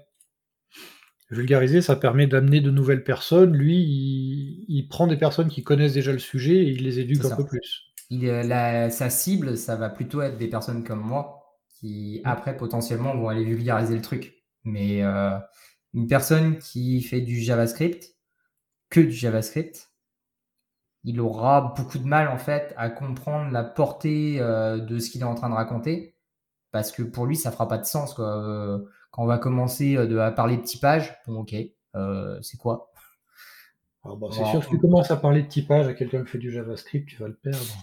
Vulgariser, 1.31 1.83
ça 1.83 1.97
permet 1.97 2.29
d'amener 2.29 2.61
de 2.61 2.71
nouvelles 2.71 3.03
personnes. 3.03 3.53
Lui, 3.53 4.65
il, 4.69 4.87
prend 4.89 5.09
des 5.09 5.17
personnes 5.17 5.49
qui 5.49 5.65
connaissent 5.65 5.95
déjà 5.95 6.13
le 6.13 6.21
sujet 6.21 6.55
et 6.55 6.71
il 6.71 6.85
les 6.85 7.01
éduque 7.01 7.25
un 7.25 7.35
peu 7.35 7.45
plus. 7.45 7.83
Il, 8.11 8.25
la, 8.25 8.91
sa 8.91 9.11
cible, 9.11 9.57
ça 9.57 9.75
va 9.75 9.89
plutôt 9.89 10.23
être 10.23 10.39
des 10.39 10.47
personnes 10.47 10.85
comme 10.85 11.01
moi 11.01 11.43
qui, 11.81 12.23
mmh. 12.25 12.29
après, 12.29 12.57
potentiellement, 12.57 13.17
vont 13.17 13.29
aller 13.29 13.45
vulgariser 13.45 13.97
le 13.97 14.03
truc. 14.03 14.35
Mais 14.63 15.03
euh, 15.03 15.37
une 15.97 16.07
personne 16.07 16.59
qui 16.59 17.01
fait 17.01 17.23
du 17.23 17.41
JavaScript, 17.41 18.15
que 18.91 19.01
du 19.01 19.13
JavaScript, 19.13 19.91
il 21.05 21.21
aura 21.21 21.73
beaucoup 21.75 21.99
de 21.99 22.07
mal 22.07 22.29
en 22.29 22.37
fait 22.37 22.75
à 22.77 22.91
comprendre 22.91 23.51
la 23.51 23.65
portée 23.65 24.37
euh, 24.39 24.79
de 24.79 24.99
ce 24.99 25.09
qu'il 25.09 25.23
est 25.23 25.25
en 25.25 25.35
train 25.35 25.49
de 25.49 25.55
raconter. 25.55 26.15
Parce 26.71 26.93
que 26.93 27.03
pour 27.03 27.25
lui 27.25 27.35
ça 27.35 27.51
fera 27.51 27.67
pas 27.67 27.79
de 27.79 27.87
sens 27.87 28.13
quoi. 28.13 28.45
Euh, 28.45 28.79
quand 29.11 29.23
on 29.23 29.27
va 29.27 29.39
commencer 29.39 29.97
euh, 29.97 30.21
à 30.21 30.31
parler 30.31 30.59
de 30.59 30.63
typage, 30.63 31.17
bon 31.27 31.41
ok, 31.41 31.55
c'est 32.43 32.59
quoi? 32.59 32.93
Ah, 34.05 34.11
bah, 34.21 34.27
C'est 34.33 34.45
sûr 34.45 34.61
que 34.61 34.67
si 34.67 34.71
tu 34.73 34.79
commences 34.79 35.11
à 35.11 35.17
parler 35.17 35.43
de 35.45 35.49
typage 35.49 35.87
à 35.87 35.95
quelqu'un 35.95 36.23
qui 36.25 36.31
fait 36.33 36.39
du 36.39 36.53
JavaScript, 36.53 37.09
tu 37.09 37.17
vas 37.17 37.29
le 37.29 37.37
perdre 37.37 37.75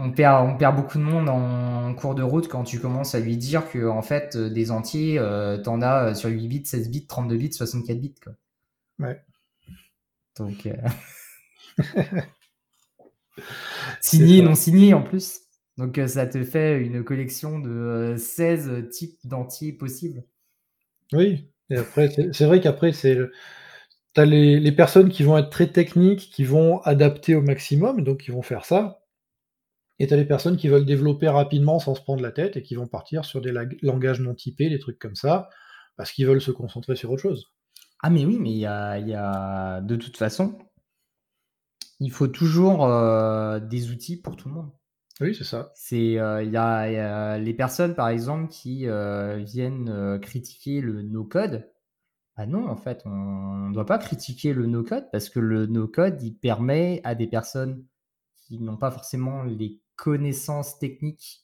on 0.00 0.10
perd, 0.10 0.48
on 0.48 0.56
perd 0.56 0.76
beaucoup 0.76 0.98
de 0.98 1.02
monde 1.02 1.28
en 1.28 1.94
cours 1.94 2.14
de 2.14 2.22
route 2.22 2.48
quand 2.48 2.64
tu 2.64 2.80
commences 2.80 3.14
à 3.14 3.20
lui 3.20 3.36
dire 3.36 3.70
que 3.70 3.86
en 3.86 4.02
fait 4.02 4.36
euh, 4.36 4.48
des 4.48 4.70
entiers, 4.70 5.18
euh, 5.18 5.58
t'en 5.58 5.82
as 5.82 6.10
euh, 6.10 6.14
sur 6.14 6.30
8 6.30 6.48
bits, 6.48 6.62
16 6.64 6.90
bits, 6.90 7.06
32 7.06 7.36
bits, 7.36 7.52
64 7.52 8.00
bits. 8.00 8.14
Quoi. 8.22 8.32
Ouais. 8.98 9.22
Donc 10.38 10.68
signé, 14.00 14.42
non 14.42 14.54
signé 14.54 14.94
en 14.94 15.02
plus. 15.02 15.40
Donc 15.76 16.00
ça 16.06 16.26
te 16.26 16.42
fait 16.44 16.80
une 16.80 17.04
collection 17.04 17.58
de 17.58 18.14
16 18.16 18.88
types 18.90 19.18
d'entiers 19.24 19.72
possibles. 19.72 20.24
Oui, 21.12 21.50
et 21.68 21.76
après, 21.76 22.10
c'est 22.32 22.44
vrai 22.44 22.60
qu'après, 22.60 22.92
c'est 22.92 23.18
tu 24.14 24.20
as 24.20 24.24
les, 24.24 24.58
les, 24.58 24.72
personnes 24.72 25.08
qui 25.08 25.22
vont 25.22 25.38
être 25.38 25.50
très 25.50 25.68
techniques, 25.68 26.30
qui 26.32 26.44
vont 26.44 26.80
adapter 26.82 27.34
au 27.34 27.42
maximum, 27.42 28.02
donc 28.02 28.22
qui 28.22 28.30
vont 28.30 28.42
faire 28.42 28.64
ça. 28.64 28.99
Et 30.00 30.06
tu 30.06 30.14
as 30.14 30.16
les 30.16 30.24
personnes 30.24 30.56
qui 30.56 30.68
veulent 30.68 30.86
développer 30.86 31.28
rapidement 31.28 31.78
sans 31.78 31.94
se 31.94 32.00
prendre 32.00 32.22
la 32.22 32.32
tête 32.32 32.56
et 32.56 32.62
qui 32.62 32.74
vont 32.74 32.86
partir 32.86 33.26
sur 33.26 33.42
des 33.42 33.52
langages 33.82 34.20
non 34.20 34.34
typés, 34.34 34.70
des 34.70 34.78
trucs 34.78 34.98
comme 34.98 35.14
ça, 35.14 35.50
parce 35.98 36.10
qu'ils 36.10 36.26
veulent 36.26 36.40
se 36.40 36.50
concentrer 36.50 36.96
sur 36.96 37.10
autre 37.12 37.20
chose. 37.20 37.52
Ah 38.02 38.08
mais 38.08 38.24
oui, 38.24 38.38
mais 38.40 38.50
il 38.50 38.58
y 38.58 38.64
a, 38.64 39.80
de 39.82 39.96
toute 39.96 40.16
façon, 40.16 40.56
il 42.00 42.10
faut 42.10 42.28
toujours 42.28 42.86
euh, 42.86 43.60
des 43.60 43.90
outils 43.90 44.18
pour 44.18 44.36
tout 44.36 44.48
le 44.48 44.54
monde. 44.54 44.70
Oui, 45.20 45.34
c'est 45.34 45.44
ça. 45.44 45.70
C'est 45.74 45.98
il 45.98 46.50
y, 46.50 46.56
a 46.56 47.38
les 47.38 47.54
personnes 47.54 47.94
par 47.94 48.08
exemple 48.08 48.48
qui 48.48 48.86
viennent 49.44 50.18
critiquer 50.22 50.80
le 50.80 51.02
no-code. 51.02 51.70
Ah 52.36 52.46
non, 52.46 52.68
en 52.68 52.76
fait, 52.76 53.02
on 53.04 53.68
ne 53.68 53.74
doit 53.74 53.84
pas 53.84 53.98
critiquer 53.98 54.54
le 54.54 54.64
no-code 54.64 55.10
parce 55.12 55.28
que 55.28 55.40
le 55.40 55.66
no-code, 55.66 56.22
il 56.22 56.32
permet 56.32 57.02
à 57.04 57.14
des 57.14 57.26
personnes 57.26 57.84
qui 58.34 58.58
n'ont 58.58 58.78
pas 58.78 58.90
forcément 58.90 59.42
les 59.42 59.78
connaissances 60.00 60.78
techniques 60.78 61.42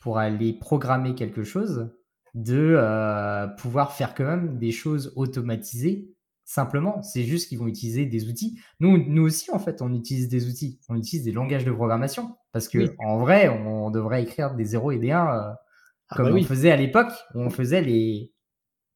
pour 0.00 0.18
aller 0.18 0.52
programmer 0.52 1.14
quelque 1.14 1.44
chose, 1.44 1.94
de 2.34 2.74
euh, 2.76 3.46
pouvoir 3.46 3.92
faire 3.92 4.14
quand 4.14 4.24
même 4.24 4.58
des 4.58 4.72
choses 4.72 5.12
automatisées 5.16 6.12
simplement. 6.44 7.02
C'est 7.02 7.22
juste 7.22 7.48
qu'ils 7.48 7.58
vont 7.58 7.68
utiliser 7.68 8.06
des 8.06 8.28
outils. 8.28 8.58
Nous, 8.80 8.98
nous 9.06 9.22
aussi, 9.22 9.50
en 9.52 9.58
fait, 9.58 9.80
on 9.80 9.94
utilise 9.94 10.28
des 10.28 10.48
outils. 10.48 10.80
On 10.88 10.96
utilise 10.96 11.24
des 11.24 11.32
langages 11.32 11.64
de 11.64 11.70
programmation. 11.70 12.36
Parce 12.52 12.68
que 12.68 12.94
en 12.98 13.18
vrai, 13.18 13.48
on 13.48 13.90
devrait 13.90 14.22
écrire 14.22 14.54
des 14.54 14.64
0 14.64 14.92
et 14.92 14.98
des 14.98 15.12
1 15.12 15.26
euh, 15.26 15.52
ah 16.10 16.16
comme 16.16 16.32
bah 16.32 16.38
on 16.40 16.42
faisait 16.42 16.70
à 16.70 16.76
l'époque, 16.76 17.12
où 17.34 17.42
on 17.42 17.50
faisait 17.50 17.82
les, 17.82 18.32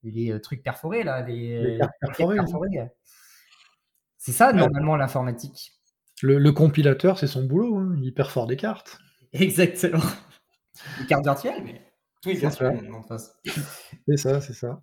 les 0.03 0.33
euh, 0.33 0.41
trucs 0.41 0.63
perforés, 0.63 1.05
là. 1.05 1.23
Les, 1.23 1.79
perforés. 2.01 2.39
C'est 4.19 4.33
ça, 4.33 4.53
normalement, 4.53 4.97
l'informatique. 4.97 5.73
Le, 6.23 6.53
compilateur, 6.53 7.19
c'est 7.19 7.27
son 7.27 7.45
boulot. 7.45 7.77
Hein. 7.77 7.97
Il 8.03 8.15
perfore 8.15 8.47
des 8.47 8.57
cartes. 8.57 8.99
Exactement. 9.33 10.03
Des 11.01 11.07
cartes 11.07 11.25
virtuelles, 11.25 11.63
mais 11.65 11.83
oui, 12.25 12.39
sûr. 12.39 12.51
C'est 14.09 14.17
ça, 14.17 14.41
c'est 14.41 14.53
ça. 14.53 14.83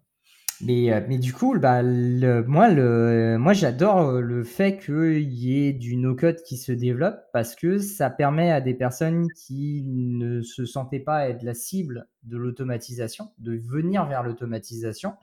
Mais, 0.61 0.91
euh, 0.91 0.99
mais 1.07 1.17
du 1.17 1.31
coup, 1.31 1.57
bah, 1.57 1.81
moi, 1.83 2.69
le, 2.69 3.37
moi 3.37 3.53
j'adore 3.53 4.09
euh, 4.09 4.21
le 4.21 4.43
fait 4.43 4.77
qu'il 4.77 5.33
y 5.33 5.65
ait 5.65 5.71
du 5.71 5.95
no-code 5.95 6.41
qui 6.41 6.57
se 6.57 6.73
développe 6.73 7.17
parce 7.31 7.55
que 7.55 7.77
ça 7.77 8.09
permet 8.09 8.51
à 8.51 8.59
des 8.59 8.73
personnes 8.73 9.27
qui 9.31 9.83
ne 9.85 10.41
se 10.41 10.65
sentaient 10.65 10.99
pas 10.99 11.29
être 11.29 11.43
la 11.43 11.53
cible 11.53 12.09
de 12.23 12.37
l'automatisation 12.37 13.31
de 13.37 13.55
venir 13.55 14.05
vers 14.05 14.21
l'automatisation. 14.21 15.13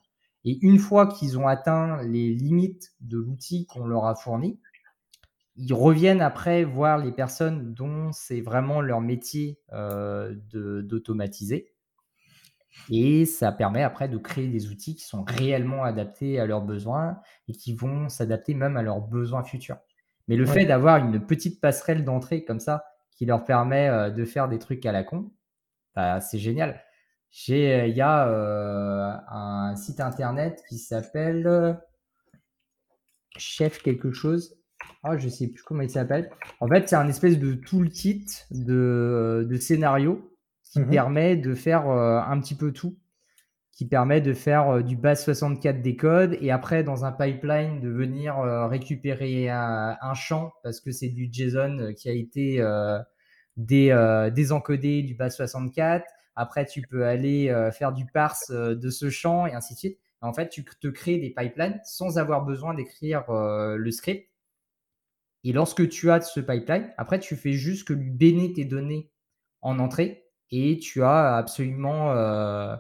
Et 0.47 0.59
une 0.63 0.79
fois 0.79 1.07
qu'ils 1.07 1.39
ont 1.39 1.49
atteint 1.49 2.03
les 2.03 2.33
limites 2.33 2.95
de 3.03 3.19
l'outil 3.19 3.67
qu'on 3.67 3.87
leur 3.87 4.07
a 4.07 4.15
fourni, 4.15 4.59
ils 5.57 5.75
reviennent 5.75 6.21
après 6.21 6.65
voir 6.65 6.99
les 6.99 7.13
personnes 7.13 7.73
dont 7.73 8.13
c'est 8.13 8.41
vraiment 8.41 8.81
leur 8.81 9.01
métier 9.01 9.59
euh, 9.73 10.35
d'automatiser. 10.53 11.73
Et 12.91 13.25
ça 13.25 13.53
permet 13.53 13.83
après 13.83 14.09
de 14.09 14.19
créer 14.19 14.49
des 14.49 14.69
outils 14.69 14.97
qui 14.97 15.05
sont 15.05 15.25
réellement 15.25 15.83
adaptés 15.83 16.39
à 16.39 16.47
leurs 16.47 16.61
besoins 16.61 17.21
et 17.49 17.53
qui 17.53 17.73
vont 17.73 18.09
s'adapter 18.09 18.53
même 18.55 18.77
à 18.77 18.83
leurs 18.83 19.01
besoins 19.01 19.43
futurs. 19.43 19.79
Mais 20.29 20.37
le 20.37 20.45
fait 20.45 20.67
d'avoir 20.67 20.99
une 20.99 21.25
petite 21.25 21.61
passerelle 21.61 22.05
d'entrée 22.05 22.45
comme 22.45 22.61
ça, 22.61 22.85
qui 23.13 23.25
leur 23.25 23.45
permet 23.45 23.89
euh, 23.89 24.11
de 24.11 24.25
faire 24.25 24.49
des 24.49 24.59
trucs 24.59 24.85
à 24.85 24.93
la 24.93 25.05
con, 25.05 25.31
bah, 25.95 26.21
c'est 26.21 26.39
génial. 26.39 26.83
Il 27.49 27.89
y 27.89 28.01
a 28.01 28.29
euh, 28.29 29.17
un 29.29 29.75
site 29.77 30.01
internet 30.01 30.63
qui 30.69 30.79
s'appelle 30.79 31.79
Chef 33.37 33.83
quelque 33.83 34.13
chose, 34.13 34.56
ah, 35.03 35.17
je 35.17 35.29
sais 35.29 35.47
plus 35.47 35.63
comment 35.63 35.83
il 35.83 35.91
s'appelle. 35.91 36.31
En 36.61 36.67
fait, 36.67 36.89
c'est 36.89 36.97
un 36.97 37.09
espèce 37.09 37.39
de 37.39 37.55
toolkit 37.55 38.27
de, 38.51 39.47
de 39.49 39.57
scénario 39.57 40.33
qui 40.73 40.81
mhm. 40.81 40.91
permet 40.91 41.37
de 41.37 41.55
faire 41.55 41.89
euh, 41.89 42.21
un 42.21 42.41
petit 42.41 42.55
peu 42.55 42.73
tout, 42.73 42.99
qui 43.73 43.87
permet 43.87 44.21
de 44.21 44.33
faire 44.33 44.69
euh, 44.69 44.83
du 44.83 44.97
base 44.97 45.23
64 45.25 45.81
des 45.81 45.97
codes 45.97 46.37
et 46.41 46.51
après 46.51 46.83
dans 46.83 47.05
un 47.05 47.13
pipeline 47.13 47.81
de 47.81 47.89
venir 47.89 48.39
euh, 48.39 48.67
récupérer 48.67 49.49
un, 49.49 50.15
champ 50.15 50.53
parce 50.63 50.81
que 50.81 50.91
c'est 50.91 51.09
du 51.09 51.29
JSON 51.31 51.95
qui 51.97 52.09
a 52.09 52.13
été 52.13 52.63
désencodé 53.57 55.03
du 55.03 55.15
base 55.15 55.37
64. 55.37 56.05
Après, 56.39 56.67
tu 56.67 56.83
peux 56.83 57.07
aller 57.07 57.55
faire 57.73 57.93
du 57.93 58.05
parse 58.07 58.51
de 58.51 58.91
ce 58.91 59.09
champ 59.09 59.47
et 59.47 59.55
ainsi 59.55 59.75
de 59.75 59.79
suite. 59.79 59.99
En 60.21 60.35
fait, 60.35 60.49
tu 60.49 60.65
te 60.65 60.89
crées 60.89 61.19
des 61.19 61.31
pipelines 61.31 61.81
sans 61.85 62.19
avoir 62.19 62.45
besoin 62.45 62.75
d'écrire 62.75 63.25
le 63.31 63.91
script 63.91 64.29
et 65.47 65.53
lorsque 65.53 65.89
tu 65.89 66.11
as 66.11 66.21
ce 66.23 66.41
pipeline, 66.41 66.93
après, 66.99 67.21
tu 67.21 67.37
fais 67.37 67.53
juste 67.53 67.87
que 67.87 67.93
lui 67.93 68.11
baigner 68.11 68.53
tes 68.53 68.65
données 68.65 69.13
en 69.63 69.79
entrée 69.79 70.25
et 70.51 70.77
tu 70.79 71.05
as 71.05 71.37
absolument 71.37 72.11
euh, 72.11 72.75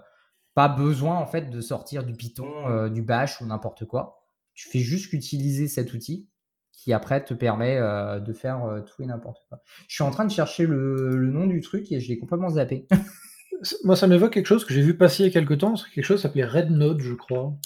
pas 0.54 0.66
besoin 0.66 1.14
en 1.14 1.26
fait 1.26 1.48
de 1.48 1.60
sortir 1.60 2.02
du 2.02 2.14
Python, 2.14 2.68
euh, 2.68 2.88
du 2.88 3.02
Bash 3.02 3.40
ou 3.40 3.46
n'importe 3.46 3.84
quoi. 3.84 4.26
Tu 4.54 4.68
fais 4.68 4.80
juste 4.80 5.10
qu'utiliser 5.10 5.68
cet 5.68 5.92
outil 5.92 6.28
qui 6.72 6.92
après 6.92 7.22
te 7.24 7.34
permet 7.34 7.76
euh, 7.76 8.18
de 8.18 8.32
faire 8.32 8.82
tout 8.84 9.00
et 9.00 9.06
n'importe 9.06 9.38
quoi. 9.48 9.62
Je 9.86 9.94
suis 9.94 10.04
en 10.04 10.10
train 10.10 10.24
de 10.24 10.32
chercher 10.32 10.66
le, 10.66 11.30
nom 11.30 11.46
du 11.46 11.60
truc 11.60 11.92
et 11.92 12.00
je 12.00 12.08
l'ai 12.08 12.18
complètement 12.18 12.50
zappé. 12.50 12.88
Moi, 13.84 13.94
ça 13.94 14.08
m'évoque 14.08 14.32
quelque 14.32 14.46
chose 14.46 14.64
que 14.64 14.74
j'ai 14.74 14.82
vu 14.82 14.96
passer 14.96 15.22
il 15.22 15.26
y 15.26 15.28
a 15.28 15.32
quelques 15.32 15.58
temps. 15.58 15.74
Quelque 15.94 16.04
chose 16.04 16.20
s'appelait 16.20 16.44
Red 16.44 16.72
Node, 16.72 17.00
je 17.00 17.14
crois. 17.14 17.56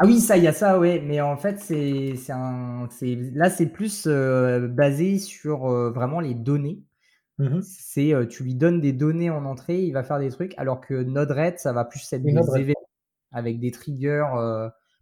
Ah 0.00 0.06
oui, 0.06 0.20
ça, 0.20 0.36
il 0.36 0.44
y 0.44 0.46
a 0.46 0.52
ça, 0.52 0.78
ouais. 0.78 1.02
Mais 1.04 1.20
en 1.20 1.36
fait, 1.36 1.58
c'est, 1.58 2.14
c'est 2.16 2.32
un, 2.32 2.88
c'est, 2.90 3.16
là, 3.34 3.50
c'est 3.50 3.66
plus 3.66 4.04
euh, 4.06 4.68
basé 4.68 5.18
sur 5.18 5.66
euh, 5.66 5.90
vraiment 5.90 6.20
les 6.20 6.34
données. 6.34 6.82
Mmh 7.38 7.60
c'est, 7.62 8.14
euh, 8.14 8.26
tu 8.26 8.42
lui 8.42 8.56
donnes 8.56 8.80
des 8.80 8.92
données 8.92 9.30
en 9.30 9.44
entrée, 9.44 9.82
il 9.82 9.92
va 9.92 10.02
faire 10.02 10.18
des 10.18 10.30
trucs, 10.30 10.54
alors 10.58 10.80
que 10.80 10.94
Node-RED, 10.94 11.58
ça 11.58 11.72
va 11.72 11.84
plus 11.84 12.12
être 12.12 12.22
des 12.22 12.30
événements 12.30 12.74
avec 13.30 13.60
des 13.60 13.70
triggers. 13.70 14.24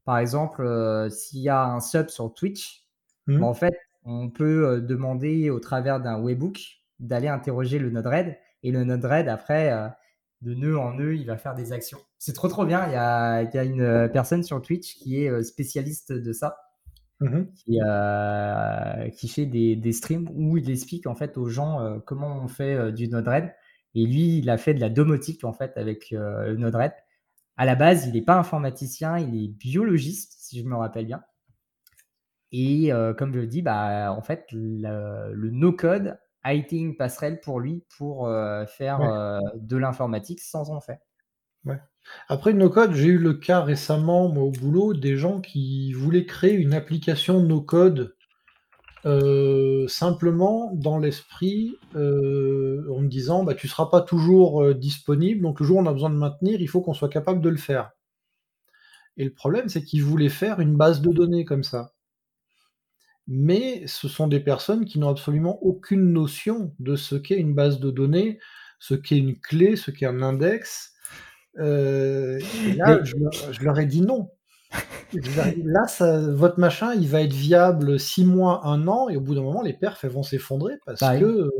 par 0.04 0.18
exemple, 0.18 1.08
s'il 1.10 1.40
y 1.40 1.48
a 1.48 1.64
un 1.64 1.80
sub 1.80 2.08
sur 2.08 2.34
Twitch, 2.34 2.86
mmh. 3.26 3.38
bah, 3.38 3.46
en 3.46 3.54
fait, 3.54 3.74
on 4.04 4.30
peut 4.30 4.82
demander 4.82 5.50
au 5.50 5.60
travers 5.60 6.00
d'un 6.00 6.20
webhook 6.20 6.58
d'aller 7.00 7.28
interroger 7.28 7.78
le 7.78 7.90
Node-RED 7.90 8.36
et 8.62 8.70
le 8.70 8.84
Node-RED 8.84 9.28
après 9.28 9.94
de 10.42 10.54
nœud 10.54 10.78
en 10.78 10.92
nœud, 10.92 11.16
il 11.16 11.26
va 11.26 11.36
faire 11.36 11.54
des 11.54 11.72
actions. 11.72 11.98
C'est 12.26 12.32
trop 12.32 12.48
trop 12.48 12.66
bien. 12.66 12.88
Il 12.88 12.92
y 12.92 12.96
a, 12.96 13.62
une 13.62 13.82
euh, 13.82 14.08
personne 14.08 14.42
sur 14.42 14.60
Twitch 14.60 14.96
qui 14.96 15.22
est 15.22 15.28
euh, 15.28 15.44
spécialiste 15.44 16.12
de 16.12 16.32
ça, 16.32 16.58
mmh 17.20 17.42
euh, 17.70 19.08
qui, 19.10 19.28
fait 19.28 19.46
des, 19.46 19.92
streams 19.92 20.28
où 20.34 20.56
il 20.56 20.68
explique 20.68 21.06
en 21.06 21.14
fait 21.14 21.38
aux 21.38 21.48
gens 21.48 22.00
comment 22.04 22.40
on 22.42 22.48
fait 22.48 22.90
du 22.90 23.06
Node-RED. 23.06 23.54
Et 23.94 24.06
lui, 24.06 24.38
il 24.38 24.50
a 24.50 24.58
fait 24.58 24.74
de 24.74 24.80
la 24.80 24.88
domotique 24.88 25.44
en 25.44 25.52
fait 25.52 25.76
avec 25.76 26.10
le 26.10 26.56
Node-RED. 26.56 26.94
À 27.56 27.64
la 27.64 27.76
base, 27.76 28.08
il 28.08 28.14
n'est 28.14 28.22
pas 28.22 28.36
informaticien, 28.36 29.18
il 29.18 29.44
est 29.44 29.48
biologiste, 29.48 30.34
si 30.36 30.58
je 30.58 30.64
me 30.64 30.74
rappelle 30.74 31.06
bien. 31.06 31.22
Et 32.50 32.90
comme 33.16 33.32
je 33.32 33.38
le 33.38 33.46
dis, 33.46 33.62
bah, 33.62 34.12
en 34.12 34.20
fait, 34.20 34.46
le, 34.50 35.32
le 35.32 35.50
no-code 35.50 36.18
a 36.42 36.54
été 36.54 36.76
une 36.76 36.96
passerelle 36.96 37.38
pour 37.38 37.60
lui 37.60 37.84
pour 37.96 38.28
faire 38.66 39.40
de 39.54 39.76
l'informatique 39.76 40.40
sans 40.40 40.70
en 40.70 40.80
faire. 40.80 40.98
Après 42.28 42.52
no-code, 42.52 42.94
j'ai 42.94 43.08
eu 43.08 43.18
le 43.18 43.34
cas 43.34 43.62
récemment 43.62 44.26
au 44.26 44.50
boulot 44.50 44.94
des 44.94 45.16
gens 45.16 45.40
qui 45.40 45.92
voulaient 45.92 46.24
créer 46.24 46.52
une 46.52 46.72
application 46.72 47.40
no-code 47.40 48.14
euh, 49.04 49.86
simplement 49.88 50.72
dans 50.74 50.98
l'esprit 50.98 51.76
en 51.94 51.98
me 51.98 53.08
disant 53.08 53.42
bah, 53.42 53.54
tu 53.54 53.66
ne 53.66 53.70
seras 53.70 53.86
pas 53.86 54.02
toujours 54.02 54.74
disponible, 54.74 55.42
donc 55.42 55.60
le 55.60 55.66
jour 55.66 55.78
où 55.78 55.80
on 55.80 55.86
a 55.86 55.92
besoin 55.92 56.10
de 56.10 56.16
maintenir, 56.16 56.60
il 56.60 56.68
faut 56.68 56.80
qu'on 56.80 56.94
soit 56.94 57.08
capable 57.08 57.40
de 57.40 57.48
le 57.48 57.56
faire. 57.56 57.90
Et 59.16 59.24
le 59.24 59.32
problème, 59.32 59.68
c'est 59.68 59.82
qu'ils 59.82 60.04
voulaient 60.04 60.28
faire 60.28 60.60
une 60.60 60.76
base 60.76 61.00
de 61.00 61.10
données 61.12 61.44
comme 61.44 61.64
ça 61.64 61.92
mais 63.26 63.86
ce 63.86 64.08
sont 64.08 64.28
des 64.28 64.40
personnes 64.40 64.84
qui 64.84 64.98
n'ont 64.98 65.08
absolument 65.08 65.62
aucune 65.62 66.12
notion 66.12 66.74
de 66.78 66.96
ce 66.96 67.16
qu'est 67.16 67.38
une 67.38 67.54
base 67.54 67.80
de 67.80 67.90
données, 67.90 68.38
ce 68.78 68.94
qu'est 68.94 69.18
une 69.18 69.38
clé, 69.38 69.76
ce 69.76 69.90
qu'est 69.90 70.06
un 70.06 70.22
index. 70.22 70.94
Euh, 71.58 72.38
là, 72.76 73.00
je, 73.02 73.64
leur 73.64 73.78
ai 73.78 73.86
dit 73.86 74.02
non. 74.02 74.30
Là, 75.64 75.86
votre 76.30 76.58
machin, 76.58 76.94
il 76.94 77.08
va 77.08 77.22
être 77.22 77.32
viable 77.32 77.98
six 77.98 78.24
mois, 78.24 78.66
un 78.66 78.88
an, 78.88 79.08
et 79.08 79.16
au 79.16 79.20
bout 79.20 79.34
d'un 79.34 79.42
moment, 79.42 79.62
les 79.62 79.72
perfs 79.72 80.04
vont 80.04 80.22
s'effondrer 80.22 80.74
parce 80.84 81.00
bah 81.00 81.18
que 81.18 81.50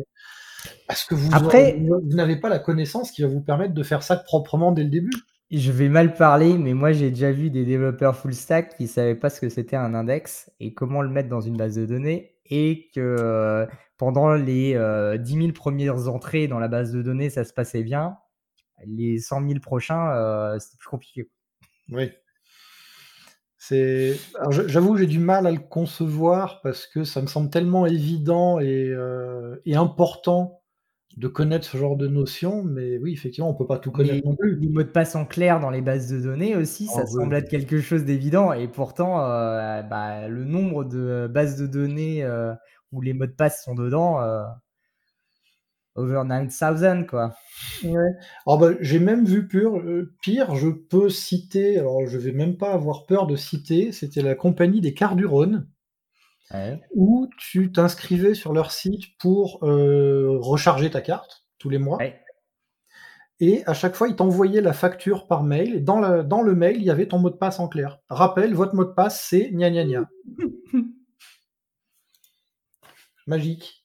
parce 0.88 1.04
que 1.04 1.14
vous, 1.14 1.30
vous 1.30 2.16
n'avez 2.16 2.36
pas 2.36 2.48
la 2.48 2.58
connaissance 2.58 3.10
qui 3.10 3.22
va 3.22 3.28
vous 3.28 3.40
permettre 3.40 3.74
de 3.74 3.82
faire 3.82 4.02
ça 4.02 4.16
proprement 4.16 4.72
dès 4.72 4.82
le 4.82 4.90
début. 4.90 5.12
Je 5.52 5.70
vais 5.70 5.88
mal 5.88 6.14
parler, 6.14 6.58
mais 6.58 6.74
moi 6.74 6.90
j'ai 6.90 7.10
déjà 7.10 7.30
vu 7.30 7.50
des 7.50 7.64
développeurs 7.64 8.16
full 8.16 8.34
stack 8.34 8.76
qui 8.76 8.84
ne 8.84 8.88
savaient 8.88 9.14
pas 9.14 9.30
ce 9.30 9.40
que 9.40 9.48
c'était 9.48 9.76
un 9.76 9.94
index 9.94 10.50
et 10.58 10.74
comment 10.74 11.02
le 11.02 11.08
mettre 11.08 11.28
dans 11.28 11.40
une 11.40 11.56
base 11.56 11.76
de 11.76 11.86
données 11.86 12.36
et 12.50 12.88
que 12.92 13.00
euh, 13.00 13.66
pendant 13.96 14.34
les 14.34 14.72
10 14.72 14.76
euh, 14.76 15.18
000 15.24 15.52
premières 15.52 16.08
entrées 16.08 16.48
dans 16.48 16.58
la 16.58 16.66
base 16.68 16.92
de 16.92 17.00
données, 17.00 17.30
ça 17.30 17.44
se 17.44 17.52
passait 17.52 17.84
bien. 17.84 18.16
Les 18.84 19.18
100 19.18 19.48
000 19.48 19.60
prochains, 19.60 20.10
euh, 20.12 20.58
c'était 20.58 20.76
plus 20.78 20.88
compliqué. 20.88 21.30
Oui. 21.90 22.10
C'est... 23.58 24.16
j'avoue, 24.50 24.96
j'ai 24.96 25.06
du 25.06 25.18
mal 25.18 25.46
à 25.46 25.50
le 25.50 25.58
concevoir 25.58 26.60
parce 26.62 26.86
que 26.86 27.04
ça 27.04 27.22
me 27.22 27.26
semble 27.26 27.50
tellement 27.50 27.86
évident 27.86 28.60
et, 28.60 28.94
et 29.64 29.74
important 29.74 30.62
de 31.16 31.28
connaître 31.28 31.64
ce 31.64 31.78
genre 31.78 31.96
de 31.96 32.08
notions, 32.08 32.62
mais 32.62 32.98
oui, 32.98 33.12
effectivement, 33.12 33.48
on 33.48 33.54
peut 33.54 33.66
pas 33.66 33.78
tout 33.78 33.90
connaître 33.90 34.26
non 34.26 34.36
plus. 34.36 34.58
Les 34.60 34.68
mots 34.68 34.82
de 34.82 34.88
passe 34.88 35.14
en 35.16 35.24
clair 35.24 35.60
dans 35.60 35.70
les 35.70 35.80
bases 35.80 36.10
de 36.10 36.20
données 36.20 36.56
aussi, 36.56 36.86
ça 36.86 37.06
semble 37.06 37.34
être 37.34 37.48
quelque 37.48 37.80
chose 37.80 38.04
d'évident, 38.04 38.52
et 38.52 38.68
pourtant, 38.68 39.20
euh, 39.20 39.82
bah, 39.82 40.28
le 40.28 40.44
nombre 40.44 40.84
de 40.84 41.26
bases 41.26 41.58
de 41.58 41.66
données 41.66 42.22
euh, 42.22 42.52
où 42.92 43.00
les 43.00 43.14
mots 43.14 43.26
de 43.26 43.32
passe 43.32 43.64
sont 43.64 43.74
dedans. 43.74 44.20
Euh, 45.96 46.02
over 46.02 46.22
9000, 46.24 47.06
quoi. 47.06 47.34
Ouais. 47.84 48.12
Alors, 48.46 48.58
bah, 48.58 48.70
j'ai 48.80 48.98
même 48.98 49.24
vu 49.24 49.46
pur, 49.46 49.82
pire, 50.22 50.54
je 50.54 50.68
peux 50.68 51.08
citer, 51.08 51.78
alors 51.78 52.06
je 52.06 52.18
vais 52.18 52.32
même 52.32 52.56
pas 52.56 52.72
avoir 52.72 53.06
peur 53.06 53.26
de 53.26 53.36
citer, 53.36 53.92
c'était 53.92 54.22
la 54.22 54.34
compagnie 54.34 54.80
des 54.80 54.94
Rhône. 55.24 55.68
Où 56.94 57.28
tu 57.38 57.72
t'inscrivais 57.72 58.34
sur 58.34 58.52
leur 58.52 58.70
site 58.70 59.18
pour 59.18 59.60
recharger 59.60 60.90
ta 60.90 61.00
carte 61.00 61.44
tous 61.58 61.70
les 61.70 61.78
mois. 61.78 61.98
Et 63.38 63.62
à 63.66 63.74
chaque 63.74 63.94
fois, 63.94 64.08
ils 64.08 64.16
t'envoyaient 64.16 64.62
la 64.62 64.72
facture 64.72 65.26
par 65.26 65.42
mail. 65.42 65.74
Et 65.74 65.80
dans, 65.80 66.22
dans 66.22 66.42
le 66.42 66.54
mail, 66.54 66.76
il 66.76 66.84
y 66.84 66.90
avait 66.90 67.08
ton 67.08 67.18
mot 67.18 67.28
de 67.30 67.36
passe 67.36 67.60
en 67.60 67.68
clair. 67.68 67.98
Rappel, 68.08 68.54
votre 68.54 68.74
mot 68.74 68.84
de 68.84 68.92
passe, 68.92 69.26
c'est 69.28 69.50
gna 69.50 69.70
gna 69.70 69.84
gna. 69.84 70.08
Magique. 73.26 73.84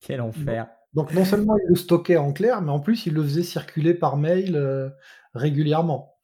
Quel 0.00 0.20
enfer. 0.20 0.68
Donc 0.94 1.12
non 1.12 1.24
seulement 1.24 1.56
ils 1.58 1.68
le 1.70 1.76
stockaient 1.76 2.16
en 2.16 2.32
clair, 2.32 2.62
mais 2.62 2.70
en 2.70 2.80
plus 2.80 3.06
ils 3.06 3.14
le 3.14 3.22
faisaient 3.22 3.42
circuler 3.42 3.94
par 3.94 4.16
mail 4.16 4.54
euh, 4.56 4.88
régulièrement. 5.34 6.14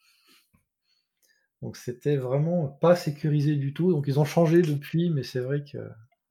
Donc 1.63 1.77
c'était 1.77 2.17
vraiment 2.17 2.69
pas 2.69 2.97
sécurisé 2.97 3.57
du 3.57 3.75
tout. 3.75 3.93
Donc 3.93 4.05
ils 4.07 4.19
ont 4.19 4.25
changé 4.25 4.63
depuis, 4.63 5.11
mais 5.11 5.23
c'est 5.23 5.41
vrai 5.41 5.65
que. 5.65 5.79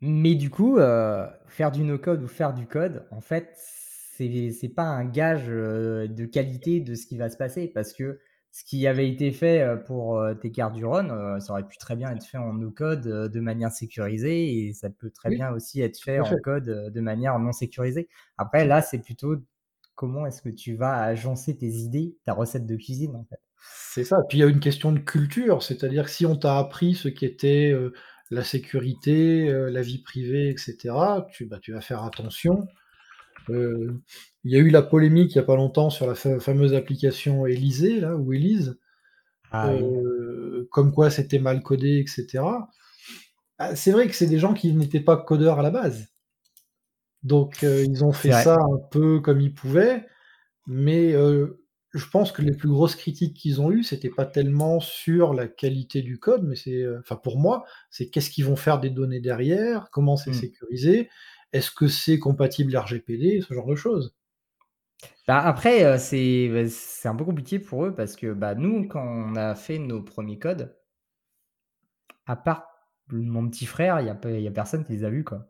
Mais 0.01 0.35
du 0.35 0.49
coup, 0.49 0.77
euh, 0.77 1.27
faire 1.47 1.71
du 1.71 1.83
no-code 1.83 2.23
ou 2.23 2.27
faire 2.27 2.53
du 2.53 2.65
code, 2.65 3.05
en 3.11 3.21
fait, 3.21 3.53
c'est 3.57 4.73
pas 4.73 4.83
un 4.83 5.05
gage 5.05 5.45
euh, 5.49 6.07
de 6.07 6.25
qualité 6.25 6.79
de 6.79 6.95
ce 6.95 7.05
qui 7.05 7.17
va 7.17 7.29
se 7.29 7.37
passer 7.37 7.67
parce 7.67 7.93
que 7.93 8.19
ce 8.51 8.63
qui 8.63 8.87
avait 8.87 9.09
été 9.09 9.31
fait 9.31 9.61
euh, 9.61 9.77
pour 9.77 10.17
euh, 10.17 10.33
tes 10.33 10.51
cartes 10.51 10.73
du 10.73 10.85
Rhône, 10.85 11.39
ça 11.39 11.53
aurait 11.53 11.67
pu 11.67 11.77
très 11.77 11.95
bien 11.95 12.11
être 12.11 12.25
fait 12.25 12.37
en 12.37 12.53
no-code 12.53 13.01
de 13.01 13.39
manière 13.39 13.71
sécurisée 13.71 14.67
et 14.67 14.73
ça 14.73 14.89
peut 14.89 15.11
très 15.11 15.29
bien 15.29 15.51
aussi 15.51 15.81
être 15.81 15.99
fait 15.99 16.19
en 16.19 16.37
code 16.43 16.65
de 16.65 17.01
manière 17.01 17.37
non 17.39 17.51
sécurisée. 17.51 18.09
Après, 18.37 18.65
là, 18.65 18.81
c'est 18.81 18.99
plutôt 18.99 19.35
comment 19.95 20.25
est-ce 20.25 20.41
que 20.41 20.49
tu 20.49 20.75
vas 20.75 21.01
agencer 21.01 21.57
tes 21.57 21.67
idées, 21.67 22.17
ta 22.25 22.33
recette 22.33 22.65
de 22.65 22.75
cuisine 22.75 23.15
en 23.15 23.25
fait. 23.25 23.39
C'est 23.61 24.05
ça. 24.05 24.17
Puis 24.29 24.37
il 24.37 24.41
y 24.41 24.43
a 24.43 24.47
une 24.47 24.61
question 24.61 24.93
de 24.93 24.99
culture, 24.99 25.61
c'est-à-dire 25.61 26.05
que 26.05 26.09
si 26.09 26.25
on 26.25 26.37
t'a 26.37 26.57
appris 26.57 26.95
ce 26.95 27.09
qui 27.09 27.25
était 27.25 27.75
la 28.31 28.43
sécurité, 28.43 29.51
la 29.69 29.81
vie 29.81 30.01
privée, 30.01 30.49
etc., 30.49 30.77
tu, 31.31 31.45
bah, 31.45 31.59
tu 31.61 31.73
vas 31.73 31.81
faire 31.81 32.03
attention 32.03 32.59
euh, 32.61 32.65
il 34.43 34.51
y 34.51 34.55
a 34.55 34.59
eu 34.59 34.69
la 34.69 34.81
polémique 34.81 35.35
il 35.35 35.37
n'y 35.37 35.43
a 35.43 35.45
pas 35.45 35.55
longtemps 35.55 35.89
sur 35.89 36.07
la 36.07 36.15
fameuse 36.15 36.73
application 36.73 37.45
Élysée, 37.45 37.99
là, 37.99 38.15
ou 38.15 38.33
Élise, 38.33 38.79
ah 39.51 39.71
euh, 39.71 40.67
comme 40.71 40.91
quoi 40.91 41.09
c'était 41.09 41.39
mal 41.39 41.61
codé, 41.61 41.99
etc. 41.99 42.43
Ah, 43.57 43.75
c'est 43.75 43.91
vrai 43.91 44.07
que 44.07 44.15
c'est 44.15 44.27
des 44.27 44.39
gens 44.39 44.53
qui 44.53 44.73
n'étaient 44.73 44.99
pas 44.99 45.17
codeurs 45.17 45.59
à 45.59 45.63
la 45.63 45.71
base. 45.71 46.07
Donc 47.23 47.63
euh, 47.63 47.83
ils 47.85 48.05
ont 48.05 48.13
fait 48.13 48.31
ça 48.31 48.55
un 48.55 48.79
peu 48.91 49.19
comme 49.19 49.41
ils 49.41 49.53
pouvaient, 49.53 50.05
mais 50.67 51.11
je 51.11 52.05
pense 52.07 52.31
que 52.31 52.43
les 52.43 52.55
plus 52.55 52.69
grosses 52.69 52.95
critiques 52.95 53.35
qu'ils 53.35 53.59
ont 53.61 53.71
eues, 53.71 53.83
c'était 53.83 54.11
pas 54.11 54.25
tellement 54.25 54.79
sur 54.79 55.33
la 55.33 55.47
qualité 55.47 56.03
du 56.03 56.19
code, 56.19 56.43
mais 56.43 56.55
c'est, 56.55 56.85
enfin 56.99 57.15
pour 57.15 57.39
moi, 57.39 57.65
c'est 57.89 58.09
qu'est-ce 58.09 58.29
qu'ils 58.29 58.45
vont 58.45 58.55
faire 58.55 58.79
des 58.79 58.91
données 58.91 59.19
derrière, 59.19 59.89
comment 59.91 60.15
c'est 60.15 60.29
mmh. 60.29 60.35
sécurisé, 60.35 61.09
est-ce 61.53 61.71
que 61.71 61.87
c'est 61.87 62.19
compatible 62.19 62.75
RGPD, 62.75 63.41
ce 63.41 63.53
genre 63.53 63.67
de 63.67 63.75
choses? 63.75 64.15
Bah 65.27 65.39
après, 65.39 65.83
euh, 65.85 65.93
bah, 65.93 66.69
c'est 66.69 67.07
un 67.07 67.15
peu 67.15 67.23
compliqué 67.23 67.59
pour 67.59 67.85
eux 67.85 67.93
parce 67.93 68.15
que 68.15 68.33
bah, 68.33 68.55
nous, 68.55 68.87
quand 68.87 69.05
on 69.05 69.35
a 69.35 69.55
fait 69.55 69.79
nos 69.79 70.01
premiers 70.01 70.39
codes, 70.39 70.75
à 72.25 72.35
part 72.35 72.65
mon 73.11 73.49
petit 73.49 73.65
frère, 73.65 73.99
il 74.01 74.03
n'y 74.03 74.09
a, 74.09 74.39
y 74.39 74.47
a 74.47 74.51
personne 74.51 74.83
qui 74.83 74.91
les 74.91 75.03
a 75.03 75.09
vus. 75.09 75.23
Quoi. 75.23 75.47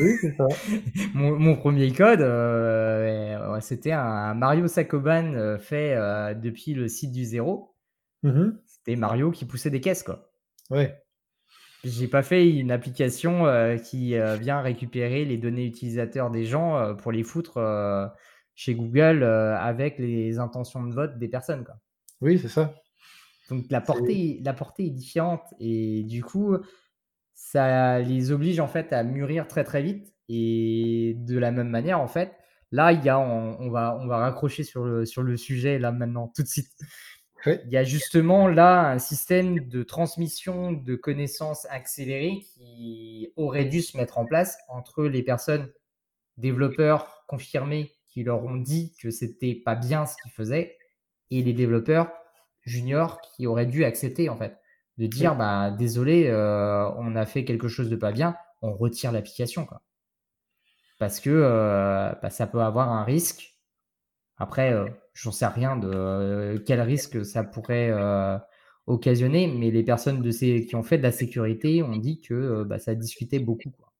Oui, 0.00 0.16
c'est 0.20 0.34
ça. 0.36 0.46
mon, 1.14 1.56
premier 1.56 1.92
code, 1.92 2.20
euh, 2.20 3.60
c'était 3.60 3.92
un 3.92 4.34
Mario 4.34 4.66
Sakoban 4.66 5.34
euh, 5.34 5.58
fait 5.58 5.94
depuis 6.34 6.74
le 6.74 6.88
site 6.88 7.12
du 7.12 7.24
zéro. 7.24 7.74
Mmh 8.22 8.50
c'était 8.66 8.96
Mario 8.96 9.30
qui 9.30 9.44
poussait 9.44 9.70
des 9.70 9.80
caisses. 9.80 10.02
Quoi. 10.02 10.30
Ouais. 10.70 10.96
J'ai 11.86 12.08
pas 12.08 12.24
fait 12.24 12.50
une 12.50 12.72
application 12.72 13.46
euh, 13.46 13.76
qui 13.76 14.16
euh, 14.16 14.34
vient 14.36 14.60
récupérer 14.60 15.24
les 15.24 15.38
données 15.38 15.64
utilisateurs 15.64 16.30
des 16.30 16.44
gens 16.44 16.76
euh, 16.76 16.94
pour 16.94 17.12
les 17.12 17.22
foutre 17.22 17.60
chez 18.54 18.74
Google 18.74 19.22
avec 19.22 19.98
les 19.98 20.38
intentions 20.38 20.82
de 20.82 20.92
vote 20.92 21.18
des 21.18 21.28
personnes. 21.28 21.64
Quoi. 21.64 21.76
Oui, 22.20 22.38
c'est 22.38 22.48
ça. 22.48 22.74
Donc 23.50 23.66
la 23.70 23.80
portée, 23.80 24.40
la 24.44 24.52
portée 24.52 24.86
est 24.86 24.90
différente 24.90 25.44
et 25.60 26.02
du 26.02 26.24
coup, 26.24 26.56
ça 27.34 28.00
les 28.00 28.32
oblige 28.32 28.58
en 28.58 28.66
fait 28.66 28.92
à 28.92 29.04
mûrir 29.04 29.46
très 29.46 29.62
très 29.62 29.82
vite 29.82 30.12
et 30.28 31.14
de 31.18 31.38
la 31.38 31.52
même 31.52 31.68
manière 31.68 32.00
en 32.00 32.08
fait. 32.08 32.32
Là, 32.72 32.92
il 32.92 33.04
y 33.04 33.08
a, 33.08 33.20
on, 33.20 33.70
va, 33.70 33.96
on 34.00 34.08
va 34.08 34.16
raccrocher 34.16 34.64
sur 34.64 34.84
le, 34.84 35.04
sur 35.04 35.22
le 35.22 35.36
sujet 35.36 35.78
là 35.78 35.92
maintenant 35.92 36.32
tout 36.34 36.42
de 36.42 36.48
suite. 36.48 36.72
Il 37.46 37.70
y 37.70 37.76
a 37.76 37.84
justement 37.84 38.48
là 38.48 38.90
un 38.90 38.98
système 38.98 39.68
de 39.68 39.82
transmission 39.82 40.72
de 40.72 40.94
connaissances 40.96 41.66
accélérées 41.70 42.40
qui 42.40 43.32
aurait 43.36 43.64
dû 43.64 43.82
se 43.82 43.96
mettre 43.96 44.18
en 44.18 44.24
place 44.24 44.58
entre 44.68 45.04
les 45.04 45.22
personnes 45.22 45.70
développeurs 46.36 47.24
confirmés 47.28 47.96
qui 48.08 48.24
leur 48.24 48.44
ont 48.44 48.56
dit 48.56 48.94
que 49.00 49.10
c'était 49.10 49.54
pas 49.54 49.74
bien 49.74 50.06
ce 50.06 50.16
qu'ils 50.22 50.32
faisaient 50.32 50.76
et 51.30 51.42
les 51.42 51.52
développeurs 51.52 52.12
juniors 52.62 53.20
qui 53.20 53.46
auraient 53.46 53.66
dû 53.66 53.84
accepter 53.84 54.28
en 54.28 54.36
fait 54.36 54.58
de 54.98 55.06
dire 55.06 55.36
bah 55.36 55.70
désolé 55.70 56.26
euh, 56.26 56.88
on 56.96 57.14
a 57.16 57.26
fait 57.26 57.44
quelque 57.44 57.68
chose 57.68 57.90
de 57.90 57.96
pas 57.96 58.12
bien 58.12 58.36
on 58.62 58.74
retire 58.74 59.12
l'application 59.12 59.64
quoi. 59.66 59.82
Parce 60.98 61.20
que 61.20 61.30
euh, 61.30 62.12
bah, 62.22 62.30
ça 62.30 62.46
peut 62.46 62.60
avoir 62.60 62.90
un 62.90 63.04
risque. 63.04 63.54
Après 64.38 64.72
euh, 64.72 64.88
j'en 65.16 65.32
sais 65.32 65.46
rien 65.46 65.76
de 65.76 65.90
euh, 65.92 66.58
quel 66.64 66.80
risque 66.80 67.24
ça 67.24 67.42
pourrait 67.42 67.90
euh, 67.90 68.38
occasionner, 68.86 69.46
mais 69.48 69.70
les 69.70 69.82
personnes 69.82 70.20
de 70.20 70.30
ces, 70.30 70.66
qui 70.66 70.76
ont 70.76 70.82
fait 70.82 70.98
de 70.98 71.02
la 71.02 71.12
sécurité 71.12 71.82
ont 71.82 71.96
dit 71.96 72.20
que 72.20 72.34
euh, 72.34 72.64
bah, 72.64 72.78
ça 72.78 72.94
discutait 72.94 73.38
beaucoup. 73.38 73.70
Quoi. 73.70 73.90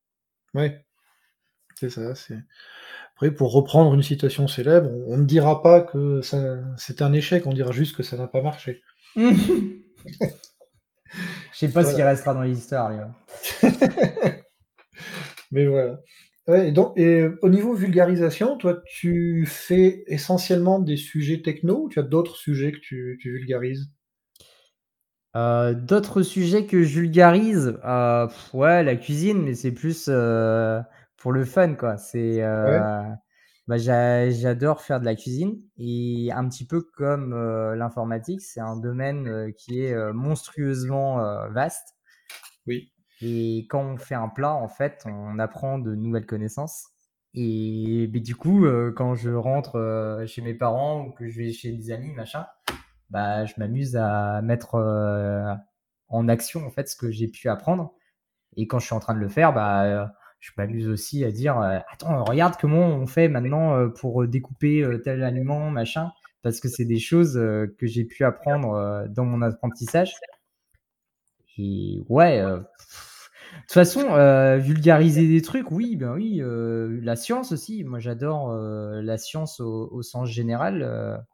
Oui, 0.54 0.70
c'est 1.74 1.90
ça. 1.90 2.14
C'est... 2.14 2.38
Après, 3.14 3.30
pour 3.30 3.52
reprendre 3.52 3.94
une 3.94 4.02
citation 4.02 4.46
célèbre, 4.46 4.90
on 5.06 5.16
ne 5.16 5.24
dira 5.24 5.62
pas 5.62 5.80
que 5.80 6.20
ça, 6.20 6.58
c'est 6.76 7.00
un 7.00 7.14
échec, 7.14 7.46
on 7.46 7.54
dira 7.54 7.72
juste 7.72 7.96
que 7.96 8.02
ça 8.02 8.18
n'a 8.18 8.26
pas 8.26 8.42
marché. 8.42 8.82
Je 9.16 9.30
sais 11.54 11.72
pas 11.72 11.82
ce 11.82 11.94
qui 11.94 12.02
restera 12.02 12.34
dans 12.34 12.42
l'histoire. 12.42 12.92
Mais 15.50 15.64
voilà. 15.66 15.98
Ouais, 16.48 16.68
et 16.68 16.72
donc, 16.72 16.96
et 16.98 17.24
au 17.42 17.48
niveau 17.48 17.72
vulgarisation, 17.74 18.56
toi, 18.56 18.80
tu 18.86 19.46
fais 19.46 20.02
essentiellement 20.08 20.78
des 20.80 20.96
sujets 20.96 21.40
techno 21.42 21.84
ou 21.84 21.88
tu 21.88 21.98
as 21.98 22.02
d'autres 22.02 22.36
sujets 22.36 22.72
que 22.72 22.78
tu, 22.80 23.16
tu 23.20 23.30
vulgarises? 23.32 23.90
Euh, 25.36 25.74
D'autres 25.74 26.22
sujets 26.22 26.66
que 26.66 26.82
je 26.82 27.00
vulgarise, 27.00 27.78
euh, 27.84 28.26
ouais, 28.54 28.82
la 28.82 28.96
cuisine, 28.96 29.42
mais 29.42 29.54
c'est 29.54 29.72
plus 29.72 30.06
euh, 30.08 30.80
pour 31.18 31.32
le 31.32 31.44
fun, 31.44 31.74
quoi. 31.74 31.96
C'est, 31.98 32.40
bah, 33.68 33.78
j'adore 33.78 34.80
faire 34.82 35.00
de 35.00 35.04
la 35.04 35.14
cuisine 35.16 35.60
et 35.78 36.30
un 36.32 36.48
petit 36.48 36.66
peu 36.66 36.80
comme 36.82 37.34
l'informatique, 37.74 38.40
c'est 38.42 38.60
un 38.60 38.76
domaine 38.76 39.52
qui 39.54 39.80
est 39.82 40.12
monstrueusement 40.12 41.18
vaste. 41.50 41.96
Oui. 42.66 42.92
Et 43.22 43.66
quand 43.70 43.82
on 43.82 43.96
fait 43.96 44.14
un 44.14 44.28
plat, 44.28 44.54
en 44.54 44.68
fait, 44.68 45.04
on 45.06 45.38
apprend 45.38 45.78
de 45.78 45.94
nouvelles 45.94 46.26
connaissances. 46.26 46.88
Et 47.38 48.08
du 48.08 48.34
coup, 48.34 48.64
euh, 48.64 48.92
quand 48.96 49.14
je 49.14 49.30
rentre 49.30 49.76
euh, 49.76 50.26
chez 50.26 50.40
mes 50.40 50.54
parents 50.54 51.04
ou 51.04 51.12
que 51.12 51.28
je 51.28 51.38
vais 51.38 51.52
chez 51.52 51.70
des 51.70 51.90
amis, 51.90 52.12
machin, 52.14 52.46
bah, 53.10 53.44
je 53.44 53.52
m'amuse 53.58 53.96
à 53.96 54.40
mettre 54.40 54.76
euh, 54.76 55.52
en 56.08 56.28
action 56.28 56.66
en 56.66 56.70
fait 56.70 56.88
ce 56.88 56.96
que 56.96 57.10
j'ai 57.10 57.28
pu 57.28 57.48
apprendre. 57.50 57.92
Et 58.56 58.66
quand 58.66 58.78
je 58.78 58.86
suis 58.86 58.94
en 58.94 59.00
train 59.00 59.14
de 59.14 59.20
le 59.20 59.28
faire, 59.28 59.52
bah, 59.52 60.10
je 60.40 60.50
m'amuse 60.56 60.88
aussi 60.88 61.24
à 61.24 61.30
dire 61.30 61.58
attends, 61.58 62.24
regarde 62.24 62.54
comment 62.58 62.86
on 62.86 63.06
fait 63.06 63.28
maintenant 63.28 63.90
pour 63.90 64.26
découper 64.26 64.86
tel 65.04 65.22
aliment, 65.22 65.70
machin, 65.70 66.12
parce 66.42 66.60
que 66.60 66.68
c'est 66.68 66.86
des 66.86 66.98
choses 66.98 67.34
que 67.34 67.86
j'ai 67.86 68.04
pu 68.04 68.24
apprendre 68.24 69.06
dans 69.10 69.24
mon 69.26 69.42
apprentissage. 69.42 70.14
Et 71.58 72.02
ouais, 72.08 72.42
de 72.42 72.62
toute 73.62 73.72
façon, 73.72 74.00
euh, 74.10 74.58
vulgariser 74.58 75.26
des 75.28 75.42
trucs, 75.42 75.70
oui, 75.70 75.96
ben 75.96 76.14
oui. 76.14 76.40
Euh, 76.40 77.00
la 77.02 77.16
science 77.16 77.52
aussi. 77.52 77.84
Moi, 77.84 77.98
j'adore 77.98 78.50
euh, 78.50 79.02
la 79.02 79.18
science 79.18 79.60
au, 79.60 80.02
sens 80.02 80.28
général. 80.28 81.24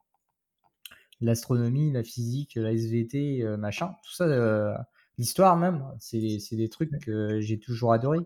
L'astronomie, 1.20 1.92
la 1.92 2.02
physique, 2.02 2.54
la 2.56 2.72
SVT, 2.72 3.44
machin. 3.56 3.94
Tout 4.04 4.12
ça, 4.12 4.86
l'histoire 5.18 5.56
même. 5.56 5.84
C'est 5.98 6.20
des 6.20 6.68
trucs 6.68 6.98
que 7.04 7.40
j'ai 7.40 7.58
toujours 7.58 7.92
adoré. 7.92 8.18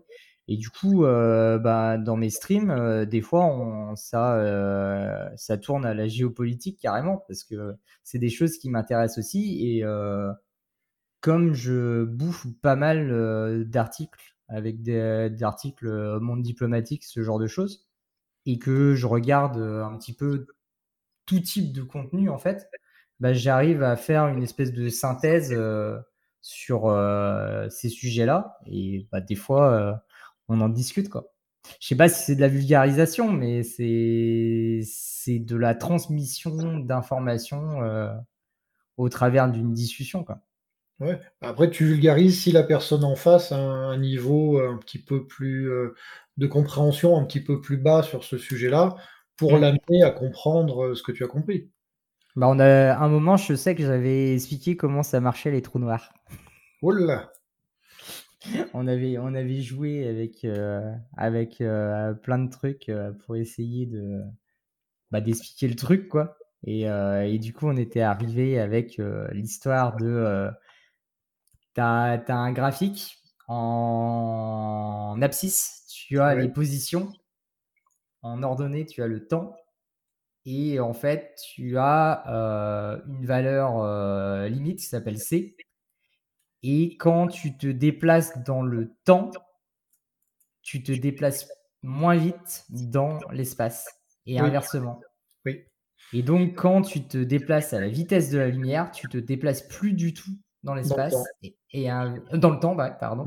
Et 0.47 0.57
du 0.57 0.69
coup, 0.69 1.01
bah, 1.03 1.97
dans 1.97 2.15
mes 2.15 2.29
streams, 2.29 3.05
des 3.05 3.21
fois, 3.21 3.45
on, 3.45 3.95
ça, 3.95 5.31
ça 5.35 5.57
tourne 5.57 5.85
à 5.85 5.93
la 5.93 6.07
géopolitique 6.07 6.79
carrément 6.79 7.23
parce 7.27 7.43
que 7.43 7.75
c'est 8.03 8.19
des 8.19 8.29
choses 8.29 8.57
qui 8.57 8.69
m'intéressent 8.69 9.19
aussi. 9.19 9.65
Et 9.67 9.83
comme 11.21 11.53
je 11.53 12.03
bouffe 12.03 12.47
pas 12.61 12.75
mal 12.75 13.11
euh, 13.11 13.63
d'articles 13.65 14.35
avec 14.49 14.81
des, 14.81 15.35
articles 15.41 15.87
euh, 15.87 16.19
monde 16.19 16.41
diplomatique, 16.41 17.03
ce 17.03 17.21
genre 17.21 17.39
de 17.39 17.47
choses, 17.47 17.87
et 18.45 18.59
que 18.59 18.95
je 18.95 19.05
regarde 19.07 19.57
un 19.57 19.97
petit 19.97 20.13
peu 20.13 20.47
tout 21.25 21.39
type 21.41 21.73
de 21.73 21.83
contenu, 21.83 22.29
en 22.29 22.37
fait, 22.37 22.69
bah, 23.19 23.33
j'arrive 23.33 23.83
à 23.83 23.97
faire 23.97 24.27
une 24.27 24.43
espèce 24.43 24.71
de 24.71 24.89
synthèse 24.89 25.53
sur 26.41 26.83
ces 27.69 27.89
sujets-là. 27.89 28.57
Et 28.67 29.07
bah, 29.11 29.19
des 29.21 29.35
fois, 29.35 30.01
on 30.47 30.61
en 30.61 30.69
discute, 30.69 31.09
quoi. 31.09 31.33
Je 31.81 31.87
sais 31.87 31.97
pas 31.97 32.07
si 32.07 32.23
c'est 32.23 32.35
de 32.35 32.41
la 32.41 32.47
vulgarisation, 32.47 33.29
mais 33.31 33.63
c'est 33.63 34.81
c'est 34.85 35.39
de 35.39 35.57
la 35.57 35.75
transmission 35.75 36.79
d'informations 36.79 37.81
au 38.97 39.09
travers 39.09 39.51
d'une 39.51 39.73
discussion, 39.73 40.23
quoi. 40.23 40.46
Ouais. 40.99 41.19
Après, 41.41 41.69
tu 41.69 41.85
vulgarises 41.85 42.41
si 42.41 42.51
la 42.51 42.63
personne 42.63 43.03
en 43.03 43.15
face 43.15 43.51
a 43.51 43.57
un 43.57 43.97
niveau 43.97 44.59
un 44.59 44.77
petit 44.77 44.99
peu 44.99 45.27
plus 45.27 45.69
de 46.37 46.47
compréhension 46.47 47.17
un 47.17 47.23
petit 47.23 47.43
peu 47.43 47.61
plus 47.61 47.77
bas 47.77 48.03
sur 48.03 48.23
ce 48.23 48.37
sujet-là, 48.37 48.95
pour 49.35 49.53
mmh. 49.57 49.61
l'amener 49.61 50.03
à 50.03 50.09
comprendre 50.09 50.95
ce 50.95 51.03
que 51.03 51.11
tu 51.11 51.23
as 51.23 51.27
compris. 51.27 51.69
Bah, 52.35 52.47
on 52.49 52.59
a 52.59 52.95
un 52.95 53.09
moment, 53.09 53.37
je 53.37 53.55
sais 53.55 53.75
que 53.75 53.83
j'avais 53.83 54.33
expliqué 54.33 54.77
comment 54.77 55.03
ça 55.03 55.19
marchait 55.19 55.51
les 55.51 55.61
trous 55.61 55.79
noirs. 55.79 56.13
Oh 56.83 56.91
là 56.91 57.31
on 58.75 58.85
avait, 58.87 59.17
on 59.17 59.33
avait 59.33 59.61
joué 59.61 60.07
avec, 60.07 60.45
avec 61.17 61.57
plein 61.57 62.37
de 62.37 62.51
trucs 62.51 62.91
pour 63.25 63.35
essayer 63.35 63.87
de 63.87 64.21
bah, 65.09 65.21
d'expliquer 65.21 65.67
le 65.67 65.75
truc, 65.75 66.07
quoi. 66.07 66.37
Et, 66.63 66.83
et, 66.83 67.39
du 67.39 67.51
coup, 67.51 67.67
on 67.67 67.75
était 67.75 68.01
arrivé 68.01 68.59
avec 68.59 69.01
l'histoire 69.31 69.97
de 69.97 70.49
tu 71.77 71.81
as, 71.81 72.23
un 72.29 72.51
graphique 72.51 73.19
en 73.47 75.17
abscisse, 75.21 75.85
tu 75.87 76.19
as 76.19 76.33
les 76.33 76.49
positions, 76.49 77.11
en 78.23 78.41
ordonnée, 78.41 78.87
tu 78.87 79.03
as 79.03 79.07
le 79.07 79.27
temps, 79.27 79.55
et 80.45 80.79
en 80.79 80.93
fait, 80.93 81.37
tu 81.53 81.77
as 81.77 82.23
une 83.07 83.25
valeur 83.25 84.47
limite 84.49 84.79
qui 84.79 84.85
s'appelle 84.85 85.19
C. 85.19 85.55
Et 86.63 86.97
quand 86.97 87.27
tu 87.27 87.55
te 87.55 87.67
déplaces 87.67 88.43
dans 88.43 88.63
le 88.63 88.95
temps, 89.03 89.29
tu 90.63 90.81
te 90.81 90.91
déplaces 90.91 91.47
moins 91.83 92.15
vite 92.15 92.65
dans 92.69 93.19
l'espace 93.31 93.87
et 94.25 94.39
inversement. 94.39 94.99
Oui. 95.45 95.63
Et 96.13 96.23
donc, 96.23 96.55
quand 96.55 96.81
tu 96.81 97.07
te 97.07 97.19
déplaces 97.19 97.73
à 97.73 97.79
la 97.79 97.89
vitesse 97.89 98.31
de 98.31 98.39
la 98.39 98.47
lumière, 98.47 98.91
tu 98.91 99.07
te 99.07 99.17
déplaces 99.17 99.67
plus 99.67 99.93
du 99.93 100.13
tout 100.13 100.31
dans 100.63 100.73
l'espace 100.73 101.15
et, 101.73 101.87
dans 101.87 102.49
le 102.49 102.59
temps, 102.59 102.75
bah, 102.75 102.89
pardon. 102.89 103.25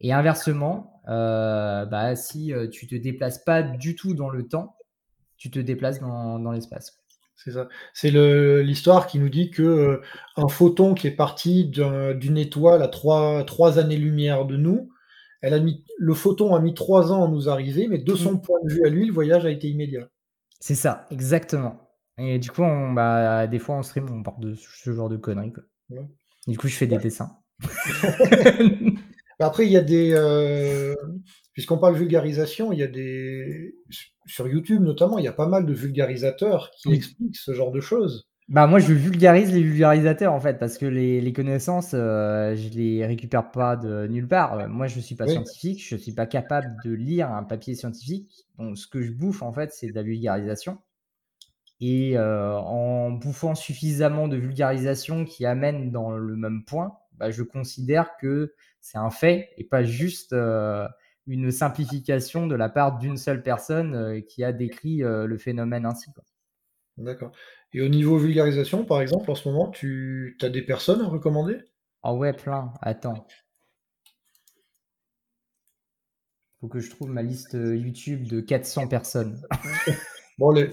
Et 0.00 0.12
inversement, 0.12 1.00
euh, 1.08 1.86
bah, 1.86 2.16
si 2.16 2.52
euh, 2.52 2.68
tu 2.68 2.86
te 2.86 2.94
déplaces 2.94 3.38
pas 3.38 3.62
du 3.62 3.94
tout 3.94 4.14
dans 4.14 4.28
le 4.28 4.46
temps, 4.46 4.76
tu 5.36 5.50
te 5.50 5.58
déplaces 5.58 6.00
dans, 6.00 6.38
dans 6.38 6.52
l'espace. 6.52 6.98
C'est 7.36 7.52
ça. 7.52 7.68
C'est 7.94 8.10
l'histoire 8.10 9.06
qui 9.06 9.18
nous 9.18 9.28
dit 9.28 9.50
que 9.50 9.62
euh, 9.62 10.02
un 10.36 10.48
photon 10.48 10.94
qui 10.94 11.06
est 11.06 11.16
parti 11.16 11.64
d'une 11.66 12.38
étoile 12.38 12.82
à 12.82 12.88
trois, 12.88 13.44
trois 13.44 13.78
années-lumière 13.78 14.46
de 14.46 14.56
nous, 14.56 14.90
elle 15.42 15.54
a 15.54 15.60
mis, 15.60 15.84
le 15.98 16.14
photon 16.14 16.54
a 16.54 16.60
mis 16.60 16.74
trois 16.74 17.12
ans 17.12 17.24
à 17.24 17.28
nous 17.28 17.48
arriver, 17.48 17.88
mais 17.88 17.98
de 17.98 18.14
son 18.14 18.34
mmh. 18.34 18.42
point 18.42 18.58
de 18.64 18.72
vue 18.72 18.86
à 18.86 18.88
lui, 18.88 19.06
le 19.06 19.12
voyage 19.12 19.44
a 19.44 19.50
été 19.50 19.68
immédiat. 19.68 20.08
C'est 20.60 20.74
ça, 20.74 21.06
exactement. 21.10 21.90
Et 22.18 22.38
du 22.38 22.50
coup, 22.50 22.62
on, 22.62 22.92
bah, 22.92 23.46
des 23.46 23.58
fois 23.58 23.76
en 23.76 23.82
stream, 23.82 24.08
on 24.10 24.22
parle 24.22 24.40
de 24.40 24.54
ce 24.54 24.92
genre 24.92 25.10
de 25.10 25.16
conneries. 25.16 25.52
Du 26.46 26.58
coup, 26.58 26.68
je 26.68 26.76
fais 26.76 26.86
des 26.86 26.98
dessins. 26.98 27.38
Après, 29.38 29.66
il 29.66 29.72
y 29.72 29.76
a 29.76 29.82
des. 29.82 30.12
Euh, 30.14 30.94
puisqu'on 31.52 31.78
parle 31.78 31.96
vulgarisation, 31.96 32.72
il 32.72 32.78
y 32.78 32.82
a 32.82 32.86
des. 32.86 33.74
Sur 34.26 34.48
YouTube 34.48 34.82
notamment, 34.82 35.18
il 35.18 35.24
y 35.24 35.28
a 35.28 35.32
pas 35.32 35.46
mal 35.46 35.66
de 35.66 35.72
vulgarisateurs 35.72 36.70
qui 36.76 36.92
expliquent 36.92 37.36
ce 37.36 37.52
genre 37.52 37.70
de 37.70 37.80
choses. 37.80 38.28
Bah 38.48 38.68
moi 38.68 38.78
je 38.78 38.92
vulgarise 38.92 39.52
les 39.52 39.62
vulgarisateurs 39.62 40.32
en 40.32 40.38
fait 40.38 40.56
parce 40.60 40.78
que 40.78 40.86
les, 40.86 41.32
connaissances 41.32 41.94
euh, 41.94 42.54
je 42.54 42.68
les 42.68 43.04
récupère 43.04 43.50
pas 43.50 43.74
de 43.74 44.06
nulle 44.06 44.28
part. 44.28 44.68
Moi 44.68 44.86
je 44.86 45.00
suis 45.00 45.16
pas 45.16 45.26
scientifique, 45.26 45.84
je 45.84 45.96
suis 45.96 46.12
pas 46.12 46.26
capable 46.26 46.76
de 46.84 46.92
lire 46.92 47.32
un 47.32 47.42
papier 47.42 47.74
scientifique. 47.74 48.46
Donc 48.56 48.78
ce 48.78 48.86
que 48.86 49.02
je 49.02 49.10
bouffe 49.10 49.42
en 49.42 49.52
fait 49.52 49.72
c'est 49.72 49.88
de 49.88 49.94
la 49.94 50.04
vulgarisation. 50.04 50.78
Et 51.80 52.16
euh, 52.16 52.54
en 52.54 53.10
bouffant 53.10 53.54
suffisamment 53.54 54.28
de 54.28 54.36
vulgarisation 54.36 55.24
qui 55.24 55.44
amène 55.44 55.90
dans 55.90 56.10
le 56.12 56.36
même 56.36 56.64
point, 56.64 56.96
bah, 57.12 57.30
je 57.30 57.42
considère 57.42 58.16
que 58.16 58.54
c'est 58.80 58.98
un 58.98 59.10
fait 59.10 59.50
et 59.58 59.64
pas 59.64 59.82
juste 59.82 60.32
euh, 60.32 60.88
une 61.26 61.50
simplification 61.50 62.46
de 62.46 62.54
la 62.54 62.68
part 62.68 62.98
d'une 62.98 63.18
seule 63.18 63.42
personne 63.42 63.94
euh, 63.94 64.20
qui 64.20 64.42
a 64.42 64.52
décrit 64.52 64.98
le 64.98 65.38
phénomène 65.38 65.84
ainsi. 65.84 66.10
D'accord. 66.96 67.32
Et 67.74 67.82
au 67.82 67.88
niveau 67.88 68.16
vulgarisation, 68.16 68.86
par 68.86 69.02
exemple, 69.02 69.30
en 69.30 69.34
ce 69.34 69.46
moment, 69.48 69.70
tu 69.70 70.38
as 70.40 70.48
des 70.48 70.62
personnes 70.62 71.02
à 71.02 71.08
recommander? 71.08 71.58
Ah 72.02 72.14
ouais, 72.14 72.32
plein. 72.32 72.72
Attends. 72.80 73.26
Faut 76.60 76.68
que 76.68 76.80
je 76.80 76.88
trouve 76.88 77.10
ma 77.10 77.22
liste 77.22 77.52
YouTube 77.52 78.26
de 78.28 78.40
400 78.40 78.88
personnes. 78.88 79.42
Bon, 80.38 80.50
les, 80.50 80.70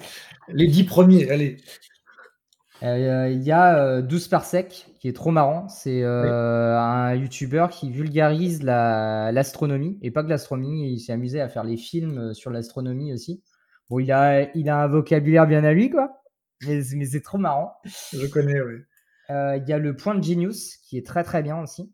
les 0.49 0.67
10 0.67 0.83
premiers, 0.85 1.29
allez. 1.29 1.57
Euh, 2.83 3.29
il 3.31 3.41
y 3.43 3.51
a 3.51 4.01
12 4.01 4.25
euh, 4.25 4.29
parsec 4.29 4.87
qui 4.99 5.07
est 5.07 5.13
trop 5.13 5.31
marrant. 5.31 5.69
C'est 5.69 6.03
euh, 6.03 6.77
un 6.77 7.15
YouTuber 7.15 7.67
qui 7.71 7.91
vulgarise 7.91 8.61
l'astronomie 8.63 9.97
et 10.01 10.11
pas 10.11 10.23
que 10.23 10.29
l'astronomie. 10.29 10.91
Il 10.91 10.99
s'est 10.99 11.13
amusé 11.13 11.39
à 11.39 11.47
faire 11.47 11.63
les 11.63 11.77
films 11.77 12.33
sur 12.33 12.51
l'astronomie 12.51 13.13
aussi. 13.13 13.41
Bon, 13.89 13.99
il 13.99 14.11
a, 14.11 14.49
il 14.55 14.69
a 14.69 14.83
un 14.83 14.87
vocabulaire 14.87 15.47
bien 15.47 15.63
à 15.63 15.73
lui, 15.73 15.89
quoi. 15.89 16.23
Mais, 16.65 16.81
c'est 16.81 17.21
trop 17.21 17.37
marrant. 17.37 17.73
Je 17.85 18.25
connais, 18.27 18.61
oui. 18.61 18.75
Il 19.29 19.63
y 19.67 19.73
a 19.73 19.77
le 19.77 19.95
point 19.95 20.15
de 20.15 20.23
Genius 20.23 20.77
qui 20.77 20.97
est 20.97 21.05
très 21.05 21.23
très 21.23 21.41
bien 21.41 21.61
aussi. 21.61 21.91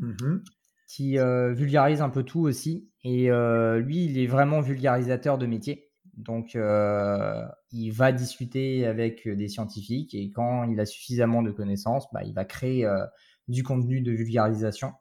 Mm-hmm. 0.00 0.40
Qui 0.88 1.18
vulgarise 1.54 2.00
un 2.00 2.10
peu 2.10 2.22
tout 2.22 2.40
aussi. 2.40 2.88
Et 3.02 3.28
lui, 3.28 4.04
il 4.04 4.18
est 4.18 4.28
vraiment 4.28 4.60
vulgarisateur 4.60 5.36
de 5.36 5.46
métier. 5.46 5.85
Donc, 6.16 6.56
euh, 6.56 7.46
il 7.72 7.90
va 7.90 8.12
discuter 8.12 8.86
avec 8.86 9.28
des 9.28 9.48
scientifiques 9.48 10.14
et 10.14 10.30
quand 10.30 10.64
il 10.64 10.80
a 10.80 10.86
suffisamment 10.86 11.42
de 11.42 11.50
connaissances, 11.50 12.06
bah, 12.12 12.22
il 12.24 12.32
va 12.32 12.44
créer 12.44 12.86
euh, 12.86 13.04
du 13.48 13.62
contenu 13.62 14.00
de 14.00 14.12
vulgarisation. 14.12 14.94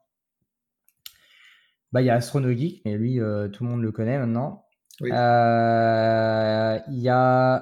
Bah, 1.93 2.01
il 2.01 2.05
y 2.05 2.09
a 2.09 2.15
Astronogeek, 2.15 2.81
mais 2.83 2.97
lui, 2.97 3.21
euh, 3.21 3.47
tout 3.47 3.63
le 3.63 3.69
monde 3.69 3.81
le 3.81 3.93
connaît 3.93 4.19
maintenant. 4.19 4.65
il 4.99 5.07
y 5.07 5.11
a 7.09 7.55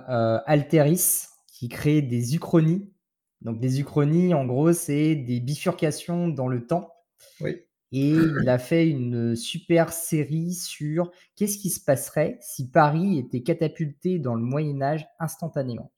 Alteris 0.48 1.28
qui 1.48 1.70
crée 1.70 2.02
des 2.02 2.36
uchronies. 2.36 2.92
Donc, 3.42 3.60
des 3.60 3.80
uchronies, 3.80 4.34
en 4.34 4.46
gros, 4.46 4.74
c'est 4.74 5.16
des 5.16 5.40
bifurcations 5.40 6.30
dans 6.30 6.48
le 6.48 6.66
temps. 6.66 6.92
Oui. 7.42 7.62
Et 7.96 8.10
il 8.10 8.50
a 8.50 8.58
fait 8.58 8.90
une 8.90 9.36
super 9.36 9.94
série 9.94 10.54
sur 10.54 11.12
qu'est-ce 11.36 11.60
qui 11.60 11.70
se 11.70 11.80
passerait 11.80 12.40
si 12.42 12.72
Paris 12.72 13.20
était 13.20 13.44
catapulté 13.44 14.18
dans 14.18 14.34
le 14.34 14.42
Moyen 14.42 14.82
Âge 14.82 15.06
instantanément. 15.20 15.92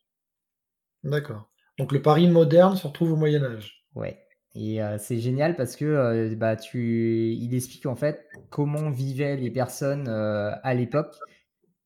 D'accord. 1.05 1.49
Donc 1.77 1.93
le 1.93 2.01
Paris 2.01 2.27
moderne 2.27 2.75
se 2.75 2.85
retrouve 2.85 3.13
au 3.13 3.15
Moyen 3.15 3.43
Âge. 3.43 3.85
Ouais. 3.95 4.21
Et 4.55 4.83
euh, 4.83 4.97
c'est 4.97 5.19
génial 5.19 5.55
parce 5.55 5.77
que 5.77 5.85
euh, 5.85 6.35
bah, 6.35 6.57
tu... 6.57 7.33
il 7.33 7.55
explique 7.55 7.85
en 7.85 7.95
fait 7.95 8.27
comment 8.49 8.89
vivaient 8.89 9.37
les 9.37 9.51
personnes 9.51 10.09
euh, 10.09 10.51
à 10.63 10.73
l'époque 10.73 11.15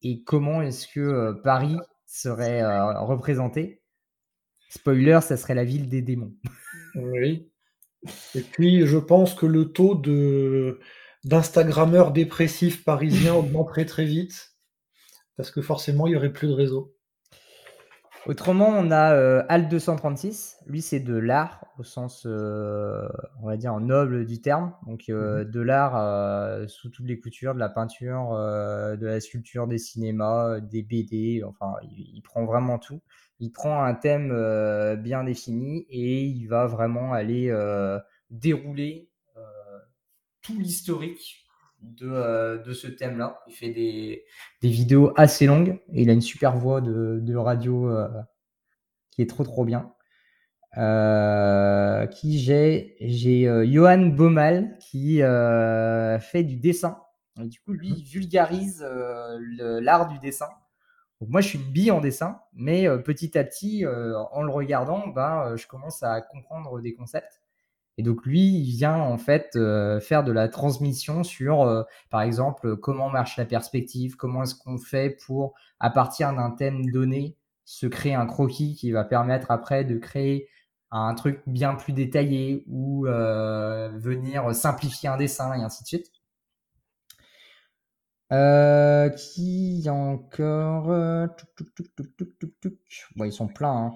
et 0.01 0.23
comment 0.23 0.63
est-ce 0.63 0.87
que 0.87 1.33
Paris 1.43 1.77
serait 2.07 2.63
représenté. 2.97 3.83
Spoiler, 4.69 5.19
ça 5.21 5.37
serait 5.37 5.55
la 5.55 5.65
ville 5.65 5.87
des 5.87 6.01
démons. 6.01 6.33
Oui. 6.95 7.48
Et 8.35 8.41
puis, 8.41 8.85
je 8.85 8.97
pense 8.97 9.33
que 9.33 9.45
le 9.45 9.71
taux 9.71 9.95
de 9.95 10.79
d'Instagrammeurs 11.25 12.11
dépressifs 12.11 12.85
parisiens 12.85 13.33
augmenterait 13.35 13.85
très 13.85 14.05
vite, 14.05 14.55
parce 15.35 15.51
que 15.51 15.61
forcément, 15.61 16.07
il 16.07 16.13
y 16.13 16.15
aurait 16.15 16.31
plus 16.31 16.47
de 16.47 16.53
réseau. 16.53 16.95
Autrement, 18.25 18.67
on 18.67 18.91
a 18.91 19.15
euh, 19.15 19.43
Al 19.49 19.69
236. 19.69 20.57
Lui, 20.67 20.81
c'est 20.81 20.99
de 20.99 21.15
l'art 21.15 21.65
au 21.77 21.83
sens, 21.83 22.25
euh, 22.25 23.07
on 23.41 23.47
va 23.47 23.57
dire, 23.57 23.79
noble 23.79 24.25
du 24.25 24.41
terme. 24.41 24.73
Donc, 24.85 25.05
euh, 25.09 25.43
mhm. 25.45 25.51
de 25.51 25.61
l'art 25.61 26.69
sous 26.69 26.89
toutes 26.89 27.07
les 27.07 27.19
coutures, 27.19 27.53
de 27.53 27.59
la 27.59 27.69
peinture, 27.69 28.31
de 28.31 29.05
la 29.05 29.19
sculpture, 29.19 29.67
des 29.67 29.77
cinémas, 29.77 30.59
des 30.59 30.83
BD. 30.83 31.43
Enfin, 31.43 31.73
il 31.81 32.21
prend 32.21 32.45
vraiment 32.45 32.77
tout 32.77 33.01
il 33.39 33.51
prend 33.51 33.83
un 33.83 33.93
thème 33.93 34.31
euh, 34.31 34.95
bien 34.95 35.23
défini 35.23 35.85
et 35.89 36.23
il 36.23 36.47
va 36.47 36.65
vraiment 36.65 37.13
aller 37.13 37.49
euh, 37.49 37.99
dérouler 38.29 39.09
euh, 39.37 39.41
tout 40.41 40.59
l'historique 40.59 41.45
de, 41.81 42.61
de, 42.63 42.73
ce 42.73 42.87
thème-là. 42.87 43.39
Il 43.47 43.53
fait 43.53 43.69
des, 43.69 44.25
des, 44.61 44.69
vidéos 44.69 45.13
assez 45.15 45.45
longues 45.45 45.79
et 45.93 46.01
il 46.01 46.09
a 46.09 46.13
une 46.13 46.21
super 46.21 46.57
voix 46.57 46.81
de, 46.81 47.19
de 47.21 47.35
radio 47.35 47.89
qui 49.11 49.21
est 49.21 49.29
trop 49.29 49.45
trop 49.45 49.63
bien. 49.63 49.93
qui 52.11 52.39
j'ai 52.39 52.97
j'ai 52.99 53.43
Johan 53.71 54.07
Baumal 54.07 54.77
qui 54.79 55.19
fait 55.19 56.43
du 56.43 56.57
dessin 56.57 56.97
du 57.37 57.59
coup, 57.61 57.71
lui, 57.71 57.89
il 57.89 58.03
vulgarise 58.03 58.85
l'art 58.85 60.09
du 60.09 60.19
dessin. 60.19 60.49
Donc 61.21 61.29
moi, 61.29 61.41
je 61.41 61.49
suis 61.49 61.59
une 61.59 61.71
bille 61.71 61.91
en 61.91 61.99
dessin, 62.01 62.39
mais 62.53 62.87
petit 63.03 63.37
à 63.37 63.43
petit, 63.43 63.85
en 63.85 64.41
le 64.41 64.51
regardant, 64.51 65.07
ben, 65.07 65.55
je 65.57 65.67
commence 65.67 66.01
à 66.03 66.21
comprendre 66.21 66.79
des 66.79 66.93
concepts. 66.93 67.41
Et 67.97 68.03
donc 68.03 68.25
lui, 68.25 68.39
il 68.39 68.71
vient 68.71 68.95
en 68.95 69.17
fait 69.17 69.59
faire 70.01 70.23
de 70.23 70.31
la 70.31 70.47
transmission 70.47 71.23
sur, 71.25 71.85
par 72.09 72.21
exemple, 72.21 72.77
comment 72.77 73.09
marche 73.09 73.35
la 73.35 73.43
perspective, 73.43 74.15
comment 74.15 74.43
est-ce 74.43 74.55
qu'on 74.55 74.77
fait 74.77 75.17
pour, 75.25 75.53
à 75.81 75.89
partir 75.89 76.33
d'un 76.33 76.51
thème 76.51 76.89
donné, 76.89 77.35
se 77.65 77.85
créer 77.87 78.15
un 78.15 78.25
croquis 78.25 78.75
qui 78.75 78.91
va 78.91 79.03
permettre 79.03 79.51
après 79.51 79.83
de 79.83 79.97
créer 79.97 80.47
un 80.91 81.13
truc 81.15 81.41
bien 81.45 81.75
plus 81.75 81.91
détaillé 81.91 82.63
ou 82.67 83.03
venir 83.03 84.55
simplifier 84.55 85.09
un 85.09 85.17
dessin 85.17 85.53
et 85.53 85.61
ainsi 85.61 85.83
de 85.83 85.87
suite. 85.89 86.11
Euh, 88.31 89.09
qui 89.09 89.83
encore 89.89 90.85
bon, 93.15 93.25
Ils 93.25 93.33
sont 93.33 93.47
pleins. 93.47 93.71
Hein. 93.75 93.93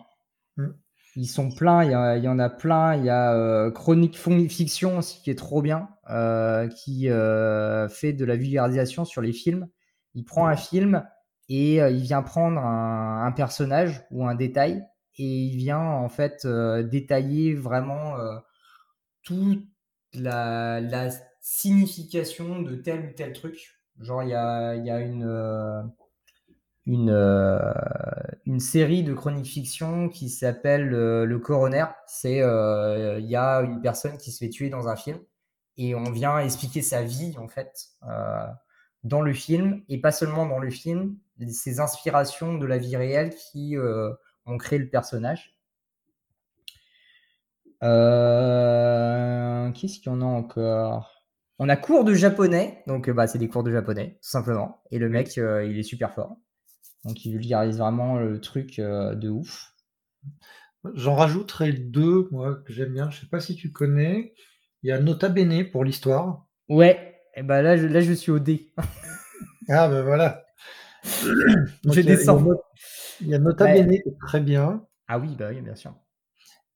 Mm. 0.58 0.70
Ils 1.16 1.28
sont 1.28 1.52
pleins. 1.52 1.84
Il 1.84 2.24
y, 2.24 2.28
en 2.28 2.40
a 2.40 2.50
plein. 2.50 2.96
Il 2.96 3.06
y 3.06 3.10
a 3.10 3.36
euh, 3.36 3.70
Chronique 3.70 4.18
Fiction 4.18 4.98
aussi 4.98 5.22
qui 5.22 5.30
est 5.30 5.38
trop 5.38 5.62
bien, 5.62 5.90
euh, 6.10 6.68
qui 6.68 7.04
fait 7.04 8.14
de 8.14 8.26
la 8.26 8.36
vulgarisation 8.36 9.06
sur 9.06 9.22
les 9.22 9.34
films. 9.34 9.68
Il 10.16 10.26
prend 10.26 10.48
un 10.48 10.56
film 10.56 11.08
et 11.50 11.76
il 11.76 12.02
vient 12.02 12.24
prendre 12.24 12.60
un, 12.60 13.32
personnage 13.34 14.04
ou 14.10 14.26
un 14.26 14.34
détail 14.34 14.84
et 15.18 15.24
il 15.24 15.58
vient 15.58 15.80
en 15.80 16.10
fait 16.10 16.48
détailler 16.48 17.54
vraiment 17.54 18.16
toute 19.22 19.64
la, 20.16 20.82
la 20.82 21.10
signification 21.42 22.64
de 22.64 22.76
tel 22.76 23.10
ou 23.10 23.14
tel 23.16 23.34
truc 23.34 23.83
Genre, 24.00 24.24
il 24.24 24.30
y 24.30 24.34
a, 24.34 24.72
euh, 24.72 25.84
euh, 26.88 27.74
une 28.46 28.60
série 28.60 29.04
de 29.04 29.14
chroniques 29.14 29.46
fiction 29.46 30.10
qui 30.10 30.30
s'appelle 30.30 30.94
euh, 30.94 31.26
Le 31.26 31.40
Coroner. 31.40 31.86
C'est 32.08 32.38
il 32.38 33.26
y 33.26 33.36
a 33.36 33.62
une 33.62 33.82
personne 33.82 34.18
qui 34.18 34.32
se 34.32 34.40
fait 34.40 34.50
tuer 34.50 34.70
dans 34.70 34.88
un 34.88 34.96
film 34.96 35.20
et 35.78 35.96
on 35.96 36.12
vient 36.12 36.38
expliquer 36.40 36.82
sa 36.82 37.02
vie 37.04 37.36
en 37.38 37.48
fait 37.48 37.90
dans 39.04 39.22
le 39.22 39.34
film 39.34 39.84
et 39.90 40.00
pas 40.00 40.12
seulement 40.12 40.46
dans 40.46 40.60
le 40.60 40.70
film, 40.70 41.18
ses 41.50 41.80
inspirations 41.80 42.58
de 42.58 42.66
la 42.66 42.78
vie 42.78 42.96
réelle 42.96 43.34
qui 43.36 43.76
ont 44.46 44.58
créé 44.58 44.80
le 44.80 44.90
personnage. 44.90 45.58
Qu'est-ce 49.74 50.00
qu'il 50.00 50.12
y 50.12 50.16
en 50.16 50.22
a 50.22 50.26
encore? 50.26 51.13
On 51.64 51.70
a 51.70 51.78
cours 51.78 52.04
de 52.04 52.14
japonais, 52.14 52.84
donc 52.88 53.08
euh, 53.08 53.14
bah, 53.14 53.26
c'est 53.26 53.38
des 53.38 53.48
cours 53.48 53.64
de 53.64 53.72
japonais, 53.72 54.18
tout 54.22 54.30
simplement. 54.30 54.82
Et 54.92 55.00
le 55.00 55.08
mec, 55.08 55.38
euh, 55.38 55.64
il 55.64 55.80
est 55.80 55.84
super 55.84 56.14
fort. 56.14 56.36
Donc 57.06 57.24
il 57.24 57.32
vulgarise 57.32 57.78
vraiment 57.78 58.18
le 58.20 58.42
truc 58.42 58.80
euh, 58.80 59.16
de 59.16 59.30
ouf. 59.30 59.74
J'en 60.94 61.16
rajouterai 61.16 61.72
deux, 61.72 62.28
moi, 62.32 62.62
que 62.66 62.74
j'aime 62.74 62.92
bien. 62.92 63.10
Je 63.12 63.22
sais 63.22 63.28
pas 63.28 63.40
si 63.40 63.56
tu 63.56 63.72
connais. 63.72 64.34
Il 64.82 64.90
y 64.90 64.92
a 64.92 65.00
Nota 65.00 65.30
Bene 65.30 65.64
pour 65.72 65.86
l'histoire. 65.86 66.46
Ouais, 66.68 67.16
et 67.34 67.44
bah 67.44 67.62
là, 67.62 67.78
je, 67.78 67.88
là, 67.88 68.02
je 68.02 68.12
suis 68.12 68.32
au 68.32 68.40
D. 68.40 68.74
ah, 69.70 69.88
ben 69.88 70.02
voilà. 70.02 70.44
je 71.06 72.02
descends. 72.02 72.46
Il 73.22 73.30
y 73.30 73.36
a, 73.36 73.40
Nota 73.40 73.68
Bene 73.68 74.02
qui 74.02 74.10
est 74.10 74.20
très 74.20 74.42
bien. 74.42 74.86
Ah 75.08 75.18
oui, 75.18 75.34
bah 75.40 75.48
oui, 75.50 75.62
bien 75.62 75.76
sûr. 75.76 75.96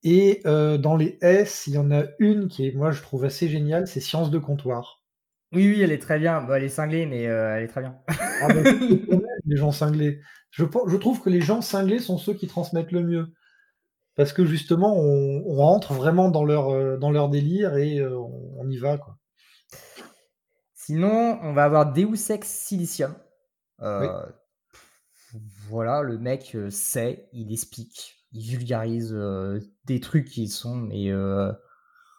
Et 0.03 0.41
dans 0.45 0.95
les 0.95 1.17
S, 1.21 1.65
il 1.67 1.73
y 1.73 1.77
en 1.77 1.91
a 1.91 2.03
une 2.19 2.47
qui 2.47 2.67
est, 2.67 2.71
moi, 2.71 2.91
je 2.91 3.01
trouve 3.01 3.25
assez 3.25 3.49
géniale, 3.49 3.87
c'est 3.87 3.99
Science 3.99 4.31
de 4.31 4.39
comptoir. 4.39 5.03
Oui, 5.53 5.67
oui, 5.69 5.81
elle 5.81 5.91
est 5.91 6.01
très 6.01 6.19
bien. 6.19 6.45
elle 6.49 6.63
est 6.63 6.69
cinglée, 6.69 7.05
mais 7.05 7.23
elle 7.23 7.63
est 7.63 7.67
très 7.67 7.81
bien. 7.81 7.97
Ah, 8.07 8.47
les 9.45 9.55
gens 9.55 9.71
cinglés. 9.71 10.19
Je, 10.51 10.65
je, 10.87 10.97
trouve 10.97 11.21
que 11.21 11.29
les 11.29 11.41
gens 11.41 11.61
cinglés 11.61 11.99
sont 11.99 12.17
ceux 12.17 12.33
qui 12.33 12.47
transmettent 12.47 12.91
le 12.91 13.03
mieux. 13.03 13.33
Parce 14.15 14.33
que 14.33 14.45
justement, 14.45 14.95
on, 14.97 15.55
rentre 15.55 15.93
vraiment 15.93 16.29
dans 16.29 16.43
leur, 16.43 16.97
dans 16.97 17.11
leur 17.11 17.29
délire 17.29 17.77
et 17.77 18.01
on, 18.03 18.67
y 18.69 18.77
va. 18.77 18.97
Quoi. 18.97 19.17
Sinon, 20.73 21.39
on 21.43 21.53
va 21.53 21.65
avoir 21.65 21.93
Deus 21.93 22.31
Ex 22.31 22.47
Silicium. 22.47 23.13
Voilà, 25.69 26.01
le 26.01 26.17
mec 26.17 26.57
sait, 26.69 27.29
il 27.31 27.51
explique 27.51 28.16
il 28.37 28.43
vulgarise 28.43 29.17
des 29.85 29.99
trucs 29.99 30.25
qui 30.25 30.47
sont 30.47 30.75
mais 30.75 31.11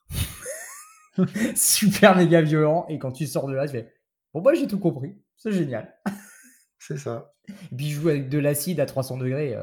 super 1.54 2.16
méga 2.16 2.42
violents. 2.42 2.86
Et 2.88 2.98
quand 2.98 3.12
tu 3.12 3.26
sors 3.26 3.46
de 3.46 3.54
là 3.54 3.66
tu 3.66 3.72
fais 3.72 3.92
bon 4.34 4.40
bah 4.40 4.54
j'ai 4.54 4.66
tout 4.66 4.78
compris. 4.78 5.16
C'est 5.36 5.52
génial. 5.52 5.94
C'est 6.78 6.98
ça. 6.98 7.34
Et 7.48 7.76
puis 7.76 7.90
joue 7.90 8.08
avec 8.08 8.28
de 8.28 8.38
l'acide 8.38 8.80
à 8.80 8.86
300 8.86 9.18
degrés 9.18 9.56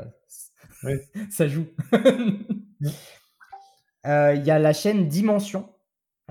ça 1.29 1.47
joue. 1.47 1.65
Il 4.05 4.43
y 4.43 4.51
a 4.51 4.59
la 4.59 4.73
chaîne 4.73 5.07
Dimension 5.07 5.74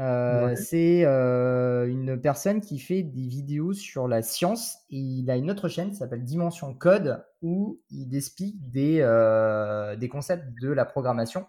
euh, 0.01 0.57
c'est 0.57 1.05
euh, 1.05 1.87
une 1.87 2.21
personne 2.21 2.61
qui 2.61 2.81
fait 2.81 3.03
des 3.03 3.29
vidéos 3.29 3.73
sur 3.73 4.09
la 4.09 4.23
science 4.23 4.79
et 4.91 4.99
il 4.99 5.31
a 5.31 5.37
une 5.37 5.51
autre 5.51 5.69
chaîne 5.69 5.91
qui 5.91 5.97
s'appelle 5.97 6.25
Dimension 6.25 6.75
Code 6.75 7.25
où 7.43 7.81
il 7.91 8.15
explique 8.17 8.71
des, 8.71 8.99
euh, 9.01 9.95
des 9.95 10.09
concepts 10.09 10.47
de 10.61 10.71
la 10.71 10.85
programmation, 10.85 11.47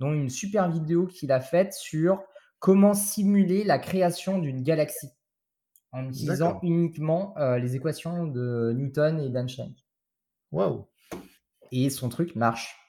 dont 0.00 0.12
une 0.12 0.28
super 0.28 0.70
vidéo 0.70 1.06
qu'il 1.06 1.32
a 1.32 1.40
faite 1.40 1.72
sur 1.72 2.22
comment 2.58 2.92
simuler 2.92 3.64
la 3.64 3.78
création 3.78 4.38
d'une 4.38 4.62
galaxie 4.62 5.10
en 5.92 6.08
utilisant 6.08 6.58
uniquement 6.62 7.34
les 7.38 7.76
équations 7.76 8.26
de 8.26 8.72
Newton 8.74 9.20
et 9.20 9.28
d'Einstein. 9.28 9.74
Waouh! 10.50 10.86
Et 11.70 11.90
son 11.90 12.08
truc 12.08 12.34
marche. 12.34 12.81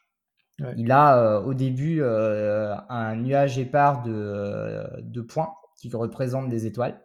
Il 0.78 0.91
a 0.91 1.18
euh, 1.18 1.43
au 1.43 1.54
début 1.54 2.01
euh, 2.01 2.76
un 2.89 3.16
nuage 3.16 3.58
épars 3.58 4.04
de, 4.04 4.84
de, 5.01 5.22
points 5.22 5.54
qui 5.78 5.89
représentent 5.89 6.49
des 6.49 6.66
étoiles. 6.66 7.01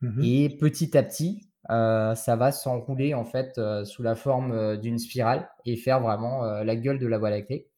Mmh 0.00 0.22
Et 0.22 0.56
petit 0.60 0.96
à 0.96 1.02
petit, 1.02 1.48
euh, 1.70 2.14
ça 2.14 2.36
va 2.36 2.52
s'enrouler 2.52 3.14
en 3.14 3.24
fait 3.24 3.60
sous 3.84 4.02
la 4.02 4.14
forme 4.14 4.76
d'une 4.78 4.98
spirale 4.98 5.48
et 5.64 5.76
faire 5.76 6.00
vraiment 6.00 6.44
la 6.44 6.76
gueule 6.76 6.98
de 6.98 7.06
la 7.06 7.18
Voie 7.18 7.30
lactée. 7.30 7.68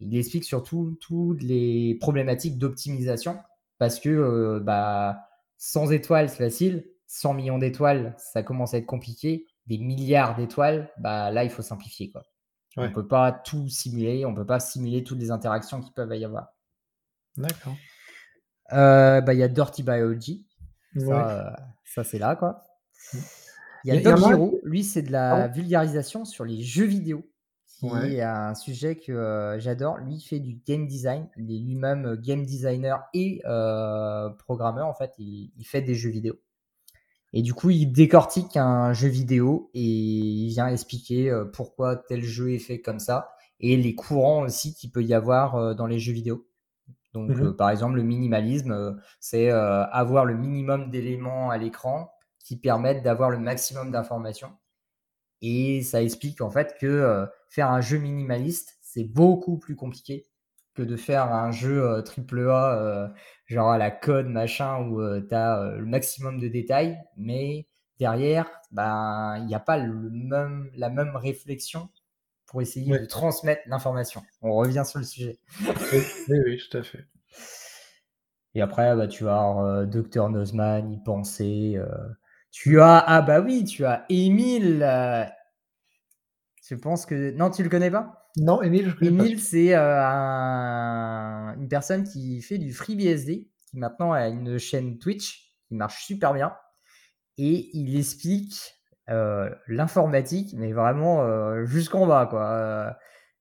Il 0.00 0.16
explique 0.16 0.44
surtout 0.44 0.96
toutes 1.00 1.42
les 1.42 1.96
problématiques 2.00 2.58
d'optimisation 2.58 3.38
parce 3.78 4.00
que 4.00 4.58
bah, 4.60 5.28
100 5.58 5.92
étoiles, 5.92 6.28
c'est 6.28 6.44
facile. 6.44 6.84
100 7.06 7.34
millions 7.34 7.58
d'étoiles, 7.58 8.14
ça 8.16 8.42
commence 8.42 8.74
à 8.74 8.78
être 8.78 8.86
compliqué. 8.86 9.46
Des 9.66 9.78
milliards 9.78 10.34
d'étoiles, 10.34 10.90
bah, 10.98 11.30
là, 11.30 11.44
il 11.44 11.50
faut 11.50 11.62
simplifier. 11.62 12.10
Quoi. 12.10 12.22
On 12.76 12.82
ne 12.82 12.88
peut 12.88 13.06
pas 13.06 13.32
tout 13.32 13.68
simuler, 13.68 14.24
on 14.24 14.30
ne 14.30 14.36
peut 14.36 14.46
pas 14.46 14.60
simuler 14.60 15.04
toutes 15.04 15.18
les 15.18 15.30
interactions 15.30 15.80
qui 15.80 15.90
peuvent 15.90 16.14
y 16.14 16.24
avoir. 16.24 16.48
D'accord. 17.36 17.76
Euh, 18.72 19.20
bah, 19.20 19.34
il 19.34 19.40
y 19.40 19.42
a 19.42 19.48
Dirty 19.48 19.82
Biology. 19.82 20.46
Ça, 20.96 21.30
euh, 21.30 21.50
ça 21.84 22.04
c'est 22.04 22.18
là, 22.18 22.36
quoi. 22.36 22.64
Il 23.84 23.94
y 23.94 23.96
a 23.96 24.00
Doc 24.00 24.18
Giro. 24.18 24.60
Lui, 24.62 24.84
c'est 24.84 25.02
de 25.02 25.12
la 25.12 25.48
vulgarisation 25.48 26.24
sur 26.24 26.44
les 26.44 26.62
jeux 26.62 26.86
vidéo. 26.86 27.28
Qui 27.66 27.88
est 27.88 28.22
un 28.22 28.54
sujet 28.54 28.94
que 28.94 29.10
euh, 29.10 29.58
j'adore. 29.58 29.98
Lui, 29.98 30.14
il 30.14 30.20
fait 30.20 30.38
du 30.38 30.54
game 30.64 30.86
design. 30.86 31.28
Il 31.36 31.52
est 31.52 31.58
lui-même 31.58 32.14
game 32.16 32.46
designer 32.46 33.02
et 33.12 33.42
programmeur. 34.38 34.86
En 34.86 34.94
fait, 34.94 35.12
il, 35.18 35.64
fait 35.64 35.82
des 35.82 35.94
jeux 35.94 36.10
vidéo. 36.10 36.40
Et 37.32 37.42
du 37.42 37.54
coup, 37.54 37.70
il 37.70 37.86
décortique 37.86 38.56
un 38.56 38.92
jeu 38.92 39.08
vidéo 39.08 39.70
et 39.74 39.80
il 39.80 40.48
vient 40.48 40.68
expliquer 40.68 41.30
euh, 41.30 41.44
pourquoi 41.44 41.96
tel 41.96 42.22
jeu 42.22 42.52
est 42.52 42.58
fait 42.58 42.80
comme 42.80 42.98
ça 42.98 43.30
et 43.58 43.76
les 43.76 43.94
courants 43.94 44.42
aussi 44.42 44.74
qu'il 44.74 44.90
peut 44.90 45.02
y 45.02 45.14
avoir 45.14 45.54
euh, 45.54 45.74
dans 45.74 45.86
les 45.86 45.98
jeux 45.98 46.12
vidéo. 46.12 46.46
Donc, 47.14 47.30
mmh 47.30 47.42
euh, 47.42 47.52
par 47.52 47.70
exemple, 47.70 47.96
le 47.96 48.02
minimalisme, 48.02 48.98
c'est 49.20 49.50
avoir 49.50 50.24
le 50.24 50.36
minimum 50.36 50.90
d'éléments 50.90 51.50
à 51.50 51.58
l'écran 51.58 52.12
qui 52.38 52.56
permettent 52.58 53.02
d'avoir 53.02 53.30
le 53.30 53.38
maximum 53.38 53.90
d'informations. 53.90 54.52
Et 55.42 55.82
ça 55.82 56.02
explique 56.02 56.40
en 56.40 56.50
fait 56.50 56.76
que 56.80 57.26
faire 57.48 57.70
un 57.70 57.80
jeu 57.80 57.98
minimaliste, 57.98 58.78
c'est 58.80 59.04
beaucoup 59.04 59.58
plus 59.58 59.76
compliqué 59.76 60.26
que 60.74 60.82
de 60.82 60.96
faire 60.96 61.32
un 61.32 61.50
jeu 61.52 62.02
triple 62.04 62.48
A 62.48 63.12
genre 63.52 63.70
à 63.70 63.78
la 63.78 63.90
code, 63.90 64.26
machin, 64.26 64.80
où 64.80 65.00
euh, 65.00 65.20
tu 65.26 65.34
as 65.34 65.60
euh, 65.60 65.78
le 65.78 65.86
maximum 65.86 66.40
de 66.40 66.48
détails, 66.48 66.98
mais 67.16 67.66
derrière, 67.98 68.48
ben, 68.72 69.36
il 69.38 69.46
n'y 69.46 69.54
a 69.54 69.60
pas 69.60 69.78
le 69.78 70.10
même, 70.10 70.70
la 70.74 70.90
même 70.90 71.14
réflexion 71.14 71.88
pour 72.46 72.62
essayer 72.62 72.98
de 72.98 73.04
transmettre 73.06 73.62
l'information. 73.66 74.22
On 74.40 74.54
revient 74.54 74.84
sur 74.84 74.98
le 74.98 75.04
sujet. 75.04 75.38
oui, 75.60 76.38
oui, 76.46 76.62
tout 76.70 76.78
à 76.78 76.82
fait. 76.82 77.06
Et 78.54 78.60
après, 78.60 78.94
bah, 78.96 79.06
tu 79.06 79.28
as 79.28 79.58
euh, 79.58 79.86
Dr 79.86 80.28
Nozman, 80.28 80.92
y 80.92 81.02
penser. 81.02 81.80
tu 82.50 82.80
as, 82.80 82.98
ah 82.98 83.22
bah 83.22 83.40
oui, 83.40 83.64
tu 83.64 83.84
as 83.84 84.04
Émile. 84.08 84.86
je 86.68 86.74
pense 86.74 87.06
que. 87.06 87.30
Non, 87.32 87.50
tu 87.50 87.62
le 87.62 87.68
connais 87.70 87.90
pas? 87.90 88.21
Non, 88.36 88.62
Emile, 88.62 88.94
je 88.98 89.36
c'est 89.36 89.74
euh, 89.74 90.00
une 91.56 91.68
personne 91.68 92.04
qui 92.04 92.40
fait 92.40 92.58
du 92.58 92.72
FreeBSD, 92.72 93.48
qui 93.70 93.78
maintenant 93.78 94.12
a 94.12 94.28
une 94.28 94.58
chaîne 94.58 94.98
Twitch 94.98 95.54
qui 95.68 95.74
marche 95.74 96.04
super 96.04 96.32
bien. 96.32 96.54
et 97.38 97.70
il 97.74 97.96
explique 97.96 98.78
l'informatique, 99.68 100.54
mais 100.56 100.72
vraiment 100.72 101.64
jusqu'en 101.66 102.06
bas, 102.06 102.26
quoi. 102.26 102.96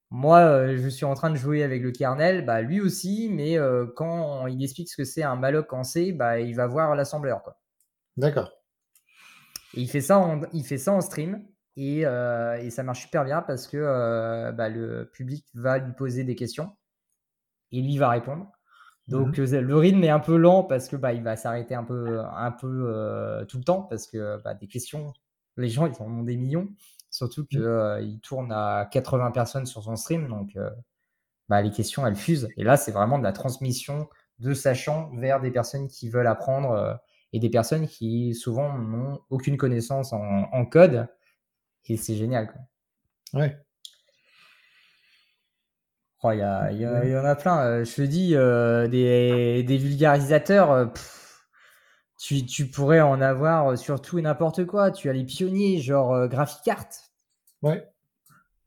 moi, 0.10 0.76
je 0.76 0.90
suis 0.90 1.06
en 1.06 1.14
train 1.14 1.30
de 1.30 1.38
jouer 1.38 1.64
avec 1.64 1.82
le 1.82 1.92
kernel, 1.92 2.46
bah, 2.46 2.62
lui 2.62 2.82
aussi, 2.82 3.30
mais 3.32 3.58
quand 3.96 4.48
il 4.48 4.62
explique 4.62 4.90
ce 4.90 4.98
que 4.98 5.06
c'est 5.06 5.24
un 5.24 5.38
malloc 5.38 5.72
en 5.72 5.84
C, 5.84 6.12
bah, 6.12 6.40
il 6.40 6.56
va 6.56 6.68
voir 6.68 6.96
l'assembleur, 6.96 7.42
quoi. 7.44 7.58
D'accord. 8.18 8.52
il 9.74 9.90
fait 9.90 10.02
ça 10.02 10.20
en, 10.20 10.42
il 10.52 10.66
fait 10.66 10.78
ça 10.78 10.92
en 10.92 11.00
stream. 11.00 11.42
Et, 11.78 12.02
et 12.02 12.70
ça 12.70 12.84
marche 12.84 13.02
super 13.02 13.24
bien 13.24 13.42
parce 13.42 13.68
que 13.68 14.52
bah, 14.52 14.70
le 14.70 15.10
public 15.14 15.46
va 15.54 15.78
lui 15.78 15.94
poser 15.94 16.24
des 16.24 16.36
questions 16.36 16.76
et 17.72 17.82
lui 17.82 17.98
va 17.98 18.10
répondre. 18.10 18.52
Donc 19.08 19.38
mmh 19.38 19.60
le 19.60 19.78
rythme 19.78 20.04
est 20.04 20.10
un 20.10 20.20
peu 20.20 20.38
lent 20.38 20.64
parce 20.64 20.88
que 20.88 20.96
bah, 20.96 21.14
il 21.14 21.24
va 21.24 21.36
s'arrêter 21.36 21.76
un 21.76 21.84
peu, 21.84 22.20
un 22.20 22.52
peu 22.52 23.46
tout 23.48 23.58
le 23.58 23.64
temps 23.64 23.82
parce 23.84 24.08
que 24.08 24.42
bah, 24.44 24.54
des 24.54 24.68
questions, 24.68 25.14
les 25.58 25.70
gens 25.70 25.88
ils 25.88 26.02
en 26.02 26.08
ont 26.08 26.24
des 26.24 26.38
millions. 26.38 26.70
Surtout 27.10 27.46
qu'il 27.46 27.60
mmh. 27.60 28.20
tourne 28.22 28.52
à 28.54 28.88
80 28.90 29.32
personnes 29.32 29.66
sur 29.66 29.84
son 29.84 29.96
stream, 29.96 30.28
donc 30.28 30.58
bah, 31.50 31.62
les 31.62 31.72
questions 31.72 32.06
elles 32.06 32.16
fusent. 32.16 32.50
Et 32.58 32.64
là 32.64 32.78
c'est 32.78 32.92
vraiment 32.92 33.18
de 33.18 33.24
la 33.24 33.34
transmission 33.34 34.08
de 34.40 34.54
sachant 34.54 35.12
vers 35.16 35.40
des 35.40 35.52
personnes 35.52 35.88
qui 35.88 36.10
veulent 36.10 36.28
apprendre 36.28 37.00
et 37.34 37.40
des 37.40 37.50
personnes 37.50 37.88
qui 37.88 38.34
souvent 38.34 38.78
n'ont 38.78 39.20
aucune 39.30 39.58
connaissance 39.58 40.14
en, 40.14 40.66
code. 40.66 41.08
Et 41.88 41.98
c'est 41.98 42.16
génial. 42.16 42.52
Quoi. 42.52 43.42
Ouais. 43.42 43.58
Oh, 46.24 46.32
il 46.32 46.38
y, 46.38 47.18
en 47.18 47.26
a 47.26 47.36
plein. 47.36 47.66
Euh, 47.66 47.84
je 47.84 47.96
te 47.96 48.02
dis, 48.04 48.36
euh, 48.36 48.88
des, 48.88 49.78
vulgarisateurs, 49.78 50.72
euh, 50.72 50.86
tu, 52.20 52.68
pourrais 52.68 53.02
en 53.02 53.22
avoir 53.22 53.76
sur 53.76 54.02
tout 54.02 54.20
et 54.20 54.22
n'importe 54.22 54.66
quoi. 54.66 54.92
Tu 54.92 55.10
as 55.10 55.14
les 55.14 55.24
pionniers, 55.24 55.80
genre 55.80 56.28
Graphicart. 56.28 56.88
Ouais. 57.64 57.90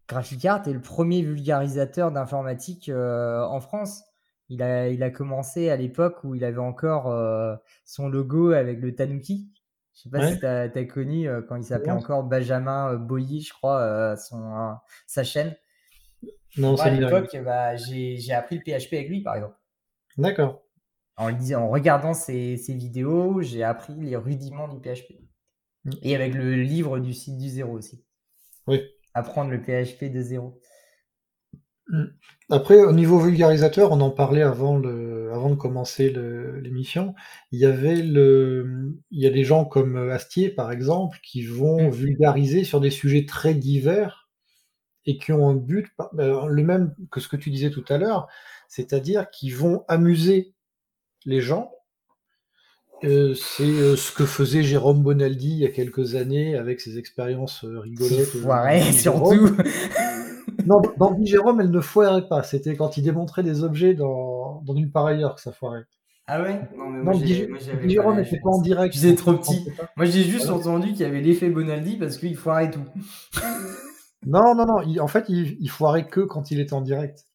Graphicart 0.09 0.67
est 0.67 0.73
le 0.73 0.81
premier 0.81 1.23
vulgarisateur 1.23 2.11
d'informatique 2.11 2.91
en 2.93 3.61
France. 3.61 4.03
Il 4.49 4.61
a, 4.61 4.89
il 4.89 5.03
a 5.05 5.11
commencé 5.11 5.71
à 5.71 5.77
l'époque 5.77 6.25
où 6.25 6.35
il 6.35 6.45
avait 6.45 6.59
encore 6.59 7.05
son 7.85 8.09
logo 8.09 8.51
avec 8.51 8.81
le 8.81 8.95
Tanuki. 8.95 9.54
Je 9.95 10.03
sais 10.03 10.11
pas 10.11 10.33
si 10.33 10.39
tu 10.39 10.47
as, 10.47 10.85
connu 10.87 11.29
quand 11.49 11.57
il 11.57 11.65
s'appelait 11.65 11.93
encore 11.93 12.25
Benjamin 12.25 12.95
Boyer, 12.97 13.41
je 13.41 13.53
crois, 13.53 14.17
son, 14.17 14.77
sa 15.07 15.23
chaîne. 15.23 15.55
Non, 16.57 16.77
à 16.77 16.91
l'époque, 16.91 17.37
bah, 17.45 17.77
j'ai 17.77 18.33
appris 18.33 18.57
le 18.57 18.63
PHP 18.63 18.93
avec 18.95 19.09
lui, 19.09 19.23
par 19.23 19.37
exemple. 19.37 19.57
D'accord. 20.17 20.63
En, 21.17 21.33
en 21.33 21.69
regardant 21.69 22.15
ses, 22.15 22.57
vidéos, 22.69 23.41
j'ai 23.43 23.63
appris 23.63 23.95
les 23.95 24.17
rudiments 24.17 24.69
du 24.69 24.81
PHP. 24.81 25.15
Mm. 25.85 25.91
Et 26.03 26.15
avec 26.15 26.35
le 26.35 26.55
livre 26.55 26.99
du 26.99 27.13
site 27.13 27.37
du 27.37 27.49
zéro 27.49 27.73
aussi. 27.73 28.05
Oui. 28.67 28.83
Apprendre 29.13 29.51
le 29.51 29.61
PHP 29.61 30.05
de 30.05 30.23
zéro. 30.23 30.61
Mm. 31.89 32.05
Après, 32.51 32.83
au 32.83 32.93
niveau 32.93 33.19
vulgarisateur, 33.19 33.93
on 33.93 34.01
en 34.01 34.11
parlait 34.11 34.43
avant, 34.43 34.77
le, 34.77 35.33
avant 35.33 35.51
de 35.51 35.55
commencer 35.55 36.11
l'émission. 36.63 37.15
Il 37.53 37.59
y 37.59 37.67
avait 37.67 38.03
le, 38.03 38.95
il 39.11 39.23
y 39.23 39.27
a 39.27 39.31
des 39.31 39.45
gens 39.45 39.65
comme 39.65 39.97
Astier, 40.11 40.51
par 40.51 40.71
exemple, 40.71 41.19
qui 41.23 41.45
vont 41.45 41.89
mm. 41.89 41.91
vulgariser 41.91 42.65
sur 42.65 42.81
des 42.81 42.91
sujets 42.91 43.27
très 43.27 43.55
divers 43.55 44.29
et 45.07 45.19
qui 45.19 45.33
ont 45.33 45.49
un 45.49 45.55
but 45.55 45.87
ben, 46.13 46.47
le 46.47 46.63
même 46.63 46.95
que 47.11 47.21
ce 47.21 47.29
que 47.29 47.37
tu 47.37 47.51
disais 47.51 47.71
tout 47.71 47.85
à 47.89 47.99
l'heure, 47.99 48.27
c'est-à-dire 48.69 49.31
qu'ils 49.31 49.55
vont 49.55 49.85
amuser 49.89 50.55
les 51.25 51.41
gens. 51.41 51.71
Euh, 53.03 53.35
c'est 53.35 53.65
euh, 53.65 53.97
ce 53.97 54.13
que 54.13 54.25
faisait 54.25 54.63
Jérôme 54.63 55.03
Bonaldi 55.03 55.51
il 55.51 55.59
y 55.59 55.67
a 55.67 55.71
quelques 55.71 56.15
années 56.15 56.57
avec 56.57 56.81
ses 56.81 56.97
expériences 56.97 57.65
euh, 57.65 57.81
rigolotes. 57.81 58.25
Foirait, 58.25 58.93
surtout. 58.93 59.57
Non, 60.67 60.81
dans 60.97 61.17
Jérôme, 61.25 61.61
elle 61.61 61.71
ne 61.71 61.81
foirait 61.81 62.29
pas. 62.29 62.43
C'était 62.43 62.77
quand 62.77 62.97
il 62.97 63.03
démontrait 63.03 63.43
des 63.43 63.65
objets 63.65 63.95
dans, 63.95 64.63
dans 64.63 64.75
une 64.75 64.91
par 64.91 65.07
ailleurs 65.07 65.35
que 65.35 65.41
ça 65.41 65.53
foirait. 65.53 65.85
Ah 66.27 66.41
ouais? 66.41 66.61
Non, 66.77 66.89
mais 66.89 67.03
moi, 67.03 67.13
Jérôme 67.87 68.17
n'était 68.17 68.41
pas 68.41 68.51
en 68.51 68.63
direct. 68.63 68.95
J'étais 68.95 69.15
trop 69.15 69.35
petit. 69.35 69.67
Moi, 69.97 70.07
j'ai 70.07 70.23
juste 70.23 70.49
entendu 70.49 70.93
qu'il 70.93 71.01
y 71.01 71.05
avait 71.05 71.21
l'effet 71.21 71.51
Bonaldi 71.51 71.97
parce 71.99 72.17
qu'il 72.17 72.37
foirait 72.37 72.71
tout. 72.71 72.85
Non, 74.27 74.55
non, 74.55 74.65
non. 74.65 75.03
en 75.03 75.07
fait, 75.07 75.27
il, 75.29 75.59
il, 75.61 75.69
foirait 75.69 76.07
que 76.07 76.21
quand 76.21 76.51
il 76.51 76.59
était 76.59 76.73
en 76.73 76.81
direct. 76.81 77.27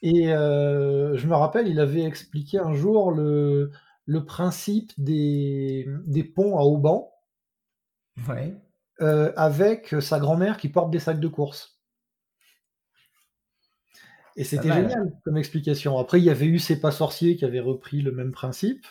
Et 0.00 0.32
euh, 0.32 1.16
je 1.18 1.26
me 1.26 1.34
rappelle, 1.34 1.68
il 1.68 1.78
avait 1.80 2.04
expliqué 2.04 2.58
un 2.58 2.72
jour 2.72 3.12
le, 3.12 3.70
le 4.06 4.24
principe 4.24 4.90
des, 4.96 5.86
des 6.06 6.24
ponts 6.24 6.58
à 6.58 6.62
haubans. 6.62 7.10
Ouais. 8.26 8.56
Euh, 9.00 9.32
avec 9.36 9.94
sa 10.00 10.18
grand-mère 10.18 10.56
qui 10.56 10.68
porte 10.68 10.90
des 10.90 10.98
sacs 10.98 11.20
de 11.20 11.28
course. 11.28 11.71
Et 14.36 14.44
c'était 14.44 14.72
génial 14.72 15.12
comme 15.24 15.36
explication. 15.36 15.98
Après, 15.98 16.18
il 16.18 16.24
y 16.24 16.30
avait 16.30 16.46
eu 16.46 16.58
C'est 16.58 16.80
pas 16.80 16.90
sorcier 16.90 17.36
qui 17.36 17.44
avait 17.44 17.60
repris 17.60 18.02
le 18.02 18.12
même 18.12 18.32
principe 18.32 18.86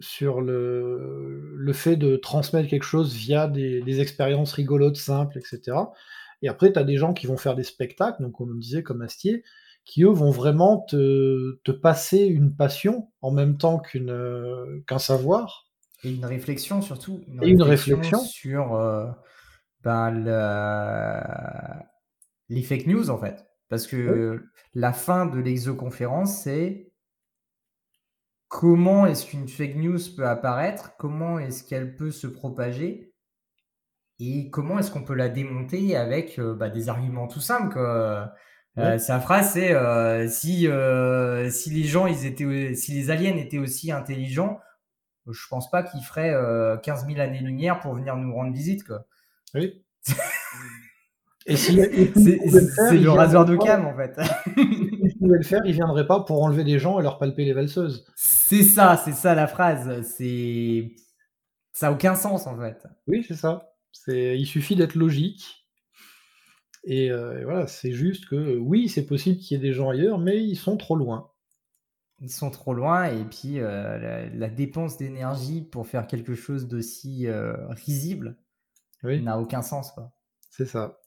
sur 0.00 0.40
le, 0.40 1.54
le 1.56 1.72
fait 1.72 1.96
de 1.96 2.16
transmettre 2.16 2.68
quelque 2.68 2.84
chose 2.84 3.14
via 3.14 3.48
des, 3.48 4.00
expériences 4.00 4.52
rigolotes, 4.52 4.96
simples, 4.96 5.38
etc. 5.38 5.76
Et 6.42 6.48
après, 6.48 6.72
tu 6.72 6.78
as 6.78 6.84
des 6.84 6.96
gens 6.96 7.14
qui 7.14 7.26
vont 7.26 7.36
faire 7.36 7.56
des 7.56 7.64
spectacles, 7.64 8.22
donc 8.22 8.32
comme 8.32 8.52
on 8.52 8.54
disait, 8.54 8.82
comme 8.84 9.02
Astier, 9.02 9.42
qui 9.84 10.04
eux 10.04 10.10
vont 10.10 10.30
vraiment 10.30 10.78
te, 10.88 11.58
te 11.64 11.72
passer 11.72 12.18
une 12.18 12.54
passion 12.54 13.10
en 13.22 13.32
même 13.32 13.56
temps 13.56 13.78
qu'une 13.80 14.10
euh, 14.10 14.84
qu'un 14.86 14.98
savoir. 14.98 15.66
Et 16.04 16.10
une 16.10 16.24
réflexion 16.24 16.80
surtout. 16.80 17.20
Une 17.26 17.42
et 17.42 17.48
une 17.48 17.62
réflexion 17.62 18.20
sur 18.20 18.74
euh, 18.74 19.06
ben, 19.82 20.12
les 22.50 22.62
fake 22.62 22.86
news 22.86 23.10
en 23.10 23.18
fait. 23.18 23.47
Parce 23.68 23.86
que 23.86 24.42
la 24.74 24.92
fin 24.92 25.26
de 25.26 25.38
l'exoconférence, 25.38 26.42
c'est 26.42 26.90
comment 28.48 29.06
est-ce 29.06 29.26
qu'une 29.26 29.48
fake 29.48 29.76
news 29.76 29.98
peut 30.16 30.26
apparaître, 30.26 30.96
comment 30.98 31.38
est-ce 31.38 31.64
qu'elle 31.64 31.94
peut 31.96 32.10
se 32.10 32.26
propager 32.26 33.12
et 34.20 34.50
comment 34.50 34.78
est-ce 34.78 34.90
qu'on 34.90 35.04
peut 35.04 35.14
la 35.14 35.28
démonter 35.28 35.96
avec 35.96 36.38
euh, 36.38 36.54
bah, 36.54 36.70
des 36.70 36.88
arguments 36.88 37.28
tout 37.28 37.40
simples. 37.40 37.78
Euh, 37.78 38.26
sa 38.98 39.20
phrase 39.20 39.52
c'est 39.52 39.72
euh, 39.72 40.28
si 40.28 40.68
si 41.50 41.70
les 41.70 41.84
gens 41.84 42.06
ils 42.06 42.26
étaient 42.26 42.74
si 42.74 42.92
les 42.92 43.10
aliens 43.10 43.36
étaient 43.36 43.58
aussi 43.58 43.90
intelligents, 43.92 44.60
je 45.28 45.46
pense 45.48 45.70
pas 45.70 45.82
qu'ils 45.82 46.02
feraient 46.02 46.34
15 46.82 47.06
000 47.06 47.20
années 47.20 47.40
lumière 47.40 47.80
pour 47.80 47.94
venir 47.94 48.16
nous 48.16 48.32
rendre 48.34 48.52
visite 48.52 48.84
quoi. 48.84 49.04
Oui. 49.54 49.84
Et 51.48 51.56
c'est 51.56 51.72
le 51.72 53.10
rasoir 53.10 53.46
de 53.46 53.56
cam 53.56 53.86
en 53.86 53.96
fait. 53.96 54.14
S'il 54.54 55.18
pouvait 55.18 55.38
le 55.38 55.42
faire, 55.42 55.62
il 55.64 55.72
viendrait 55.72 56.06
pas 56.06 56.20
pour 56.20 56.42
enlever 56.42 56.62
des 56.62 56.78
gens 56.78 57.00
et 57.00 57.02
leur 57.02 57.18
palper 57.18 57.44
les 57.44 57.54
valseuses. 57.54 58.04
C'est 58.16 58.62
ça, 58.62 59.00
c'est 59.02 59.12
ça 59.12 59.34
la 59.34 59.46
phrase. 59.46 60.02
C'est 60.02 60.94
ça 61.72 61.88
a 61.88 61.92
aucun 61.92 62.14
sens 62.14 62.46
en 62.46 62.58
fait. 62.58 62.86
Oui, 63.06 63.24
c'est 63.26 63.34
ça. 63.34 63.72
C'est 63.92 64.38
il 64.38 64.46
suffit 64.46 64.76
d'être 64.76 64.94
logique. 64.94 65.64
Et, 66.84 67.10
euh, 67.10 67.42
voilà, 67.44 67.66
c'est 67.66 67.92
juste 67.92 68.28
que 68.28 68.56
oui, 68.56 68.88
c'est 68.88 69.06
possible 69.06 69.38
qu'il 69.38 69.56
y 69.56 69.60
ait 69.60 69.62
des 69.62 69.72
gens 69.72 69.90
ailleurs, 69.90 70.18
mais 70.18 70.42
ils 70.42 70.56
sont 70.56 70.76
trop 70.76 70.96
loin. 70.96 71.30
Ils 72.20 72.30
sont 72.30 72.50
trop 72.50 72.74
loin 72.74 73.04
et 73.04 73.24
puis 73.24 73.60
euh, 73.60 74.28
la, 74.34 74.48
dépense 74.48 74.96
d'énergie 74.96 75.62
pour 75.62 75.86
faire 75.86 76.06
quelque 76.06 76.34
chose 76.34 76.66
d'aussi 76.66 77.26
euh, 77.26 77.54
risible 77.68 78.36
n'a 79.02 79.38
aucun 79.38 79.62
sens. 79.62 79.92
C'est 80.50 80.66
ça. 80.66 80.98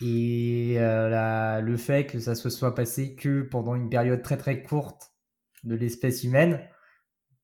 Et 0.00 0.76
euh, 0.78 1.60
le 1.60 1.76
fait 1.76 2.06
que 2.06 2.18
ça 2.18 2.34
se 2.34 2.50
soit 2.50 2.74
passé 2.74 3.14
que 3.14 3.42
pendant 3.42 3.74
une 3.74 3.88
période 3.88 4.22
très 4.22 4.36
très 4.36 4.62
courte 4.62 5.12
de 5.62 5.74
l'espèce 5.74 6.24
humaine, 6.24 6.60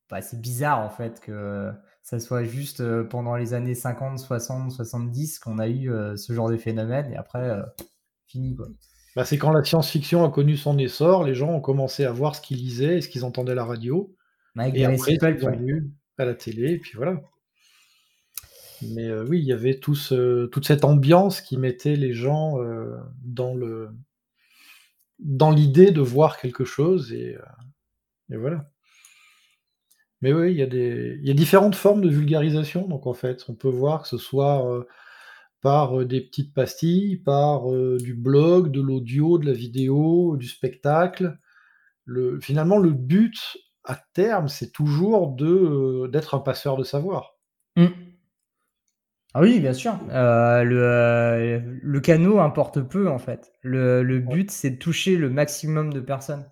bah, 0.08 0.20
c'est 0.20 0.40
bizarre 0.40 0.80
en 0.80 0.90
fait 0.90 1.20
que 1.20 1.70
ça 2.02 2.18
soit 2.18 2.44
juste 2.44 2.80
euh, 2.80 3.04
pendant 3.04 3.36
les 3.36 3.54
années 3.54 3.74
50, 3.74 4.18
60, 4.18 4.72
70 4.72 5.38
qu'on 5.38 5.58
a 5.58 5.68
eu 5.68 5.92
euh, 5.92 6.16
ce 6.16 6.32
genre 6.32 6.50
de 6.50 6.56
phénomène 6.56 7.12
et 7.12 7.16
après, 7.16 7.56
fini 8.26 8.56
quoi. 8.56 8.66
Bah, 9.16 9.24
c'est 9.24 9.38
quand 9.38 9.50
la 9.50 9.64
science-fiction 9.64 10.24
a 10.24 10.30
connu 10.30 10.56
son 10.56 10.78
essor, 10.78 11.24
les 11.24 11.34
gens 11.34 11.50
ont 11.50 11.60
commencé 11.60 12.04
à 12.04 12.12
voir 12.12 12.36
ce 12.36 12.40
qu'ils 12.40 12.58
lisaient 12.58 12.98
et 12.98 13.00
ce 13.00 13.08
qu'ils 13.08 13.24
entendaient 13.24 13.52
à 13.52 13.56
la 13.56 13.64
radio. 13.64 14.14
Avec 14.56 14.76
et 14.76 14.84
après, 14.84 15.14
ils 15.14 15.46
ont 15.46 15.56
vu 15.56 15.90
à 16.18 16.24
la 16.24 16.34
télé, 16.34 16.72
et 16.72 16.78
puis 16.78 16.92
voilà. 16.96 17.20
Mais 18.82 19.06
euh, 19.06 19.24
oui, 19.28 19.40
il 19.40 19.44
y 19.44 19.52
avait 19.52 19.78
tout 19.78 19.96
toute 20.50 20.66
cette 20.66 20.84
ambiance 20.84 21.40
qui 21.40 21.56
mettait 21.56 21.96
les 21.96 22.12
gens 22.12 22.62
euh, 22.62 22.96
dans 23.22 23.54
le 23.54 23.90
dans 25.18 25.50
l'idée 25.50 25.90
de 25.90 26.00
voir 26.00 26.38
quelque 26.38 26.64
chose 26.64 27.12
et, 27.12 27.36
euh, 27.36 28.34
et, 28.34 28.36
voilà. 28.36 28.70
Mais 30.22 30.32
oui, 30.32 30.52
il 30.52 30.56
y, 30.58 30.62
a 30.62 30.66
des, 30.66 31.18
il 31.22 31.28
y 31.28 31.30
a 31.30 31.34
différentes 31.34 31.74
formes 31.74 32.02
de 32.02 32.08
vulgarisation. 32.10 32.86
Donc 32.86 33.06
en 33.06 33.14
fait, 33.14 33.44
on 33.48 33.54
peut 33.54 33.70
voir 33.70 34.02
que 34.02 34.08
ce 34.08 34.18
soit 34.18 34.86
par 35.62 36.04
des 36.04 36.20
petites 36.20 36.52
pastilles, 36.52 37.16
par 37.16 37.70
du 37.98 38.14
blog, 38.14 38.70
de 38.70 38.82
l'audio, 38.82 39.38
de 39.38 39.46
la 39.46 39.54
vidéo, 39.54 40.36
du 40.36 40.46
spectacle. 40.46 41.38
Le, 42.04 42.38
finalement, 42.38 42.76
le 42.76 42.92
but 42.92 43.56
à 43.84 43.96
terme, 44.12 44.48
c'est 44.48 44.72
toujours 44.72 45.28
de 45.28 46.06
d'être 46.12 46.34
un 46.34 46.40
passeur 46.40 46.76
de 46.76 46.84
savoir. 46.84 47.38
Mmh. 47.76 47.86
Ah 49.34 49.40
oui, 49.40 49.60
bien 49.60 49.72
sûr. 49.72 49.98
Euh, 50.10 50.64
le, 50.64 50.82
euh, 50.82 51.60
le 51.82 52.00
canot 52.00 52.40
importe 52.40 52.80
peu 52.80 53.08
en 53.08 53.18
fait. 53.18 53.52
Le, 53.62 54.02
le 54.02 54.18
but, 54.18 54.50
c'est 54.50 54.70
de 54.70 54.76
toucher 54.78 55.16
le 55.16 55.30
maximum 55.30 55.92
de 55.92 56.00
personnes. 56.00 56.48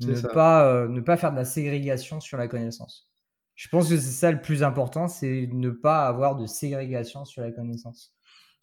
Ne 0.00 0.20
pas, 0.20 0.66
euh, 0.66 0.88
ne 0.88 1.00
pas 1.00 1.16
faire 1.16 1.32
de 1.32 1.36
la 1.36 1.44
ségrégation 1.44 2.20
sur 2.20 2.38
la 2.38 2.48
connaissance. 2.48 3.10
Je 3.54 3.68
pense 3.68 3.88
que 3.88 3.96
c'est 3.96 4.10
ça 4.10 4.30
le 4.30 4.40
plus 4.40 4.62
important, 4.62 5.08
c'est 5.08 5.48
ne 5.52 5.70
pas 5.70 6.06
avoir 6.06 6.36
de 6.36 6.46
ségrégation 6.46 7.24
sur 7.24 7.42
la 7.42 7.50
connaissance. 7.50 8.14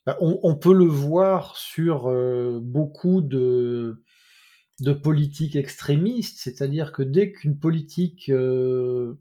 Bah, 0.05 0.17
on, 0.21 0.39
on 0.43 0.55
peut 0.55 0.73
le 0.73 0.85
voir 0.85 1.55
sur 1.57 2.11
beaucoup 2.61 3.21
de, 3.21 4.03
de 4.81 4.93
politiques 4.93 5.55
extrémistes, 5.55 6.39
c'est-à-dire 6.39 6.91
que 6.91 7.03
dès 7.03 7.31
qu'une 7.31 7.57
politique, 7.57 8.29
euh, 8.29 9.19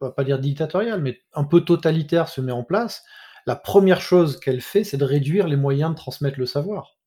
va 0.00 0.10
pas 0.10 0.24
dire 0.24 0.38
dictatoriale, 0.38 1.02
mais 1.02 1.18
un 1.34 1.44
peu 1.44 1.60
totalitaire 1.60 2.28
se 2.28 2.40
met 2.40 2.52
en 2.52 2.64
place, 2.64 3.04
la 3.46 3.56
première 3.56 4.00
chose 4.00 4.40
qu'elle 4.40 4.60
fait, 4.60 4.84
c'est 4.84 4.96
de 4.96 5.04
réduire 5.04 5.48
les 5.48 5.56
moyens 5.56 5.90
de 5.90 5.96
transmettre 5.96 6.38
le 6.38 6.46
savoir. 6.46 6.98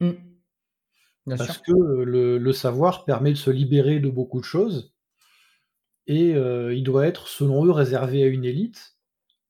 Mmh. 0.00 0.12
Parce 1.36 1.58
que 1.58 1.72
le, 1.72 2.52
savoir 2.52 3.04
permet 3.04 3.30
de 3.30 3.36
se 3.36 3.50
libérer 3.50 4.00
de 4.00 4.08
beaucoup 4.08 4.40
de 4.40 4.44
choses, 4.44 4.94
et 6.06 6.34
euh, 6.34 6.74
il 6.74 6.82
doit 6.82 7.06
être, 7.06 7.28
selon 7.28 7.64
eux, 7.66 7.70
réservé 7.70 8.22
à 8.22 8.26
une 8.26 8.44
élite 8.44 8.96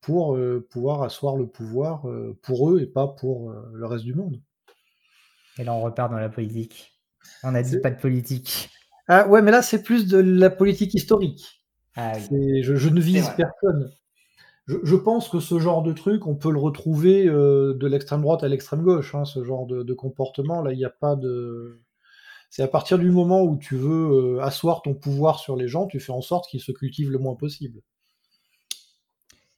pour 0.01 0.35
euh, 0.37 0.67
pouvoir 0.71 1.03
asseoir 1.03 1.37
le 1.37 1.47
pouvoir 1.47 2.09
euh, 2.09 2.39
pour 2.43 2.71
eux 2.71 2.81
et 2.81 2.87
pas 2.87 3.07
pour 3.07 3.53
le 3.73 3.87
reste 3.87 4.05
du 4.05 4.15
monde. 4.15 4.41
Et 5.59 5.65
là, 5.65 5.73
on 5.75 5.81
repart 5.81 6.11
dans 6.11 6.19
la 6.19 6.29
politique. 6.29 7.01
On 7.43 7.55
a 7.55 7.63
dit 7.63 7.79
pas 7.79 7.91
de 7.91 8.01
politique. 8.01 8.71
Ah 9.09 9.27
ouais, 9.29 9.43
mais 9.43 9.51
là, 9.51 9.63
c'est 9.63 9.83
plus 9.83 10.07
de 10.07 10.19
la 10.19 10.51
politique 10.51 10.95
historique. 10.95 11.63
Ah 11.97 12.13
je, 12.19 12.89
ne 12.89 13.01
vise 13.01 13.31
personne 13.37 13.91
je, 14.67 14.97
pense 14.97 15.29
que 15.29 15.41
ce 15.41 15.59
genre 15.59 15.83
de 15.83 15.93
truc, 15.93 16.27
on 16.27 16.37
peut 16.37 16.53
le 16.53 16.59
retrouver 16.59 17.27
euh, 17.27 17.75
de 17.75 17.87
l'extrême 17.87 18.23
droite 18.23 18.45
à 18.45 18.49
l'extrême 18.49 18.83
gauche, 18.83 19.15
hein, 19.15 19.25
ce 19.25 19.43
genre 19.43 19.67
de, 19.67 19.93
comportement. 19.95 20.63
Là, 20.63 20.73
il 20.73 20.77
n'y 20.77 20.85
a 20.85 20.91
pas 20.91 21.17
de. 21.17 21.83
C'est 22.51 22.63
à 22.63 22.69
partir 22.69 22.99
du 22.99 23.11
moment 23.11 23.43
où 23.43 23.57
tu 23.57 23.77
veux 23.77 24.39
euh, 24.39 24.43
asseoir 24.43 24.83
ton 24.83 24.95
pouvoir 24.95 25.39
sur 25.39 25.57
les 25.57 25.69
gens, 25.69 25.87
tu 25.87 26.01
fais 26.01 26.13
en 26.13 26.21
sorte 26.21 26.49
qu'ils 26.49 26.61
se 26.61 26.73
cultivent 26.73 27.11
le 27.11 27.19
moins 27.19 27.37
possible. 27.37 27.81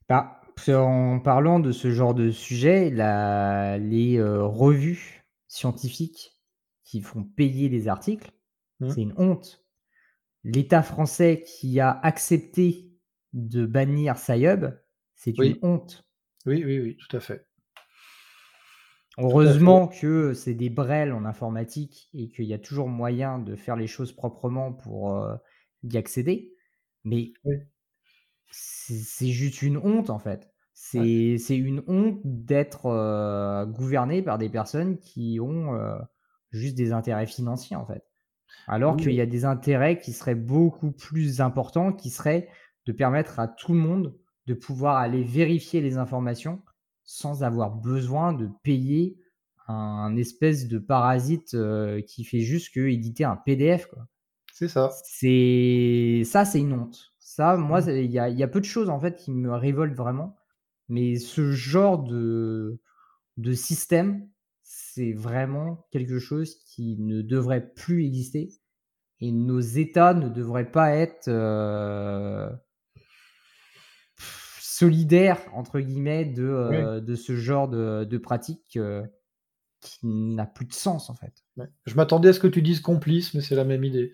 Bah, 0.08 0.40
en 0.68 1.18
parlant 1.20 1.58
de 1.58 1.72
ce 1.72 1.90
genre 1.90 2.14
de 2.14 2.30
sujet, 2.30 2.90
les 2.90 4.18
euh, 4.18 4.44
revues 4.44 5.24
scientifiques 5.48 6.38
qui 6.84 7.00
font 7.00 7.24
payer 7.24 7.68
les 7.68 7.88
articles, 7.88 8.30
mmh. 8.80 8.90
c'est 8.90 9.00
une 9.00 9.14
honte. 9.16 9.64
L'État 10.44 10.82
français 10.82 11.44
qui 11.46 11.80
a 11.80 11.90
accepté 11.90 12.92
de 13.32 13.64
bannir 13.64 14.18
Sayub, 14.18 14.74
c'est 15.22 15.38
une 15.38 15.58
honte. 15.62 16.04
Oui, 16.46 16.64
oui, 16.64 16.80
oui, 16.80 16.96
tout 16.96 17.16
à 17.16 17.20
fait. 17.20 17.46
Heureusement 19.18 19.86
que 19.86 20.32
c'est 20.34 20.54
des 20.54 20.68
brels 20.70 21.12
en 21.12 21.24
informatique 21.24 22.08
et 22.12 22.28
qu'il 22.30 22.46
y 22.46 22.54
a 22.54 22.58
toujours 22.58 22.88
moyen 22.88 23.38
de 23.38 23.54
faire 23.54 23.76
les 23.76 23.86
choses 23.86 24.12
proprement 24.12 24.72
pour 24.72 25.16
euh, 25.16 25.36
y 25.84 25.96
accéder. 25.96 26.54
Mais 27.04 27.32
c'est 28.50 29.28
juste 29.28 29.62
une 29.62 29.76
honte 29.76 30.10
en 30.10 30.18
fait. 30.18 30.50
C'est 30.72 31.36
une 31.50 31.84
honte 31.86 32.20
d'être 32.24 32.86
euh, 32.86 33.64
gouverné 33.66 34.22
par 34.22 34.38
des 34.38 34.48
personnes 34.48 34.98
qui 34.98 35.38
ont 35.40 35.74
euh, 35.74 35.96
juste 36.50 36.76
des 36.76 36.92
intérêts 36.92 37.26
financiers 37.26 37.76
en 37.76 37.86
fait. 37.86 38.02
Alors 38.66 38.96
qu'il 38.96 39.12
y 39.12 39.20
a 39.20 39.26
des 39.26 39.44
intérêts 39.44 39.98
qui 39.98 40.12
seraient 40.12 40.34
beaucoup 40.34 40.90
plus 40.90 41.40
importants, 41.40 41.92
qui 41.92 42.10
seraient 42.10 42.48
de 42.86 42.92
permettre 42.92 43.38
à 43.38 43.46
tout 43.46 43.72
le 43.72 43.78
monde 43.78 44.18
de 44.46 44.54
pouvoir 44.54 44.96
aller 44.96 45.22
vérifier 45.22 45.80
les 45.80 45.96
informations 45.96 46.62
sans 47.04 47.42
avoir 47.42 47.70
besoin 47.70 48.32
de 48.32 48.48
payer 48.62 49.18
un 49.68 50.16
espèce 50.16 50.68
de 50.68 50.78
parasite 50.78 51.54
euh, 51.54 52.00
qui 52.02 52.24
fait 52.24 52.40
juste 52.40 52.74
que 52.74 52.80
éditer 52.80 53.24
un 53.24 53.36
PDF. 53.36 53.88
C'est 54.52 54.68
ça. 54.68 54.90
C'est 55.04 56.22
ça, 56.24 56.44
c'est 56.44 56.60
une 56.60 56.72
honte. 56.72 57.12
Ça, 57.18 57.56
moi, 57.56 57.80
mmh. 57.80 57.90
il 57.90 58.10
y 58.10 58.18
a, 58.18 58.28
y 58.28 58.42
a, 58.42 58.48
peu 58.48 58.60
de 58.60 58.66
choses 58.66 58.90
en 58.90 59.00
fait 59.00 59.16
qui 59.16 59.32
me 59.32 59.52
révoltent 59.54 59.96
vraiment, 59.96 60.36
mais 60.88 61.16
ce 61.16 61.52
genre 61.52 62.02
de 62.02 62.80
de 63.38 63.52
système, 63.52 64.28
c'est 64.62 65.12
vraiment 65.12 65.86
quelque 65.90 66.18
chose 66.18 66.56
qui 66.66 66.96
ne 66.98 67.22
devrait 67.22 67.72
plus 67.74 68.04
exister 68.04 68.50
et 69.20 69.32
nos 69.32 69.60
États 69.60 70.14
ne 70.14 70.28
devraient 70.28 70.70
pas 70.70 70.94
être 70.94 71.28
euh, 71.28 72.50
solidaire 74.72 75.38
entre 75.52 75.80
guillemets 75.80 76.24
de, 76.24 76.44
euh, 76.44 77.00
de 77.00 77.14
ce 77.14 77.36
genre 77.36 77.68
de, 77.68 78.04
de 78.04 78.18
pratique 78.18 78.76
euh, 78.76 79.02
qui 79.80 79.98
n'a 80.06 80.46
plus 80.46 80.64
de 80.64 80.72
sens 80.72 81.10
en 81.10 81.14
fait. 81.14 81.44
Je 81.84 81.94
m'attendais 81.94 82.30
à 82.30 82.32
ce 82.32 82.40
que 82.40 82.46
tu 82.46 82.62
dises 82.62 82.80
complice, 82.80 83.34
mais 83.34 83.42
c'est 83.42 83.54
la 83.54 83.64
même 83.64 83.84
idée. 83.84 84.12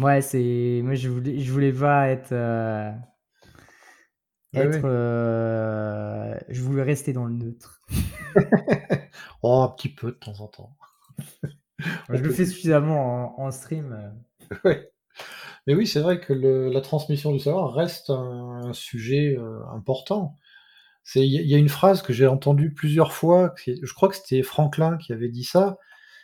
Ouais, 0.00 0.20
c'est 0.20 0.80
moi 0.82 0.94
je 0.94 1.08
voulais 1.08 1.38
je 1.38 1.52
voulais 1.52 1.72
pas 1.72 2.08
être 2.08 2.32
euh, 2.32 2.90
être 4.52 4.80
je 6.48 6.62
voulais 6.62 6.82
rester 6.82 7.12
dans 7.12 7.26
le 7.26 7.34
neutre. 7.34 7.82
oh, 9.42 9.62
un 9.62 9.68
petit 9.68 9.90
peu 9.90 10.08
de 10.08 10.16
temps 10.16 10.40
en 10.40 10.48
temps. 10.48 10.76
je 11.78 12.20
le 12.20 12.30
fais 12.30 12.46
suffisamment 12.46 13.38
en, 13.38 13.44
en 13.44 13.50
stream. 13.52 14.12
Ouais. 14.64 14.90
Mais 15.66 15.74
oui, 15.74 15.86
c'est 15.86 16.00
vrai 16.00 16.20
que 16.20 16.32
la 16.32 16.80
transmission 16.80 17.32
du 17.32 17.38
savoir 17.38 17.72
reste 17.72 18.10
un, 18.10 18.72
sujet 18.72 19.36
euh, 19.38 19.60
important. 19.74 20.36
Il 21.14 21.24
y, 21.24 21.54
a 21.54 21.58
une 21.58 21.68
phrase 21.68 22.00
que 22.00 22.14
j'ai 22.14 22.26
entendue 22.26 22.72
plusieurs 22.72 23.12
fois, 23.12 23.54
je 23.66 23.92
crois 23.92 24.08
que 24.08 24.16
c'était 24.16 24.42
Franklin 24.42 24.96
qui 24.96 25.12
avait 25.12 25.28
dit 25.28 25.44
ça, 25.44 25.76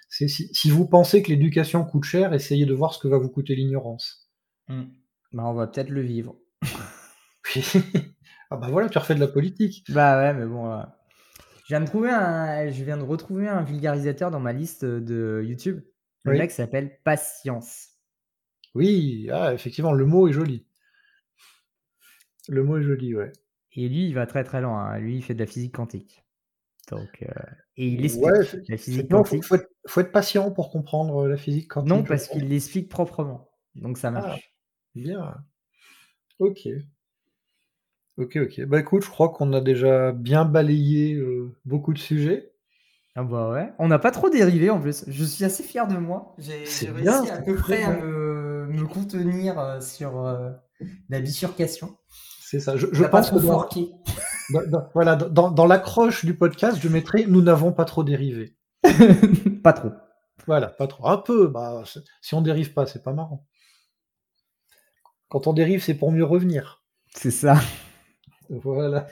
c'est 0.09 0.27
si, 0.27 0.71
vous 0.71 0.89
pensez 0.89 1.23
que 1.23 1.29
l'éducation 1.29 1.85
coûte 1.85 2.05
cher, 2.05 2.33
essayez 2.33 2.65
de 2.65 2.73
voir 2.73 2.95
ce 2.95 2.99
que 2.99 3.07
va 3.07 3.19
vous 3.19 3.29
coûter 3.29 3.55
l'ignorance. 3.55 4.31
Mmh. 4.69 4.85
Bah, 5.33 5.43
on 5.45 5.53
va 5.53 5.67
peut-être 5.67 5.91
le 5.91 6.01
vivre. 6.01 6.35
ah 8.51 8.57
bah 8.57 8.69
voilà, 8.71 8.89
tu 8.89 8.97
refais 8.97 9.15
de 9.15 9.21
la 9.21 9.29
politique. 9.29 9.85
Bah 9.91 10.19
ouais, 10.19 10.33
mais 10.33 10.47
bon. 10.47 10.83
Je, 11.65 11.69
viens 11.69 11.81
de 11.81 11.87
trouver 11.87 12.11
un... 12.11 12.71
je 12.71 12.83
viens 12.83 12.97
de 12.97 13.05
retrouver 13.05 13.49
un 13.49 13.63
vulgarisateur 13.63 14.31
dans 14.31 14.41
ma 14.41 14.55
liste 14.55 14.87
de 14.87 15.43
YouTube. 15.45 15.83
Le 16.25 16.39
mec 16.39 16.51
s'appelle 16.51 16.99
Patience. 17.05 17.89
Oui, 18.75 19.29
ah, 19.33 19.53
effectivement, 19.53 19.93
le 19.93 20.07
mot 20.07 20.29
est 20.29 20.33
joli. 20.33 20.65
Le 22.49 22.63
mot 22.63 22.79
est 22.79 22.83
joli, 22.83 23.15
ouais. 23.15 23.33
Et 23.73 23.89
lui, 23.89 24.09
il 24.09 24.15
va 24.15 24.27
très 24.27 24.45
très 24.45 24.61
loin. 24.61 24.85
Hein. 24.85 24.99
Lui, 24.99 25.17
il 25.17 25.23
fait 25.23 25.35
de 25.35 25.41
la 25.41 25.47
physique 25.47 25.75
quantique. 25.75 26.25
Donc, 26.91 27.23
euh, 27.23 27.43
et 27.77 27.87
il 27.87 28.05
explique 28.05 28.69
la 28.69 28.77
physique 28.77 29.11
quantique. 29.11 29.45
Faut, 29.45 29.57
faut, 29.87 30.01
être, 30.01 30.13
patient 30.13 30.51
pour 30.51 30.71
comprendre 30.71 31.29
la 31.29 31.37
physique 31.37 31.69
quantique. 31.69 31.89
Non, 31.89 32.03
parce 32.03 32.29
qu'il 32.29 32.49
l'explique 32.49 32.89
proprement. 32.89 33.49
Donc 33.77 33.99
ça 33.99 34.09
ah, 34.09 34.13
marche. 34.13 34.55
bien. 34.95 35.37
Ok. 36.41 36.69
Ok, 38.17 38.37
ok. 38.37 38.65
Bah 38.67 38.81
écoute, 38.81 39.05
je 39.05 39.09
crois 39.09 39.29
qu'on 39.31 39.53
a 39.53 39.61
déjà 39.61 40.13
bien 40.13 40.45
balayé 40.45 41.15
euh, 41.15 41.55
beaucoup 41.65 41.93
de 41.93 41.99
sujets. 41.99 42.53
Ah 43.15 43.23
bah 43.23 43.51
ouais. 43.51 43.73
On 43.79 43.89
n'a 43.89 43.99
pas 43.99 44.11
trop 44.11 44.31
dérivé 44.31 44.71
en 44.71 44.81
plus. 44.81 45.05
Je 45.07 45.25
suis 45.25 45.45
assez 45.45 45.63
fier 45.63 45.87
de 45.87 45.97
moi. 45.97 46.35
J'ai 46.39 46.65
réussi 46.91 47.31
à 47.31 47.43
peu 47.43 47.55
près 47.55 47.83
à 47.83 47.97
me 47.97 48.30
me 48.71 48.87
contenir 48.87 49.59
euh, 49.59 49.81
sur 49.81 50.25
euh, 50.25 50.51
la 51.09 51.21
bifurcation. 51.21 51.97
C'est 52.41 52.61
ça. 52.61 52.77
Je, 52.77 52.87
pense 53.05 53.31
que 53.31 53.39
dans, 53.39 53.69
voilà, 54.95 55.17
dans, 55.17 55.67
l'accroche 55.67 56.25
du 56.25 56.37
podcast, 56.37 56.79
je 56.81 56.89
mettrai 56.89 57.27
nous 57.27 57.43
n'avons 57.43 57.73
pas 57.73 57.85
trop 57.85 58.03
dérivé. 58.03 58.57
pas 59.63 59.73
trop. 59.73 59.93
Voilà, 60.47 60.69
pas 60.69 60.89
trop. 60.89 61.07
Un 61.07 61.19
peu. 61.19 61.47
Bah, 61.47 61.85
si 62.21 62.35
on 62.35 62.41
dérive 62.41 62.73
pas, 62.73 62.87
c'est 62.87 63.03
pas 63.03 63.13
marrant. 63.13 63.47
Quand 65.29 65.47
on 65.47 65.53
dérive, 65.53 65.83
c'est 65.83 65.95
pour 65.95 66.11
mieux 66.11 66.25
revenir. 66.25 66.83
C'est 67.15 67.31
ça. 67.31 67.57
Voilà. 68.49 69.07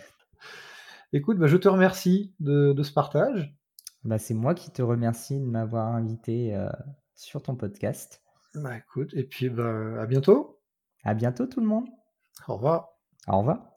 Écoute, 1.12 1.38
bah, 1.38 1.46
je 1.46 1.56
te 1.56 1.68
remercie 1.68 2.34
de, 2.40 2.74
ce 2.82 2.92
partage. 2.92 3.54
Bah, 4.02 4.18
c'est 4.18 4.34
moi 4.34 4.54
qui 4.54 4.70
te 4.70 4.82
remercie 4.82 5.38
de 5.38 5.44
m'avoir 5.44 5.94
invité 5.94 6.56
euh, 6.56 6.68
sur 7.14 7.42
ton 7.42 7.54
podcast. 7.54 8.20
Bah 8.54 8.76
écoute, 8.76 9.14
et 9.14 9.24
puis 9.24 9.48
bah, 9.48 10.00
à 10.02 10.06
bientôt. 10.06 10.60
À 11.02 11.14
bientôt 11.14 11.46
tout 11.46 11.60
le 11.60 11.66
monde. 11.66 11.88
Au 12.48 12.54
revoir. 12.54 12.88
Au 13.28 13.38
revoir. 13.38 13.70